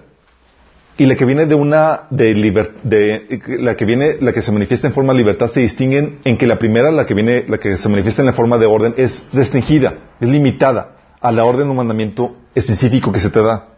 [0.97, 4.93] y la que viene de una de, la que viene la que se manifiesta en
[4.93, 7.89] forma de libertad se distinguen en que la primera la que viene la que se
[7.89, 12.35] manifiesta en la forma de orden es restringida, es limitada a la orden o mandamiento
[12.53, 13.69] específico que se te da.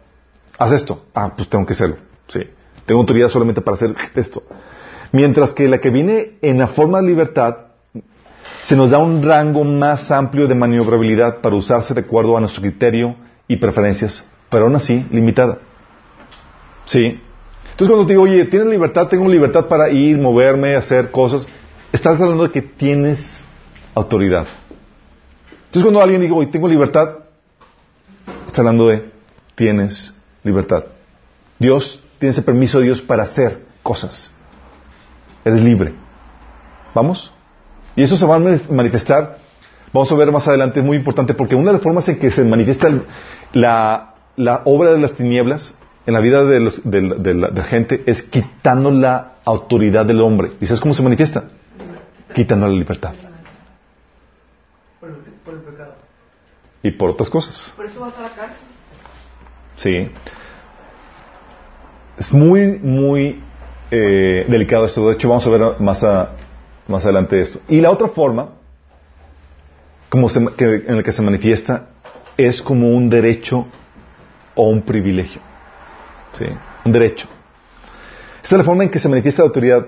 [0.58, 1.04] Haz esto.
[1.14, 1.96] Ah, pues tengo que hacerlo.
[2.28, 2.40] Sí.
[2.84, 4.42] Tengo autoridad solamente para hacer esto.
[5.12, 7.65] Mientras que la que viene en la forma de libertad
[8.66, 12.62] se nos da un rango más amplio de maniobrabilidad para usarse de acuerdo a nuestro
[12.62, 13.14] criterio
[13.46, 15.58] y preferencias, pero aún así limitada.
[16.84, 17.20] ¿Sí?
[17.70, 21.46] Entonces cuando te digo, oye, tienes libertad, tengo libertad para ir, moverme, hacer cosas,
[21.92, 23.38] estás hablando de que tienes
[23.94, 24.48] autoridad.
[25.66, 27.18] Entonces cuando alguien dice, oye, tengo libertad,
[28.48, 29.12] está hablando de
[29.54, 30.12] tienes
[30.42, 30.86] libertad.
[31.60, 34.34] Dios, tienes el permiso de Dios para hacer cosas.
[35.44, 35.94] Eres libre.
[36.92, 37.32] ¿Vamos?
[37.96, 39.38] Y eso se va a manifestar
[39.96, 42.30] vamos a ver más adelante, es muy importante porque una de las formas en que
[42.30, 42.90] se manifiesta
[43.52, 44.14] la,
[44.64, 45.74] obra de las tinieblas
[46.04, 50.52] en la vida de, la, gente es quitando la autoridad del hombre.
[50.60, 51.48] ¿Y sabes cómo se manifiesta?
[52.34, 53.14] Quitando la libertad.
[55.00, 55.10] Por
[55.54, 55.94] el, pecado.
[56.82, 57.72] y por otras cosas.
[57.76, 58.66] Por eso vas a la cárcel.
[59.76, 60.10] Sí.
[62.18, 63.42] Es muy, muy
[63.90, 65.08] eh, delicado esto.
[65.08, 66.32] De hecho, vamos a ver más, a-
[66.88, 67.60] más adelante esto.
[67.68, 68.50] Y la otra forma,
[70.08, 71.88] como se- que- en la que se manifiesta,
[72.36, 73.66] es como un derecho
[74.54, 75.40] o un privilegio.
[76.38, 76.46] ¿Sí?
[76.84, 77.28] Un derecho.
[78.42, 79.86] Esta es la forma en que se manifiesta la autoridad,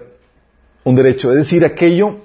[0.85, 1.31] un derecho.
[1.31, 2.19] Es decir, aquello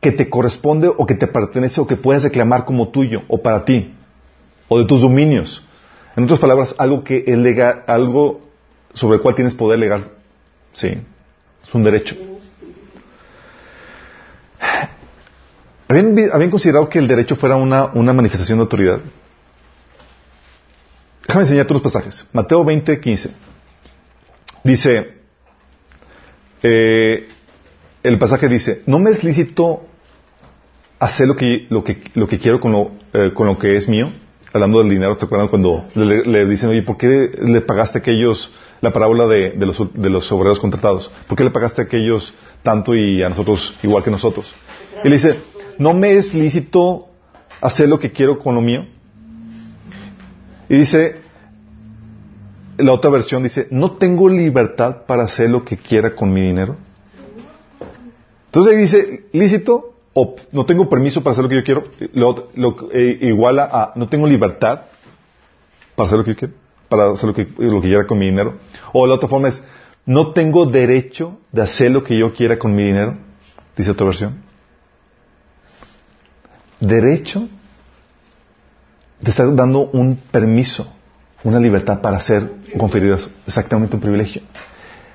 [0.00, 3.64] que te corresponde o que te pertenece o que puedes reclamar como tuyo o para
[3.64, 3.94] ti
[4.68, 5.62] o de tus dominios.
[6.16, 8.40] En otras palabras, algo que es legal, algo
[8.94, 10.04] sobre el cual tienes poder legal.
[10.72, 10.88] Sí,
[11.62, 12.16] es un derecho.
[15.88, 19.00] ¿Habían, habían considerado que el derecho fuera una, una manifestación de autoridad?
[21.26, 22.26] Déjame enseñarte unos pasajes.
[22.32, 23.30] Mateo 20, 15.
[24.64, 25.14] Dice,
[26.62, 27.28] eh,
[28.02, 29.84] el pasaje dice, no me es lícito
[30.98, 33.88] hacer lo que, lo que, lo que quiero con lo, eh, con lo que es
[33.88, 34.10] mío.
[34.52, 38.00] Hablando del dinero, ¿te acuerdan cuando le, le dicen, oye, ¿por qué le pagaste a
[38.00, 41.10] aquellos, la parábola de, de los, de los obreros contratados?
[41.26, 42.32] ¿Por qué le pagaste a aquellos
[42.62, 44.46] tanto y a nosotros igual que nosotros?
[45.04, 45.36] Y le dice,
[45.78, 47.08] ¿no me es lícito
[47.60, 48.86] hacer lo que quiero con lo mío?
[50.68, 51.20] Y dice,
[52.78, 56.76] la otra versión dice, ¿no tengo libertad para hacer lo que quiera con mi dinero?
[58.46, 61.84] Entonces ahí dice, lícito o no tengo permiso para hacer lo que yo quiero,
[62.14, 64.82] lo, lo- eh, igual a, a no tengo libertad
[65.94, 66.54] para hacer lo que yo quiero,
[66.88, 68.54] para hacer lo que, lo que quiera con mi dinero.
[68.92, 69.62] O la otra forma es,
[70.06, 73.16] no tengo derecho de hacer lo que yo quiera con mi dinero,
[73.76, 74.42] dice otra versión.
[76.80, 77.48] Derecho
[79.22, 80.86] te está dando un permiso,
[81.42, 82.20] una libertad para
[82.76, 84.42] conferir eso, exactamente un privilegio.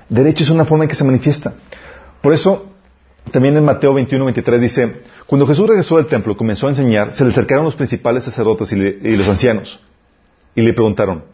[0.08, 1.54] Derecho es una forma en que se manifiesta.
[2.20, 2.66] Por eso,
[3.30, 7.24] también en Mateo 21, 23 dice, cuando Jesús regresó del templo, comenzó a enseñar, se
[7.24, 9.80] le acercaron los principales sacerdotes y, le- y los ancianos
[10.54, 11.24] y le preguntaron,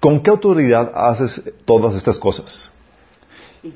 [0.00, 2.72] ¿con qué autoridad haces todas estas cosas?
[3.62, 3.68] ¿Y?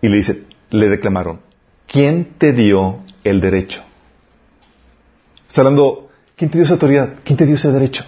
[0.00, 1.40] Y le dice, le reclamaron,
[1.86, 3.82] ¿quién te dio el derecho?
[5.52, 7.16] Está hablando, ¿quién te dio esa autoridad?
[7.24, 8.06] ¿Quién te dio ese derecho?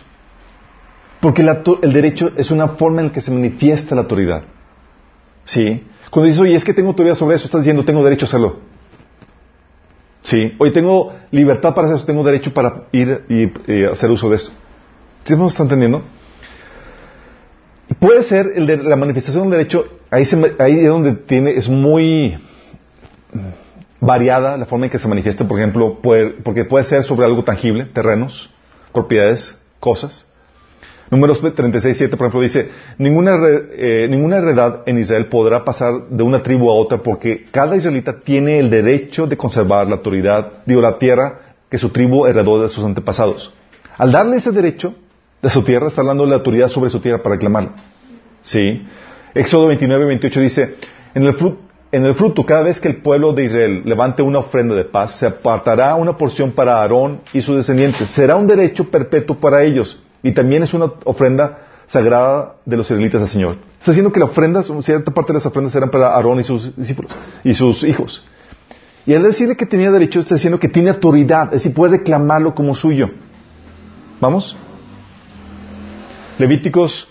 [1.20, 4.44] Porque el derecho es una forma en la que se manifiesta la autoridad.
[5.44, 5.84] ¿Sí?
[6.08, 8.60] Cuando dices, oye, es que tengo autoridad sobre eso, estás diciendo, tengo derecho a hacerlo.
[10.22, 10.54] ¿Sí?
[10.56, 14.36] Oye, tengo libertad para hacer eso, tengo derecho para ir y eh, hacer uso de
[14.36, 14.50] esto.
[15.24, 16.00] ¿Sí me está entendiendo?
[17.98, 20.24] Puede ser la manifestación del derecho, ahí,
[20.60, 22.38] ahí es donde tiene, es muy
[24.05, 27.86] variada la forma en que se manifiesta, por ejemplo, porque puede ser sobre algo tangible,
[27.86, 28.51] terrenos,
[28.93, 30.26] propiedades, cosas.
[31.10, 33.36] Números 36, 7, por ejemplo, dice, ninguna,
[33.72, 38.20] eh, ninguna heredad en Israel podrá pasar de una tribu a otra porque cada israelita
[38.20, 41.40] tiene el derecho de conservar la autoridad, digo, la tierra
[41.70, 43.52] que su tribu heredó de sus antepasados.
[43.97, 44.94] Al darle ese derecho
[45.43, 47.72] de su tierra, está de la autoridad sobre su tierra para reclamarla.
[48.43, 48.82] ¿Sí?
[49.35, 50.76] Éxodo 29, 28 dice,
[51.14, 51.60] en el, fruto,
[51.94, 55.16] en el fruto, cada vez que el pueblo de Israel levante una ofrenda de paz,
[55.16, 58.10] se apartará una porción para Aarón y sus descendientes.
[58.10, 60.02] Será un derecho perpetuo para ellos.
[60.20, 63.58] Y también es una ofrenda sagrada de los israelitas al Señor.
[63.78, 66.74] Está diciendo que la ofrenda, cierta parte de las ofrendas eran para Aarón y sus
[66.76, 67.12] discípulos
[67.44, 68.26] y sus hijos.
[69.06, 72.56] Y al decirle que tenía derecho, está diciendo que tiene autoridad, es decir, puede reclamarlo
[72.56, 73.10] como suyo.
[74.20, 74.56] ¿Vamos?
[76.38, 77.06] Levíticos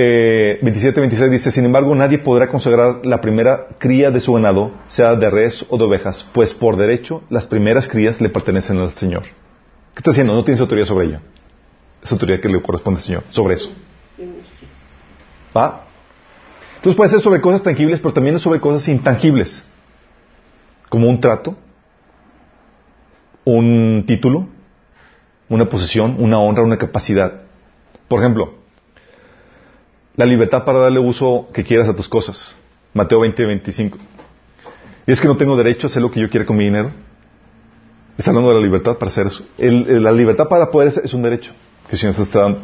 [0.00, 5.16] eh, 27-26 dice, sin embargo, nadie podrá consagrar la primera cría de su ganado, sea
[5.16, 9.24] de res o de ovejas, pues por derecho las primeras crías le pertenecen al Señor.
[9.24, 10.34] ¿Qué está haciendo?
[10.34, 11.18] No tienes autoridad sobre ello.
[12.00, 13.72] Es autoridad que le corresponde al Señor, sobre eso.
[15.56, 15.86] ¿Va?
[16.76, 19.64] Entonces puede ser sobre cosas tangibles, pero también sobre cosas intangibles,
[20.88, 21.56] como un trato,
[23.42, 24.46] un título,
[25.48, 27.40] una posesión, una honra, una capacidad.
[28.06, 28.57] Por ejemplo,
[30.18, 32.56] la libertad para darle uso que quieras a tus cosas.
[32.92, 33.98] Mateo 20, 25.
[35.06, 36.90] Y es que no tengo derecho a hacer lo que yo quiera con mi dinero.
[38.16, 39.44] Está hablando de la libertad para hacer eso.
[39.56, 41.52] La libertad para poder hacer es un derecho
[41.86, 42.62] que el Señor está dando.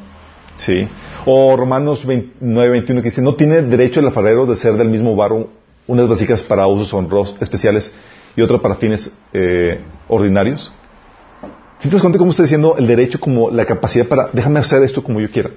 [0.56, 0.88] Sí.
[1.26, 5.14] O Romanos 29, 21 que dice, no tiene derecho el alfarero de ser del mismo
[5.14, 5.50] barro
[5.86, 7.94] unas vasijas para usos honrosos especiales
[8.34, 10.72] y otra para fines eh, ordinarios.
[11.78, 14.82] Si te das cuenta cómo está diciendo el derecho como la capacidad para, déjame hacer
[14.82, 15.50] esto como yo quiera.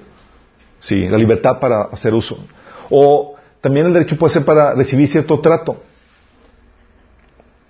[0.78, 2.38] Sí, la libertad para hacer uso.
[2.90, 5.82] O también el derecho puede ser para recibir cierto trato.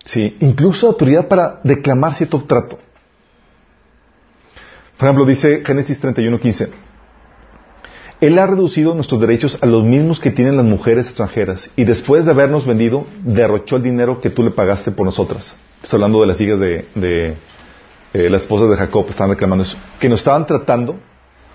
[0.04, 2.78] Sí, incluso autoridad para reclamar cierto trato.
[4.96, 6.70] Por ejemplo, dice Génesis 31:15.
[8.20, 12.24] Él ha reducido nuestros derechos a los mismos que tienen las mujeres extranjeras y después
[12.24, 15.54] de habernos vendido, derrochó el dinero que tú le pagaste por nosotras.
[15.80, 17.36] Está hablando de las hijas de, de,
[18.12, 20.98] eh, las esposas de Jacob estaban reclamando eso, que nos estaban tratando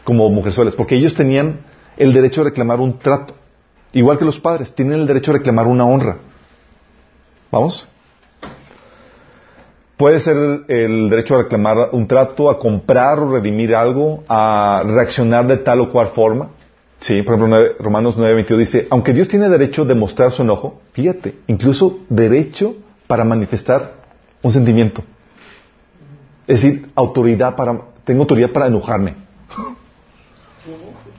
[0.04, 1.62] como mujerzuelas, porque ellos tenían
[1.98, 3.36] el derecho de reclamar un trato,
[3.94, 6.18] igual que los padres, tienen el derecho de reclamar una honra.
[7.52, 7.88] ¿Vamos?
[9.98, 15.48] Puede ser el, derecho a reclamar un trato, a comprar o redimir algo, a reaccionar
[15.48, 16.50] de tal o cual forma.
[17.00, 21.36] Sí, por ejemplo, Romanos 9:22 dice, aunque Dios tiene derecho de mostrar su enojo, fíjate,
[21.48, 22.76] incluso derecho
[23.08, 23.94] para manifestar
[24.42, 25.04] un sentimiento.
[26.48, 29.23] Es decir, autoridad para, tengo autoridad para enojarme.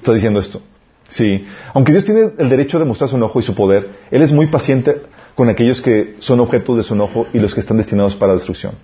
[0.05, 0.61] Está diciendo esto.
[1.09, 1.47] Sí.
[1.73, 4.49] Aunque Dios tiene el derecho de mostrar su enojo y su poder, Él es muy
[4.49, 5.01] paciente
[5.35, 8.35] con aquellos que son objetos de su enojo y los que están destinados para la
[8.35, 8.75] destrucción.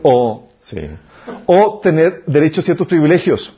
[0.00, 0.78] O, sí.
[1.44, 3.52] O tener derecho a ciertos privilegios.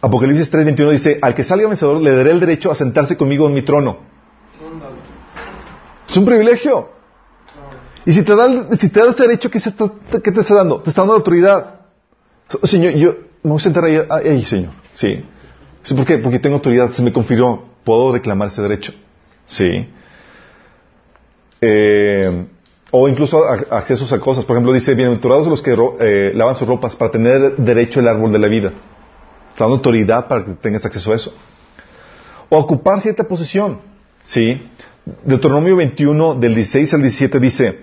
[0.00, 3.54] Apocalipsis 3:21 dice, al que salga vencedor le daré el derecho a sentarse conmigo en
[3.54, 3.98] mi trono.
[6.08, 6.88] Es un privilegio.
[8.06, 9.92] Y si te da, si te da ese derecho, ¿qué, se está-
[10.24, 10.80] qué te está dando?
[10.80, 11.74] Te está dando autoridad.
[12.64, 13.14] Señor, yo
[13.44, 14.72] me voy a sentar ahí, ahí, Señor.
[14.94, 15.24] Sí.
[15.88, 16.18] Sí, ¿Por qué?
[16.18, 17.62] Porque tengo autoridad, se me confirió.
[17.84, 18.92] Puedo reclamar ese derecho.
[19.46, 19.88] Sí.
[21.60, 22.44] Eh,
[22.90, 24.44] o incluso a- accesos a cosas.
[24.44, 28.32] Por ejemplo, dice, bienaventurados los que eh, lavan sus ropas para tener derecho al árbol
[28.32, 28.72] de la vida.
[29.50, 31.34] Está dando autoridad para que tengas acceso a eso.
[32.50, 33.80] O ocupar cierta posición.
[34.24, 34.60] ¿Sí?
[35.24, 37.78] Deuteronomio 21, del 16 al 17 dice,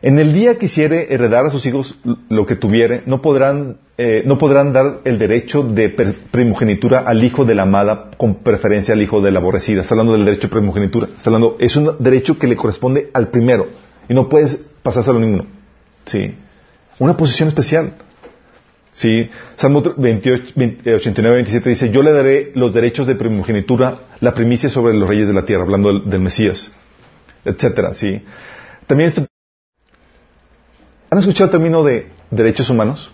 [0.00, 1.98] en el día que quisiere heredar a sus hijos
[2.28, 5.88] lo que tuviere, no podrán, eh, no podrán dar el derecho de
[6.30, 9.80] primogenitura al hijo de la amada con preferencia al hijo de la aborrecida.
[9.82, 11.08] Está hablando del derecho de primogenitura.
[11.16, 13.68] Está hablando, es un derecho que le corresponde al primero
[14.08, 15.46] y no puedes pasárselo a ninguno.
[16.04, 16.34] ¿Sí?
[16.98, 17.92] Una posición especial.
[18.92, 23.98] Sí, Salmo 28, 20, eh, 89, 27 dice, yo le daré los derechos de primogenitura,
[24.20, 26.72] la primicia sobre los reyes de la tierra, hablando del, del Mesías,
[27.44, 28.22] etcétera, sí.
[28.86, 29.26] También, se-
[31.10, 33.12] ¿han escuchado el término de derechos humanos?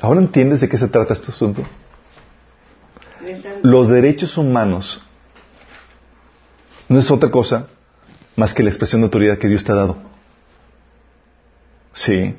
[0.00, 1.62] ¿Ahora entiendes de qué se trata este asunto?
[3.62, 5.02] Los derechos humanos
[6.88, 7.66] no es otra cosa
[8.36, 9.96] más que la expresión de autoridad que Dios te ha dado.
[11.92, 12.34] Sí.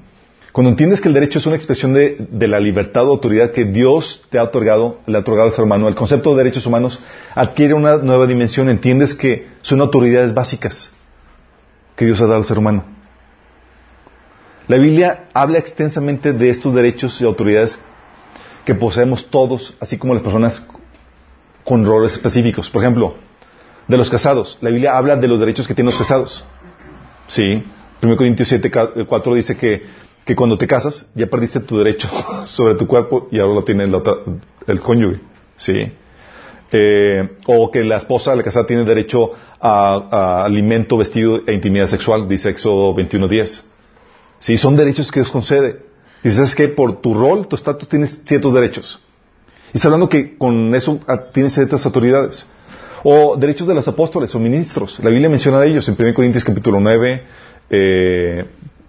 [0.52, 3.66] Cuando entiendes que el derecho es una expresión de, de la libertad o autoridad que
[3.66, 7.00] Dios te ha otorgado, le ha otorgado al ser humano, el concepto de derechos humanos
[7.36, 8.70] adquiere una nueva dimensión.
[8.70, 10.92] Entiendes que son autoridades básicas
[11.96, 12.99] que Dios ha dado al ser humano.
[14.70, 17.78] La Biblia habla extensamente de estos derechos y autoridades
[18.66, 20.66] que poseemos todos, así como las personas
[21.66, 22.70] con roles específicos.
[22.70, 23.16] Por ejemplo,
[23.88, 24.58] de los casados.
[24.62, 26.46] La Biblia habla de los derechos que tienen los casados.
[27.28, 27.64] Sí.
[28.02, 28.72] 1 Corintios 7,
[29.06, 29.84] 4 dice que,
[30.24, 32.08] que cuando te casas ya perdiste tu derecho
[32.46, 34.18] sobre tu cuerpo y ahora lo tiene otra-
[34.68, 35.20] el cónyuge.
[35.58, 35.92] Sí.
[36.72, 41.88] Eh, o que la esposa, la casada, tiene derecho a, a alimento, vestido e intimidad
[41.88, 43.64] sexual, dice Éxodo 21.10.
[44.40, 45.84] Sí, son derechos que Dios concede.
[46.24, 46.68] Dice, ¿sabes qué?
[46.68, 49.00] Por tu rol, tu estatus, tienes ciertos derechos.
[49.74, 52.46] Y está hablando que con eso ah, tienes ciertas autoridades.
[53.04, 55.00] O derechos de los apóstoles o ministros.
[55.04, 57.24] La Biblia menciona de ellos en 1 Corintios capítulo 9,
[57.70, 58.46] eh,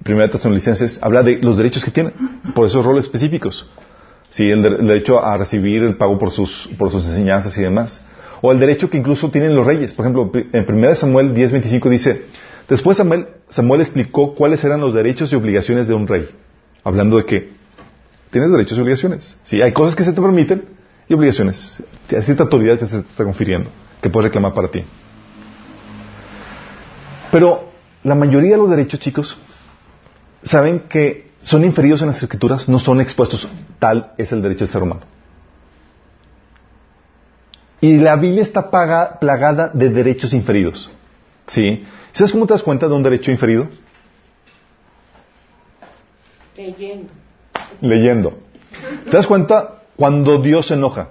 [0.08, 2.12] 1 Tesalonicenses, habla de los derechos que tienen
[2.54, 3.68] por esos roles específicos.
[4.30, 7.62] Sí, el, de- el derecho a recibir el pago por sus, por sus enseñanzas y
[7.62, 8.00] demás.
[8.42, 9.92] O el derecho que incluso tienen los reyes.
[9.92, 12.22] Por ejemplo, en 1 Samuel 10.25 dice,
[12.68, 16.28] después Samuel, Samuel explicó cuáles eran los derechos y obligaciones de un rey.
[16.84, 17.52] Hablando de que
[18.30, 19.36] tienes derechos y obligaciones.
[19.44, 20.64] Sí, hay cosas que se te permiten
[21.08, 21.82] y obligaciones.
[22.10, 23.70] Hay cierta autoridad que se te está confiriendo,
[24.00, 24.84] que puedes reclamar para ti.
[27.32, 27.70] Pero
[28.02, 29.38] la mayoría de los derechos, chicos,
[30.42, 33.48] saben que son inferidos en las escrituras, no son expuestos.
[33.78, 35.02] Tal es el derecho del ser humano.
[37.80, 40.90] Y la Biblia está plagada de derechos inferidos.
[41.46, 41.84] ¿Sí?
[42.12, 43.68] ¿Sabes cómo te das cuenta de un derecho inferido?
[46.56, 47.08] Leyendo.
[47.80, 48.38] Leyendo.
[49.04, 51.08] ¿Te das cuenta cuando Dios se enoja?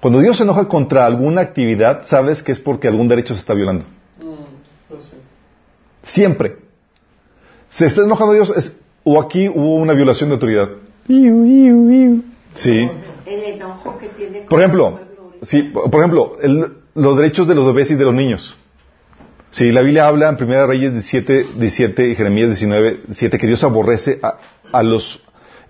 [0.00, 3.54] Cuando Dios se enoja contra alguna actividad, sabes que es porque algún derecho se está
[3.54, 3.84] violando.
[6.02, 6.56] Siempre.
[7.68, 10.68] Se está enojando Dios, es, o aquí hubo una violación de autoridad.
[12.54, 12.88] Sí.
[13.26, 15.32] El enojo que tiene Por ejemplo, el pueblo.
[15.42, 18.56] sí, por ejemplo, el- los derechos de los bebés y de los niños.
[19.50, 23.64] Sí, la Biblia habla en 1 Reyes 17, 17 y Jeremías 19, 7 que Dios
[23.64, 24.36] aborrece a,
[24.72, 25.22] a los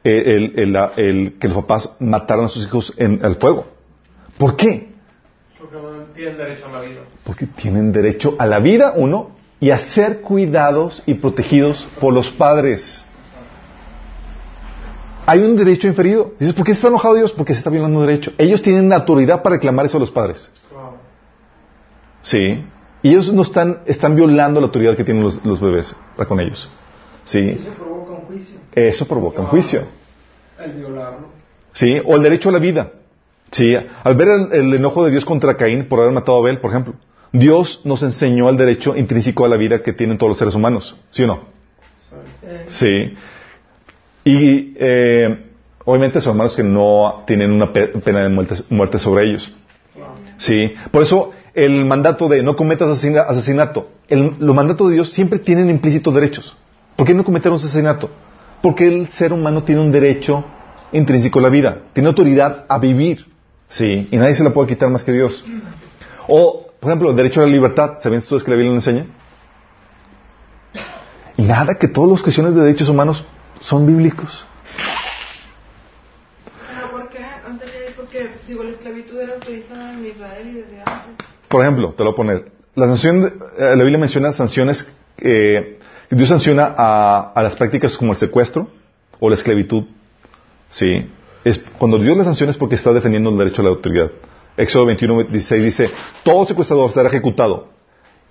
[0.04, 3.66] eh, el, el- la- el- que los papás mataran a sus hijos en el fuego.
[4.38, 4.90] ¿Por qué?
[5.58, 5.76] Porque
[6.14, 7.00] tienen derecho a la vida.
[7.24, 9.30] Porque tienen derecho a la vida, uno,
[9.60, 13.04] y a ser cuidados y protegidos por los padres.
[15.26, 16.32] Hay un derecho inferido.
[16.38, 17.32] Dices, ¿por qué está enojado Dios?
[17.32, 18.32] Porque se está violando un derecho.
[18.38, 20.50] Ellos tienen la autoridad para reclamar eso a los padres.
[22.22, 22.64] Sí.
[23.02, 26.38] Y ellos no están, están violando la autoridad que tienen los, los bebés para con
[26.40, 26.68] ellos.
[27.24, 27.38] ¿sí?
[27.60, 28.58] Eso provoca un juicio.
[28.74, 29.82] Eso provoca un juicio.
[30.62, 31.28] El violarlo.
[31.72, 32.00] ¿Sí?
[32.04, 32.92] O el derecho a la vida.
[33.50, 33.74] ¿Sí?
[34.04, 36.70] Al ver el, el enojo de Dios contra Caín por haber matado a Abel, por
[36.70, 36.94] ejemplo,
[37.32, 40.96] Dios nos enseñó el derecho intrínseco a la vida que tienen todos los seres humanos.
[41.10, 41.40] ¿Sí o no?
[42.68, 43.14] Sí.
[44.24, 45.46] Y eh,
[45.84, 49.52] obviamente son hermanos que no tienen una pe- pena de muerte, muerte sobre ellos.
[50.36, 50.74] Sí.
[50.90, 55.38] Por eso el mandato de no cometas asesina- asesinato, el, los mandatos de Dios siempre
[55.38, 56.56] tienen implícitos derechos.
[56.96, 58.10] ¿Por qué no cometer un asesinato?
[58.62, 60.44] Porque el ser humano tiene un derecho
[60.92, 63.26] intrínseco a la vida, tiene autoridad a vivir.
[63.68, 64.08] Sí.
[64.10, 65.44] Y nadie se la puede quitar más que Dios.
[66.26, 67.98] O, por ejemplo, el derecho a la libertad.
[68.00, 69.06] ¿Saben ustedes que la Biblia lo enseña?
[71.36, 73.24] Y nada, que todas las cuestiones de derechos humanos
[73.60, 74.44] son bíblicos.
[76.74, 77.24] Pero ¿por qué?
[77.46, 81.26] Antes de porque digo, la esclavitud era autorizada en Israel y desde antes.
[81.50, 82.52] Por ejemplo, te lo voy a poner.
[82.74, 83.26] La, sanción,
[83.58, 84.86] eh, la Biblia menciona sanciones
[85.18, 85.78] eh,
[86.10, 88.68] Dios sanciona a, las prácticas como el secuestro
[89.20, 89.84] o la esclavitud.
[90.68, 91.08] ¿Sí?
[91.44, 94.10] Es, cuando Dios le sanciona es porque está defendiendo el derecho a la autoridad.
[94.56, 95.90] Éxodo 21, 16 dice,
[96.24, 97.68] todo secuestrador será ejecutado,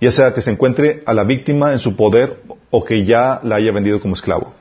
[0.00, 3.56] ya sea que se encuentre a la víctima en su poder o que ya la
[3.56, 4.52] haya vendido como esclavo.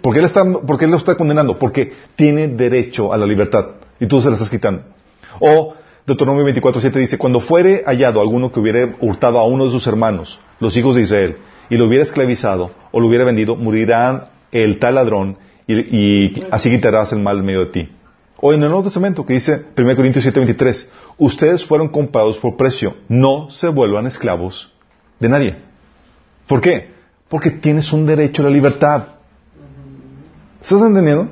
[0.00, 1.58] ¿Por qué, está, por qué lo está condenando?
[1.58, 3.66] Porque tiene derecho a la libertad
[4.00, 4.82] y tú se la estás quitando.
[5.38, 5.74] O
[6.06, 10.38] Deuteronomio 24.7 dice, cuando fuere hallado alguno que hubiera hurtado a uno de sus hermanos,
[10.60, 11.36] los hijos de Israel,
[11.70, 16.70] y lo hubiera esclavizado o lo hubiera vendido, morirá el tal ladrón y, y así
[16.70, 17.88] quitarás el mal en medio de ti.
[18.36, 22.94] O en el Nuevo Testamento que dice 1 Corintios 7.23, ustedes fueron comprados por precio,
[23.08, 24.70] no se vuelvan esclavos
[25.18, 25.56] de nadie.
[26.46, 26.90] ¿Por qué?
[27.30, 29.04] Porque tienes un derecho a la libertad.
[30.60, 31.30] ¿Estás entendiendo?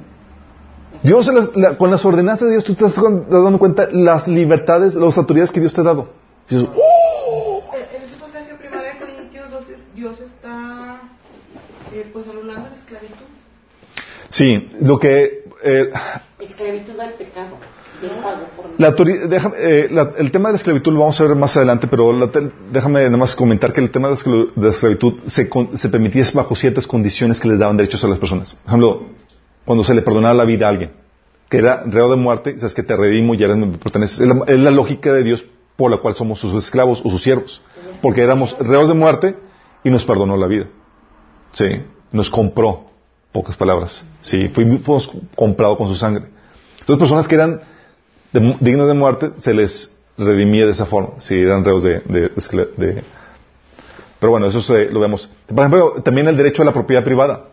[1.02, 4.94] Dios, las- la- con las ordenanzas de Dios, tú te estás dando cuenta las libertades,
[4.94, 6.08] las autoridades que Dios te ha dado.
[6.48, 7.62] Y dices, ¡oh!
[7.74, 11.00] En en ese pasaje primero de Corintios 12, Dios está
[11.92, 13.26] eh, pues anulando la esclavitud.
[14.30, 15.44] Sí, lo que...
[15.64, 15.90] eh,
[16.40, 17.56] Esclavitud al pecado.
[18.78, 21.86] La déjame, eh, la- el tema de la esclavitud lo vamos a ver más adelante,
[21.88, 22.28] pero la
[22.72, 25.88] déjame nada más comentar que el tema de la esclav- de la esclavitud se, se
[25.88, 28.54] permitía bajo ciertas condiciones que les daban derechos a las personas.
[28.54, 29.02] Por ejemplo,
[29.64, 30.92] cuando se le perdonaba la vida a alguien,
[31.48, 34.20] que era reo de muerte, sabes que te redimo y eres me perteneces.
[34.20, 35.44] Es la, lógica de Dios
[35.76, 37.60] por la cual somos sus esclavos o sus siervos.
[38.00, 39.36] Porque éramos reos de muerte
[39.84, 40.66] y nos perdonó la vida.
[41.52, 42.86] Sí, nos compró,
[43.32, 44.04] pocas palabras.
[44.22, 46.24] Sí, fuimos, comprados con su sangre.
[46.80, 47.60] Entonces, personas que eran
[48.32, 51.10] de dignas de muerte, se les redimía de esa forma.
[51.20, 52.30] Si eran reos de, de-
[52.76, 53.04] de-
[54.18, 55.28] Pero bueno, eso se- lo vemos.
[55.46, 57.44] Por ejemplo, también el derecho a la propiedad privada.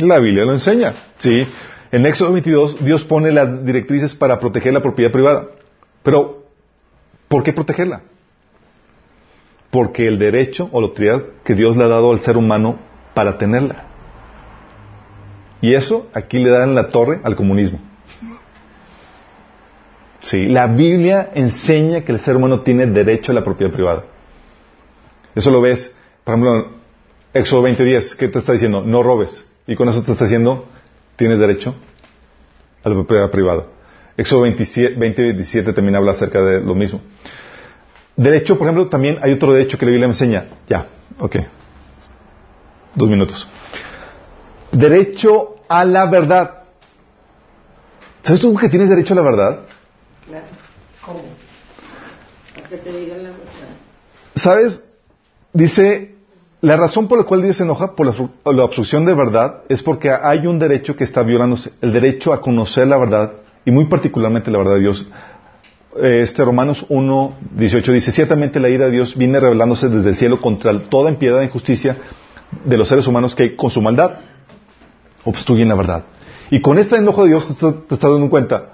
[0.00, 0.94] La Biblia lo enseña.
[1.18, 1.46] Sí.
[1.92, 5.48] En Éxodo 22, Dios pone las directrices para proteger la propiedad privada.
[6.02, 6.44] Pero,
[7.28, 8.02] ¿por qué protegerla?
[9.70, 12.78] Porque el derecho o la autoridad que Dios le ha dado al ser humano
[13.14, 13.84] para tenerla.
[15.60, 17.80] Y eso aquí le dan la torre al comunismo.
[20.22, 24.04] Sí, la Biblia enseña que el ser humano tiene derecho a la propiedad privada.
[25.34, 25.94] Eso lo ves,
[26.24, 26.68] por ejemplo,
[27.32, 28.82] Éxodo 20:10, ¿qué te está diciendo?
[28.84, 29.49] No robes.
[29.66, 30.66] Y con eso te está diciendo,
[31.16, 31.74] tienes derecho
[32.82, 33.64] a la propiedad privada.
[34.16, 37.00] Éxodo 27, 20:17 también habla acerca de lo mismo.
[38.16, 40.46] Derecho, por ejemplo, también hay otro derecho que la Biblia me enseña.
[40.68, 40.86] Ya,
[41.18, 41.36] ok.
[42.94, 43.48] Dos minutos.
[44.72, 46.64] Derecho a la verdad.
[48.22, 49.60] ¿Sabes tú que tienes derecho a la verdad?
[50.26, 50.44] Claro.
[51.04, 51.22] ¿Cómo?
[52.56, 53.46] A que te digan la verdad.
[54.34, 54.84] ¿Sabes?
[55.52, 56.14] Dice,
[56.62, 59.62] la razón por la cual Dios se enoja por la, obstru- la obstrucción de verdad
[59.68, 63.32] es porque hay un derecho que está violándose, el derecho a conocer la verdad
[63.64, 65.06] y muy particularmente la verdad de Dios.
[66.00, 70.40] Este Romanos 1, 18 dice, ciertamente la ira de Dios viene revelándose desde el cielo
[70.40, 71.96] contra toda impiedad e injusticia
[72.64, 74.18] de los seres humanos que con su maldad
[75.24, 76.04] obstruyen la verdad.
[76.50, 78.70] Y con este enojo de Dios te estás dando cuenta,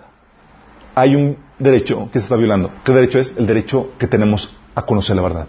[0.94, 2.70] hay un derecho que se está violando.
[2.84, 3.34] ¿Qué derecho es?
[3.36, 5.46] El derecho que tenemos a conocer la verdad.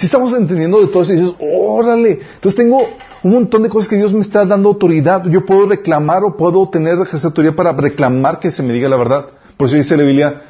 [0.00, 2.78] Si estamos entendiendo de todo eso y dices, órale, entonces tengo
[3.22, 5.24] un montón de cosas que Dios me está dando autoridad.
[5.26, 8.96] Yo puedo reclamar o puedo tener ejercer autoridad para reclamar que se me diga la
[8.96, 9.26] verdad.
[9.58, 10.42] Por eso dice la Biblia,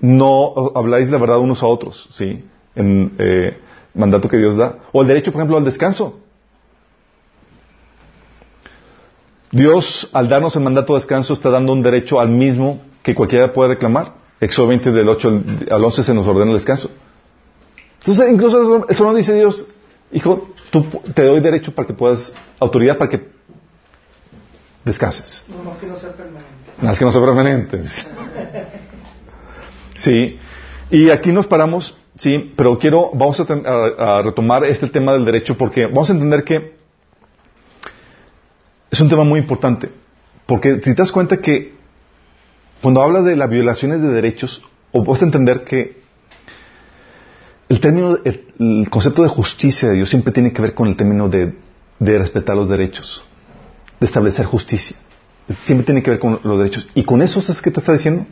[0.00, 2.40] no habláis la verdad unos a otros, ¿sí?
[2.74, 3.58] En eh,
[3.94, 4.78] mandato que Dios da.
[4.90, 6.18] O el derecho, por ejemplo, al descanso.
[9.52, 13.52] Dios, al darnos el mandato de descanso, está dando un derecho al mismo que cualquiera
[13.52, 14.14] puede reclamar.
[14.40, 16.90] Éxodo 20 del 8 al- al 11 se nos ordena el descanso.
[18.00, 19.66] Entonces, incluso el Salón dice Dios,
[20.12, 23.28] hijo, tú, te doy derecho para que puedas, autoridad para que
[24.84, 25.44] descanses.
[25.48, 26.48] No más que no sea permanente.
[26.80, 27.82] Más que no sea permanente.
[29.96, 30.38] Sí.
[30.90, 35.26] Y aquí nos paramos, sí, pero quiero, vamos a, a- a retomar este tema del
[35.26, 36.74] derecho porque vamos a entender que
[38.90, 39.90] es un tema muy importante.
[40.46, 41.74] Porque si te das cuenta que
[42.80, 45.99] cuando habla de las violaciones de derechos, o vas a entender que
[47.70, 51.28] el término, el, concepto de justicia de Dios siempre tiene que ver con el término
[51.28, 51.54] de,
[52.00, 53.22] de respetar los derechos,
[54.00, 54.96] de establecer justicia.
[55.64, 56.88] Siempre tiene que ver con los derechos.
[56.94, 58.26] Y con eso, ¿sabes qué te está diciendo?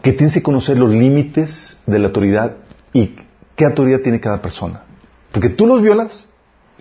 [0.00, 2.56] Que tienes que conocer los límites de la autoridad
[2.94, 3.14] y
[3.56, 4.84] qué autoridad tiene cada persona.
[5.30, 6.26] Porque tú los violas,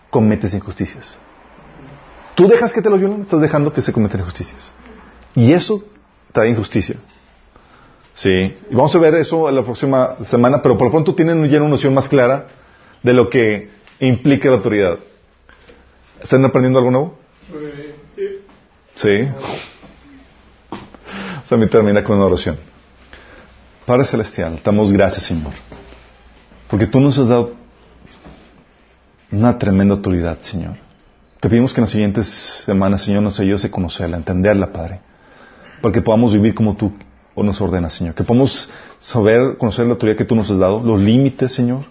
[0.09, 1.17] cometes injusticias.
[2.35, 4.71] Tú dejas que te los violen, estás dejando que se cometen injusticias.
[5.35, 5.83] Y eso
[6.31, 6.95] trae injusticia.
[8.15, 8.55] Sí.
[8.69, 11.69] Y vamos a ver eso la próxima semana, pero por lo pronto tienen ya una
[11.69, 12.47] noción más clara
[13.01, 13.69] de lo que
[13.99, 14.99] implica la autoridad.
[16.21, 17.17] ¿Están aprendiendo algo nuevo?
[18.95, 19.27] Sí.
[21.49, 22.57] Vamos a termina con una oración.
[23.85, 25.53] Padre Celestial, damos gracias, Señor.
[26.69, 27.53] Porque tú nos has dado
[29.31, 30.77] una tremenda autoridad, Señor.
[31.39, 32.27] Te pedimos que en las siguientes
[32.65, 35.01] semanas, Señor, nos ayudes a conocerla, a entenderla, Padre.
[35.81, 36.93] Para que podamos vivir como tú
[37.35, 38.13] nos ordenas, Señor.
[38.13, 38.69] Que podamos
[38.99, 41.85] saber, conocer la autoridad que tú nos has dado, los límites, Señor,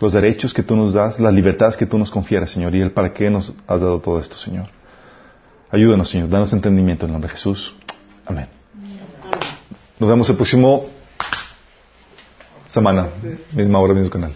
[0.00, 2.90] los derechos que tú nos das, las libertades que tú nos confieres, Señor, y el
[2.90, 4.68] para qué nos has dado todo esto, Señor.
[5.70, 6.28] Ayúdanos, Señor.
[6.28, 7.74] Danos entendimiento en el nombre de Jesús.
[8.26, 8.48] Amén.
[9.98, 10.86] Nos vemos el próximo
[12.66, 13.08] semana,
[13.52, 14.34] misma hora, mismo canal.